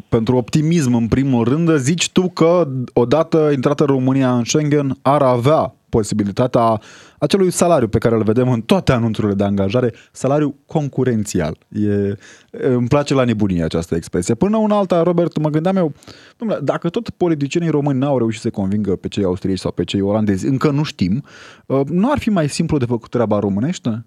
pentru 0.10 0.36
optimism 0.36 0.94
în 0.96 1.08
primul 1.08 1.44
rând. 1.44 1.70
Zici 1.72 2.12
tu 2.12 2.30
că 2.30 2.68
odată 2.94 3.50
intrată 3.54 3.84
România 3.84 4.32
în 4.40 4.44
Schengen 4.44 4.88
ar 5.02 5.22
avea 5.22 5.74
posibilitatea 5.90 6.80
acelui 7.20 7.52
salariu 7.52 7.88
pe 7.88 7.98
care 7.98 8.16
îl 8.16 8.24
vedem 8.24 8.52
în 8.52 8.62
toate 8.62 8.92
anunțurile 8.92 9.34
de 9.34 9.44
angajare, 9.44 9.94
salariu 10.12 10.56
concurențial. 10.66 11.58
E, 11.70 12.14
îmi 12.52 12.88
place 12.88 13.14
la 13.14 13.24
nebunie 13.24 13.64
această 13.64 13.96
expresie. 13.96 14.36
Până 14.36 14.58
una 14.58 14.78
alta, 14.78 15.04
Robert, 15.04 15.38
mă 15.38 15.50
gândeam 15.50 15.76
eu, 15.76 15.94
domnule, 16.38 16.60
dacă 16.64 16.90
tot 16.90 17.10
politicienii 17.10 17.70
români 17.70 18.00
n-au 18.00 18.18
reușit 18.18 18.42
să 18.42 18.50
convingă 18.50 18.96
pe 18.96 19.08
cei 19.08 19.24
austrieci 19.24 19.60
sau 19.60 19.72
pe 19.72 19.84
cei 19.84 20.02
olandezi, 20.02 20.48
încă 20.48 20.70
nu 20.70 20.84
știm, 20.84 21.24
uh, 21.66 21.82
nu 21.90 22.12
ar 22.12 22.18
fi 22.18 22.30
mai 22.30 22.50
simplu 22.50 22.78
de 22.78 22.86
făcut 22.86 23.10
treaba 23.10 23.40
românește? 23.40 24.06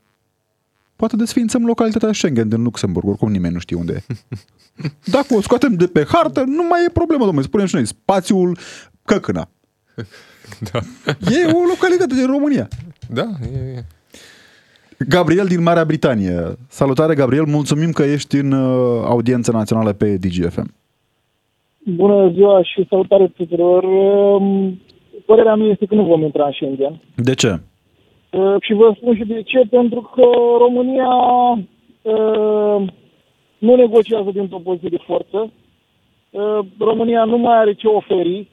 Poate 1.01 1.16
desființăm 1.16 1.64
localitatea 1.64 2.12
Schengen 2.12 2.49
din 2.49 2.62
Luxemburg, 2.62 3.09
oricum 3.09 3.30
nimeni 3.30 3.53
nu 3.53 3.59
știe 3.59 3.76
unde 3.76 3.92
e. 3.92 4.14
Dacă 5.16 5.34
o 5.34 5.40
scoatem 5.40 5.74
de 5.74 5.86
pe 5.86 6.05
hartă, 6.09 6.44
nu 6.46 6.62
mai 6.68 6.84
e 6.86 6.90
problemă, 6.92 7.24
domnule. 7.24 7.46
Spunem 7.46 7.66
și 7.66 7.74
noi, 7.74 7.86
spațiul 7.86 8.59
Căcâna. 9.05 9.49
Da. 10.72 10.78
E 11.30 11.46
o 11.46 11.66
localitate 11.68 12.14
din 12.14 12.26
România. 12.26 12.68
Da, 13.11 13.26
e, 13.42 13.59
e. 13.76 13.84
Gabriel 15.09 15.46
din 15.46 15.62
Marea 15.62 15.84
Britanie. 15.84 16.57
Salutare, 16.68 17.14
Gabriel. 17.14 17.44
Mulțumim 17.44 17.90
că 17.90 18.03
ești 18.03 18.36
în 18.36 18.53
uh, 18.53 19.03
audiența 19.05 19.53
națională 19.53 19.92
pe 19.92 20.16
DGFM. 20.16 20.74
Bună 21.78 22.30
ziua 22.32 22.62
și 22.62 22.86
salutare 22.88 23.28
tuturor. 23.28 23.82
Um, 23.84 24.80
Părerea 25.26 25.55
mea 25.55 25.66
este 25.66 25.86
că 25.86 25.94
nu 25.94 26.05
vom 26.05 26.22
intra 26.22 26.44
în 26.44 26.53
Schengen. 26.53 27.01
De 27.14 27.34
ce? 27.34 27.61
Uh, 28.31 28.55
Și 28.61 28.72
vă 28.72 28.93
spun 28.97 29.14
și 29.16 29.24
de 29.24 29.43
ce, 29.43 29.62
pentru 29.70 30.01
că 30.14 30.22
România 30.59 31.09
uh, 32.03 32.83
nu 33.59 33.74
negociază 33.74 34.31
dintr-o 34.31 34.59
poziție 34.59 34.89
de 34.89 35.03
forță. 35.07 35.53
Uh, 36.31 36.59
România 36.79 37.24
nu 37.24 37.37
mai 37.37 37.57
are 37.57 37.72
ce 37.74 37.87
oferi. 37.87 38.49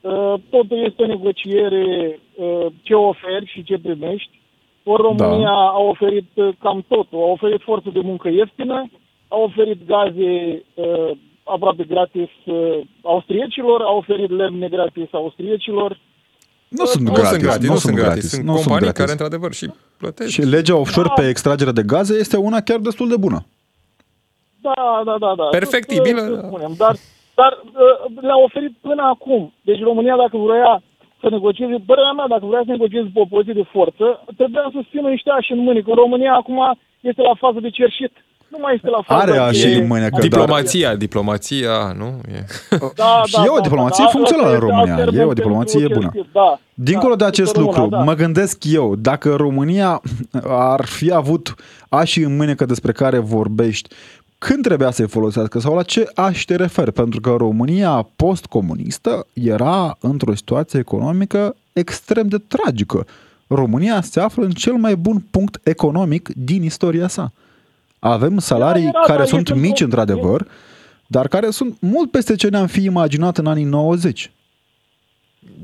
Uh, 0.00 0.34
Totul 0.50 0.78
este 0.84 1.02
o 1.02 1.06
negociere 1.06 2.18
uh, 2.36 2.66
ce 2.82 2.94
oferi 2.94 3.46
și 3.46 3.62
ce 3.62 3.78
primești. 3.78 4.40
Ori 4.84 5.02
România 5.02 5.46
Da. 5.46 5.68
a 5.68 5.78
oferit 5.78 6.28
uh, 6.34 6.48
cam 6.58 6.84
totul. 6.88 7.18
A 7.18 7.30
oferit 7.30 7.60
forță 7.60 7.90
de 7.92 8.00
muncă 8.00 8.28
ieftină, 8.28 8.90
a 9.28 9.36
oferit 9.36 9.86
gaze 9.86 10.62
uh, 10.74 11.10
aproape 11.44 11.84
gratis 11.84 12.28
uh, 12.44 12.78
austriecilor, 13.02 13.80
a 13.82 13.92
oferit 13.92 14.30
lemne 14.30 14.68
gratis 14.68 15.12
austriecilor. 15.12 15.98
Nu 16.68 16.84
sunt 16.84 17.04
Nu 17.06 17.12
gratis. 17.12 17.30
sunt 17.30 17.42
gratis, 17.42 17.68
nu 17.68 17.76
sunt 17.76 17.96
gratis. 17.96 18.28
Sunt 18.28 18.44
nu 18.44 18.52
companii 18.54 18.78
gratis. 18.80 18.98
care 18.98 19.10
într-adevăr 19.10 19.52
și 19.52 19.70
plătesc. 19.96 20.30
Și 20.30 20.40
legea 20.42 20.76
offshore 20.76 21.08
pe 21.14 21.28
extragerea 21.28 21.72
de 21.72 21.82
gaze 21.82 22.14
este 22.18 22.36
una 22.36 22.60
chiar 22.60 22.78
destul 22.78 23.08
de 23.08 23.16
bună. 23.16 23.38
Da, 24.60 25.02
da, 25.04 25.16
da, 25.24 25.34
da. 25.36 25.44
Perfectibilă, 25.44 26.20
Să- 26.20 26.26
să 26.34 26.40
da. 26.40 26.46
Spunem. 26.46 26.72
Dar, 26.76 26.94
dar 27.34 27.52
uh, 27.64 28.22
le-a 28.26 28.38
oferit 28.48 28.74
până 28.80 29.02
acum. 29.14 29.52
Deci 29.68 29.80
România, 29.90 30.16
dacă 30.16 30.36
vrea 30.36 30.82
să 31.20 31.26
negocieze, 31.30 31.76
părerea 31.86 32.12
mea, 32.12 32.26
dacă 32.34 32.46
vrea 32.46 32.62
să 32.64 32.70
negocieze 32.70 33.08
pe 33.14 33.20
o 33.20 33.24
poziție 33.34 33.60
de 33.62 33.66
forță, 33.76 34.06
trebuia 34.36 34.68
să 34.74 34.80
țină 34.90 35.08
niște 35.08 35.30
ași 35.38 35.52
în 35.52 35.58
mâini. 35.66 35.82
Că 35.82 35.92
România 35.94 36.32
acum 36.34 36.58
este 37.00 37.22
la 37.22 37.34
fază 37.42 37.58
de 37.60 37.70
cerșit. 37.80 38.12
Nu 38.48 38.58
mai 38.60 38.74
este 38.74 38.88
la 38.88 39.02
fază 39.06 39.22
Are 39.22 39.32
de... 39.32 39.38
ași 39.38 39.66
în 39.66 39.86
mâini, 39.86 40.10
că 40.10 40.20
Diplomația, 40.20 40.94
diplomația, 40.96 41.94
nu? 41.98 42.20
E. 42.34 42.44
Da, 42.94 43.22
Și 43.26 43.36
e 43.44 43.48
o 43.58 43.60
diplomație 43.60 44.04
funcțională 44.10 44.52
în 44.52 44.58
România. 44.60 44.94
asta 44.94 45.00
E 45.00 45.02
o 45.06 45.12
termen 45.12 45.34
diplomație 45.34 45.78
pentru 45.80 45.98
bună. 45.98 46.10
cerșit, 46.14 46.32
Da. 46.32 46.60
Dincolo 46.74 47.14
da, 47.14 47.16
de 47.16 47.24
acest 47.24 47.52
pentru 47.52 47.62
lucru, 47.62 47.80
România, 47.80 47.98
da. 47.98 48.04
mă 48.04 48.14
gândesc 48.14 48.64
eu, 48.64 48.96
dacă 48.96 49.34
România 49.34 50.00
ar 50.72 50.84
fi 50.84 51.12
avut 51.12 51.54
așii 51.88 52.22
în 52.22 52.36
mânecă 52.36 52.64
despre 52.64 52.92
care 52.92 53.18
vorbești, 53.18 53.94
când 54.38 54.62
trebuia 54.62 54.90
să-i 54.90 55.08
folosească 55.08 55.58
sau 55.60 55.74
la 55.74 55.82
ce 55.82 56.10
aș 56.14 56.42
te 56.44 56.56
referi? 56.56 56.92
Pentru 56.92 57.20
că 57.20 57.34
România 57.38 58.08
post-comunistă 58.16 59.26
era 59.32 59.96
într-o 60.00 60.34
situație 60.34 60.78
economică 60.78 61.56
extrem 61.72 62.28
de 62.28 62.38
tragică. 62.48 63.06
România 63.46 64.00
se 64.00 64.20
află 64.20 64.44
în 64.44 64.50
cel 64.50 64.72
mai 64.72 64.96
bun 64.96 65.24
punct 65.30 65.60
economic 65.62 66.28
din 66.36 66.62
istoria 66.62 67.08
sa. 67.08 67.32
Avem 67.98 68.38
salarii 68.38 68.82
era, 68.82 69.00
care 69.00 69.18
dar 69.18 69.26
sunt 69.26 69.48
este 69.48 69.60
mici, 69.60 69.80
un- 69.80 69.84
într-adevăr, 69.84 70.46
dar 71.06 71.28
care 71.28 71.50
sunt 71.50 71.80
mult 71.80 72.10
peste 72.10 72.34
ce 72.36 72.48
ne-am 72.48 72.66
fi 72.66 72.84
imaginat 72.84 73.36
în 73.36 73.46
anii 73.46 73.64
90. 73.64 74.30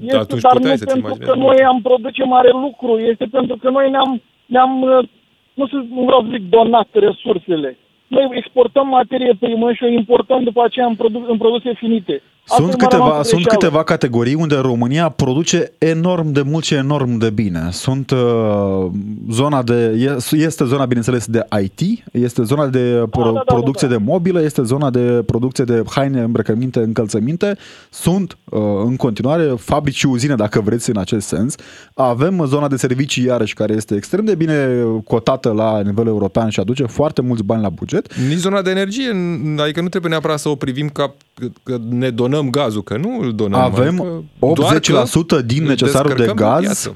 Este, 0.04 0.16
Atunci 0.16 0.40
dar 0.40 0.52
puteai 0.52 0.70
nu 0.70 0.76
să-ți 0.76 0.92
pentru 0.92 1.06
imaginezi 1.08 1.30
că 1.30 1.38
noi 1.38 1.64
am 1.64 1.82
produce 1.82 2.24
mare 2.24 2.50
lucru, 2.50 2.98
este 2.98 3.24
pentru 3.30 3.56
că 3.56 3.70
noi 3.70 3.90
ne-am, 3.90 4.22
ne-am 4.46 4.82
uh, 4.82 5.08
nu, 5.54 5.66
să, 5.66 5.76
nu 5.88 6.04
vreau 6.04 6.20
să 6.22 6.28
zic 6.30 6.48
donat 6.48 6.88
resursele. 6.92 7.78
Noi 8.06 8.28
exportăm 8.32 8.88
materie 8.88 9.36
primă 9.40 9.72
și 9.72 9.82
o 9.84 9.86
importăm 9.88 10.42
după 10.42 10.62
aceea 10.64 10.86
în, 10.86 10.94
produ- 10.94 11.26
în 11.28 11.36
produse 11.38 11.72
finite. 11.74 12.22
Asta 12.48 12.62
Sunt 12.62 12.68
e 12.68 12.72
marea 12.72 12.88
câteva, 12.88 13.04
noastră 13.04 13.22
sunt 13.28 13.40
greșeală. 13.40 13.58
câteva 13.58 13.82
categorii 13.84 14.34
unde 14.34 14.56
România 14.56 15.08
produce 15.08 15.72
enorm 15.78 16.32
de 16.32 16.42
mult 16.42 16.64
și 16.64 16.74
enorm 16.74 17.16
de 17.18 17.30
bine. 17.30 17.68
Sunt 17.70 18.10
uh, 18.10 18.86
zona 19.30 19.62
de, 19.62 19.74
e- 19.98 20.36
este 20.36 20.64
zona, 20.64 20.84
bineînțeles, 20.84 21.26
de 21.26 21.46
IT, 21.62 22.02
este 22.12 22.42
zona 22.42 22.66
de 22.66 23.02
pro, 23.10 23.22
da, 23.24 23.30
da, 23.32 23.40
producție 23.40 23.88
da. 23.88 23.94
de 23.96 24.02
mobilă, 24.04 24.42
este 24.42 24.62
zona 24.62 24.90
de 24.90 25.22
producție 25.26 25.64
de 25.64 25.82
haine, 25.90 26.20
îmbrăcăminte, 26.20 26.78
încălțăminte. 26.78 27.56
Sunt 27.90 28.36
uh, 28.44 28.60
în 28.84 28.96
continuare 28.96 29.54
fabrici 29.58 29.96
și 29.96 30.06
uzine, 30.06 30.34
dacă 30.34 30.60
vreți, 30.60 30.90
în 30.90 30.96
acest 30.98 31.26
sens. 31.26 31.54
Avem 31.94 32.44
zona 32.46 32.68
de 32.68 32.76
servicii, 32.76 33.24
iarăși, 33.24 33.54
care 33.54 33.72
este 33.72 33.94
extrem 33.94 34.24
de 34.24 34.34
bine 34.34 34.68
cotată 35.06 35.52
la 35.52 35.80
nivel 35.80 36.06
european 36.06 36.48
și 36.48 36.60
aduce 36.60 36.84
foarte 36.84 37.22
mulți 37.22 37.42
bani 37.44 37.62
la 37.62 37.68
buget. 37.68 38.14
Nici 38.28 38.38
zona 38.38 38.62
de 38.62 38.70
energie, 38.70 39.10
n- 39.12 39.60
adică 39.60 39.80
nu 39.80 39.88
trebuie 39.88 40.10
neapărat 40.10 40.38
să 40.38 40.48
o 40.48 40.54
privim 40.54 40.88
ca 40.88 41.14
că- 41.34 41.46
că 41.62 41.78
ne 41.88 42.10
donăm 42.10 42.50
gazul, 42.50 42.82
că 42.82 42.96
nu 42.96 43.18
îl 43.20 43.34
donăm. 43.34 43.60
Avem 43.60 44.00
adică 44.00 44.24
doar 44.54 44.80
80% 44.80 45.26
că 45.26 45.40
din 45.40 45.62
îl 45.62 45.68
necesarul 45.68 46.08
de 46.10 46.14
descărcăm 46.16 46.46
pe 46.46 46.52
gaz 46.52 46.60
piață. 46.62 46.92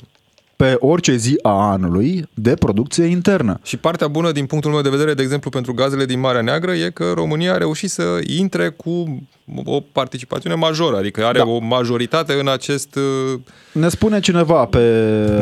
pe 0.57 0.77
orice 0.79 1.17
zi 1.17 1.39
a 1.43 1.71
anului 1.71 2.29
de 2.35 2.55
producție 2.55 3.05
internă. 3.05 3.59
Și 3.63 3.77
partea 3.77 4.09
bună 4.09 4.33
din 4.33 4.47
punctul 4.47 4.71
meu 4.71 4.81
de 4.81 4.89
vedere, 4.89 5.15
de 5.15 5.23
exemplu, 5.23 5.51
pentru 5.51 5.75
gazele 5.75 6.05
din 6.05 6.21
Marea 6.21 6.41
Neagră, 6.41 6.73
e 6.73 6.91
că 6.91 7.13
România 7.15 7.53
a 7.55 7.57
reușit 7.57 7.91
să 7.91 8.03
intre 8.27 8.69
cu 8.69 9.23
o 9.65 9.81
participațiune 9.93 10.55
majoră, 10.55 10.97
adică 10.97 11.25
are 11.25 11.39
da. 11.39 11.47
o 11.47 11.59
majoritate 11.59 12.33
în 12.33 12.49
acest... 12.49 12.97
Uh, 12.97 13.41
ne 13.73 13.89
spune 13.89 14.21
cineva 14.21 14.65
pe 14.65 14.79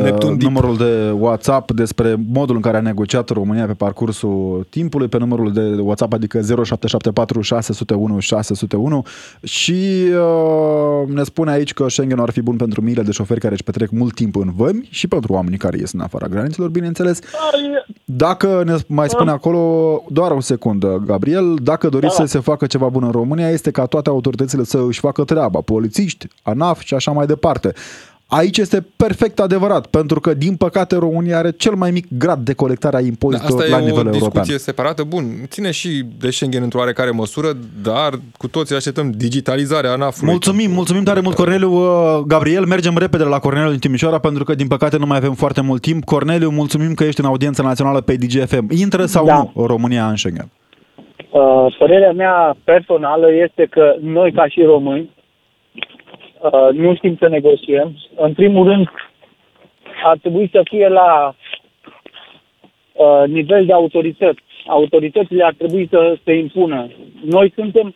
Neptun 0.03 0.37
numărul 0.39 0.77
de 0.77 1.09
WhatsApp 1.09 1.71
despre 1.71 2.15
modul 2.33 2.55
în 2.55 2.61
care 2.61 2.77
a 2.77 2.81
negociat 2.81 3.29
România 3.29 3.65
pe 3.65 3.73
parcursul 3.73 4.67
timpului, 4.69 5.07
pe 5.07 5.17
numărul 5.17 5.53
de 5.53 5.61
WhatsApp, 5.61 6.13
adică 6.13 6.41
0774 6.41 7.41
601 7.41 8.19
601 8.19 9.05
și 9.43 9.73
uh, 9.73 11.07
ne 11.07 11.23
spune 11.23 11.51
aici 11.51 11.73
că 11.73 11.89
Schengen 11.89 12.19
ar 12.19 12.29
fi 12.29 12.41
bun 12.41 12.55
pentru 12.55 12.81
miile 12.81 13.01
de 13.01 13.11
șoferi 13.11 13.39
care 13.39 13.53
își 13.53 13.63
petrec 13.63 13.89
mult 13.89 14.13
timp 14.13 14.35
în 14.35 14.51
vămi 14.55 14.87
și 14.91 15.07
pentru 15.07 15.33
oamenii 15.33 15.57
care 15.57 15.77
ies 15.77 15.91
în 15.91 15.99
afara 15.99 16.27
granițelor, 16.27 16.69
bineînțeles. 16.69 17.19
Dacă 18.05 18.61
ne 18.65 18.75
mai 18.87 19.09
spune 19.09 19.31
acolo, 19.31 20.03
doar 20.09 20.31
o 20.31 20.39
secundă, 20.39 21.03
Gabriel, 21.05 21.55
dacă 21.61 21.89
doriți 21.89 22.17
da. 22.17 22.25
să 22.25 22.29
se 22.29 22.39
facă 22.39 22.65
ceva 22.65 22.87
bun 22.87 23.03
în 23.03 23.11
România, 23.11 23.49
este 23.49 23.71
ca 23.71 23.85
toate 23.85 23.96
autoritățile 24.05 24.63
să 24.63 24.83
își 24.87 24.99
facă 24.99 25.23
treaba, 25.23 25.61
polițiști, 25.61 26.27
ANAF 26.41 26.79
și 26.83 26.93
așa 26.93 27.11
mai 27.11 27.25
departe. 27.25 27.73
Aici 28.29 28.57
este 28.57 28.85
perfect 28.95 29.39
adevărat, 29.39 29.85
pentru 29.85 30.19
că, 30.19 30.33
din 30.33 30.55
păcate, 30.55 30.95
România 30.95 31.37
are 31.37 31.51
cel 31.51 31.75
mai 31.75 31.91
mic 31.91 32.05
grad 32.09 32.39
de 32.39 32.53
colectare 32.53 32.95
a 32.95 32.99
impozitelor 32.99 33.61
da, 33.61 33.67
la 33.67 33.77
nivel 33.77 34.05
european. 34.05 34.15
Asta 34.15 34.25
e 34.25 34.27
o 34.27 34.41
discuție 34.41 34.57
separată. 34.57 35.03
Bun, 35.03 35.25
ține 35.47 35.71
și 35.71 36.05
de 36.19 36.29
Schengen 36.29 36.63
într-o 36.63 36.79
oarecare 36.79 37.11
măsură, 37.11 37.57
dar 37.81 38.19
cu 38.37 38.47
toții 38.47 38.75
așteptăm 38.75 39.11
digitalizarea 39.11 39.91
ANAF-ului. 39.91 40.31
Mulțumim, 40.31 40.71
mulțumim 40.71 41.03
tare 41.03 41.19
mult, 41.19 41.35
Corneliu. 41.35 41.71
Uh, 41.71 42.23
Gabriel, 42.25 42.65
mergem 42.65 42.97
repede 42.97 43.23
la 43.23 43.39
Corneliu 43.39 43.69
din 43.69 43.79
Timișoara, 43.79 44.19
pentru 44.19 44.43
că, 44.43 44.55
din 44.55 44.67
păcate, 44.67 44.97
nu 44.97 45.05
mai 45.05 45.17
avem 45.17 45.33
foarte 45.33 45.61
mult 45.61 45.81
timp. 45.81 46.03
Corneliu, 46.03 46.49
mulțumim 46.49 46.93
că 46.93 47.03
ești 47.03 47.19
în 47.19 47.25
audiența 47.25 47.63
națională 47.63 48.01
pe 48.01 48.15
DGFM. 48.15 48.67
Intră 48.69 49.05
sau 49.05 49.25
da. 49.25 49.51
nu 49.55 49.65
România 49.65 50.09
în 50.09 50.15
Schengen? 50.15 50.49
Uh, 51.29 51.75
părerea 51.77 52.11
mea 52.11 52.57
personală 52.63 53.31
este 53.31 53.65
că 53.65 53.95
noi, 54.01 54.31
ca 54.31 54.47
și 54.47 54.61
români, 54.61 55.09
uh, 56.41 56.69
nu 56.73 56.95
știm 56.95 57.15
să 57.19 57.27
negociem. 57.27 57.97
În 58.15 58.33
primul 58.33 58.67
rând, 58.67 58.89
ar 60.03 60.17
trebui 60.17 60.49
să 60.51 60.61
fie 60.63 60.87
la 60.87 61.35
uh, 62.93 63.23
nivel 63.27 63.65
de 63.65 63.73
autorități. 63.73 64.41
Autoritățile 64.67 65.43
ar 65.43 65.53
trebui 65.53 65.87
să 65.89 66.17
se 66.23 66.33
impună. 66.33 66.89
Noi 67.25 67.51
suntem... 67.55 67.95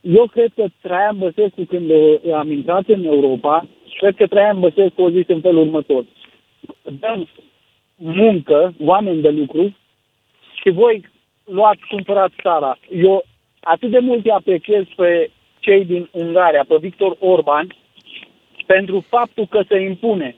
Eu 0.00 0.26
cred 0.26 0.52
că 0.54 0.64
Traian 0.82 1.18
Băsescu, 1.18 1.64
când 1.68 1.90
am 2.34 2.50
intrat 2.50 2.88
în 2.88 3.04
Europa, 3.04 3.66
cred 3.98 4.16
că 4.16 4.26
Traian 4.26 4.60
Băsescu 4.60 5.02
a 5.02 5.10
zis 5.10 5.28
în 5.28 5.40
felul 5.40 5.62
următor. 5.62 6.04
Dăm 7.00 7.28
muncă, 7.96 8.74
oameni 8.84 9.20
de 9.20 9.28
lucru 9.28 9.76
și 10.62 10.70
voi 10.70 11.09
luați, 11.50 11.80
cumpărați 11.88 12.34
țara. 12.42 12.78
Eu 13.06 13.24
atât 13.60 13.90
de 13.90 13.98
mult 13.98 14.24
îi 14.24 14.30
apreciez 14.30 14.84
pe 14.96 15.30
cei 15.58 15.84
din 15.84 16.08
Ungaria, 16.12 16.64
pe 16.68 16.76
Victor 16.80 17.16
Orban, 17.18 17.76
pentru 18.66 19.04
faptul 19.08 19.46
că 19.50 19.60
se 19.68 19.80
impune. 19.80 20.36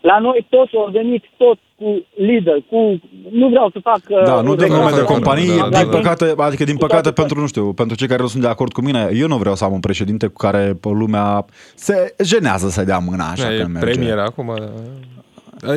La 0.00 0.18
noi 0.18 0.46
toți 0.48 0.76
au 0.76 0.88
venit 0.92 1.24
tot 1.36 1.58
cu 1.76 2.04
lider, 2.14 2.62
cu... 2.70 3.00
Nu 3.30 3.48
vreau 3.48 3.70
să 3.70 3.78
fac... 3.82 4.24
Da, 4.24 4.40
nu 4.40 4.54
dăm 4.54 4.68
nume 4.68 4.90
de 4.90 5.02
companii, 5.02 5.56
da, 5.56 5.68
din 5.68 5.90
da, 5.90 5.96
păcate, 5.96 6.34
adică 6.36 6.64
din 6.64 6.76
păcate 6.76 7.12
pentru, 7.12 7.40
nu 7.40 7.46
știu, 7.46 7.72
pentru 7.72 7.96
cei 7.96 8.08
care 8.08 8.22
nu 8.22 8.28
sunt 8.28 8.42
de 8.42 8.48
acord 8.48 8.72
cu 8.72 8.80
mine, 8.80 9.08
eu 9.12 9.26
nu 9.26 9.36
vreau 9.36 9.54
să 9.54 9.64
am 9.64 9.72
un 9.72 9.80
președinte 9.80 10.26
cu 10.26 10.36
care 10.36 10.78
lumea 10.82 11.44
se 11.74 12.14
jenează 12.24 12.68
să 12.68 12.84
dea 12.84 12.98
mâna 12.98 13.30
așa 13.30 13.48
da, 13.48 13.56
când 13.56 13.72
merge. 13.72 13.90
Premier 13.90 14.18
acum... 14.18 14.54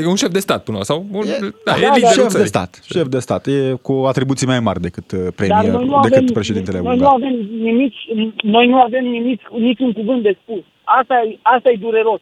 E 0.01 0.07
un 0.07 0.15
șef 0.15 0.29
de 0.29 0.39
stat 0.39 0.63
până 0.63 0.83
sau 0.83 1.05
un, 1.11 1.25
e, 1.25 1.37
da, 1.65 1.71
da, 1.81 1.95
e 1.95 1.99
da, 2.01 2.07
șef 2.07 2.33
de 2.33 2.43
stat. 2.43 2.79
Șef 2.85 3.07
de 3.07 3.19
stat. 3.19 3.47
E 3.47 3.75
cu 3.81 3.93
atribuții 4.07 4.47
mai 4.47 4.59
mari 4.59 4.81
decât 4.81 5.11
uh, 5.11 5.19
premier, 5.35 5.71
decât 5.71 5.93
avem, 5.93 6.25
președintele 6.25 6.79
Noi 6.79 6.97
nu 6.97 7.07
avem 7.07 7.33
nimic, 7.61 7.93
noi 8.41 8.67
nu 8.67 8.81
avem 8.81 9.05
nimic, 9.05 9.41
niciun 9.57 9.93
cuvânt 9.93 10.23
de 10.23 10.37
spus. 10.41 10.63
Asta 10.83 11.13
e, 11.25 11.39
asta 11.41 11.69
e 11.69 11.77
dureros. 11.79 12.19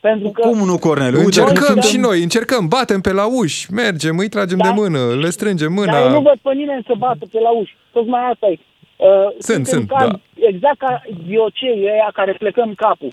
Pentru 0.00 0.28
că 0.30 0.48
Cum 0.48 0.58
nu, 0.66 0.78
Cornel? 0.78 1.14
Încercăm 1.16 1.80
și 1.80 1.96
noi, 1.96 2.22
încercăm, 2.22 2.68
batem 2.68 3.00
pe 3.00 3.12
la 3.12 3.26
uși, 3.40 3.72
mergem, 3.72 4.18
îi 4.18 4.28
tragem 4.28 4.58
da, 4.58 4.64
de 4.64 4.70
mână, 4.80 4.98
le 5.22 5.30
strângem 5.30 5.72
mâna. 5.72 5.92
Dar 5.92 6.02
eu 6.02 6.10
nu 6.10 6.20
văd 6.20 6.38
pe 6.42 6.52
nimeni 6.52 6.84
să 6.86 6.94
bată 6.98 7.24
pe 7.32 7.40
la 7.40 7.50
uși. 7.50 7.76
Tocmai 7.92 8.30
asta 8.32 8.46
e. 8.46 8.58
Uh, 8.96 9.06
sunt, 9.38 9.66
sunt, 9.66 9.88
ca, 9.88 10.06
da. 10.06 10.20
Exact 10.34 10.78
ca 10.78 11.02
diocei 11.26 11.78
ăia 11.92 12.10
care 12.14 12.32
plecăm 12.38 12.72
capul. 12.76 13.12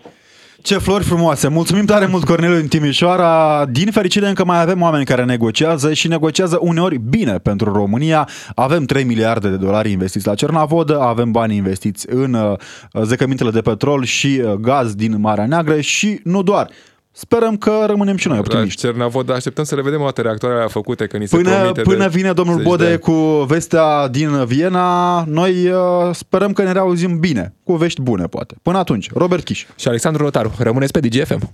Ce 0.62 0.78
flori 0.78 1.04
frumoase! 1.04 1.48
Mulțumim 1.48 1.86
tare 1.86 2.06
mult, 2.06 2.24
Corneliu, 2.24 2.56
în 2.56 2.68
Timișoara. 2.68 3.66
Din 3.66 3.92
fericire 3.92 4.28
încă 4.28 4.46
mai 4.46 4.62
avem 4.62 4.82
oameni 4.82 5.06
care 5.06 5.26
negociază 5.26 5.94
și 5.94 6.08
negociază 6.08 6.58
uneori 6.62 6.98
bine 6.98 7.38
pentru 7.38 7.74
România. 7.74 8.28
Avem 8.56 8.86
3 8.86 9.04
miliarde 9.04 9.50
de 9.50 9.56
dolari 9.56 9.92
investiți 9.92 10.28
la 10.28 10.36
Cernavodă, 10.36 11.00
avem 11.00 11.32
bani 11.32 11.56
investiți 11.56 12.06
în 12.10 12.34
uh, 12.34 12.58
zecămintele 13.04 13.50
de 13.50 13.62
petrol 13.62 14.04
și 14.04 14.42
uh, 14.46 14.54
gaz 14.54 14.96
din 14.96 15.20
Marea 15.20 15.46
Neagră 15.46 15.80
și 15.80 16.20
nu 16.24 16.44
doar. 16.44 16.70
Sperăm 17.12 17.58
că 17.58 17.84
rămânem 17.88 18.16
și 18.16 18.28
noi 18.28 18.38
optimiști. 18.38 18.80
Cernavod, 18.82 19.26
dar 19.26 19.40
să 19.40 19.76
le 19.76 19.82
vedem 19.82 20.02
o 20.02 20.04
dată 20.04 20.22
reactoarele 20.22 20.68
făcute, 20.68 21.08
că 21.08 21.18
ni 21.18 21.28
se 21.28 21.36
până, 21.36 21.60
promite 21.60 21.82
Până 21.82 22.04
de 22.04 22.10
vine 22.10 22.34
domnul 22.34 22.62
Bode 22.62 22.90
de... 22.90 22.98
cu 22.98 23.12
vestea 23.48 24.08
din 24.08 24.46
Viena, 24.46 25.24
noi 25.28 25.70
uh, 25.70 25.80
sperăm 26.14 26.54
că 26.54 26.64
ne 26.64 26.72
reauzim 26.72 27.20
bine, 27.20 27.54
cu 27.64 27.76
vești 27.76 28.02
bune, 28.02 28.26
poate. 28.26 28.56
Până 28.62 28.78
atunci, 28.78 29.12
Robert 29.14 29.44
Chiș. 29.44 29.66
Și 29.76 29.88
Alexandru 29.88 30.24
Rotaru, 30.24 30.54
rămâneți 30.58 30.92
pe 30.92 31.00
DGFM. 31.00 31.54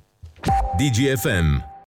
DGFM 0.78 1.77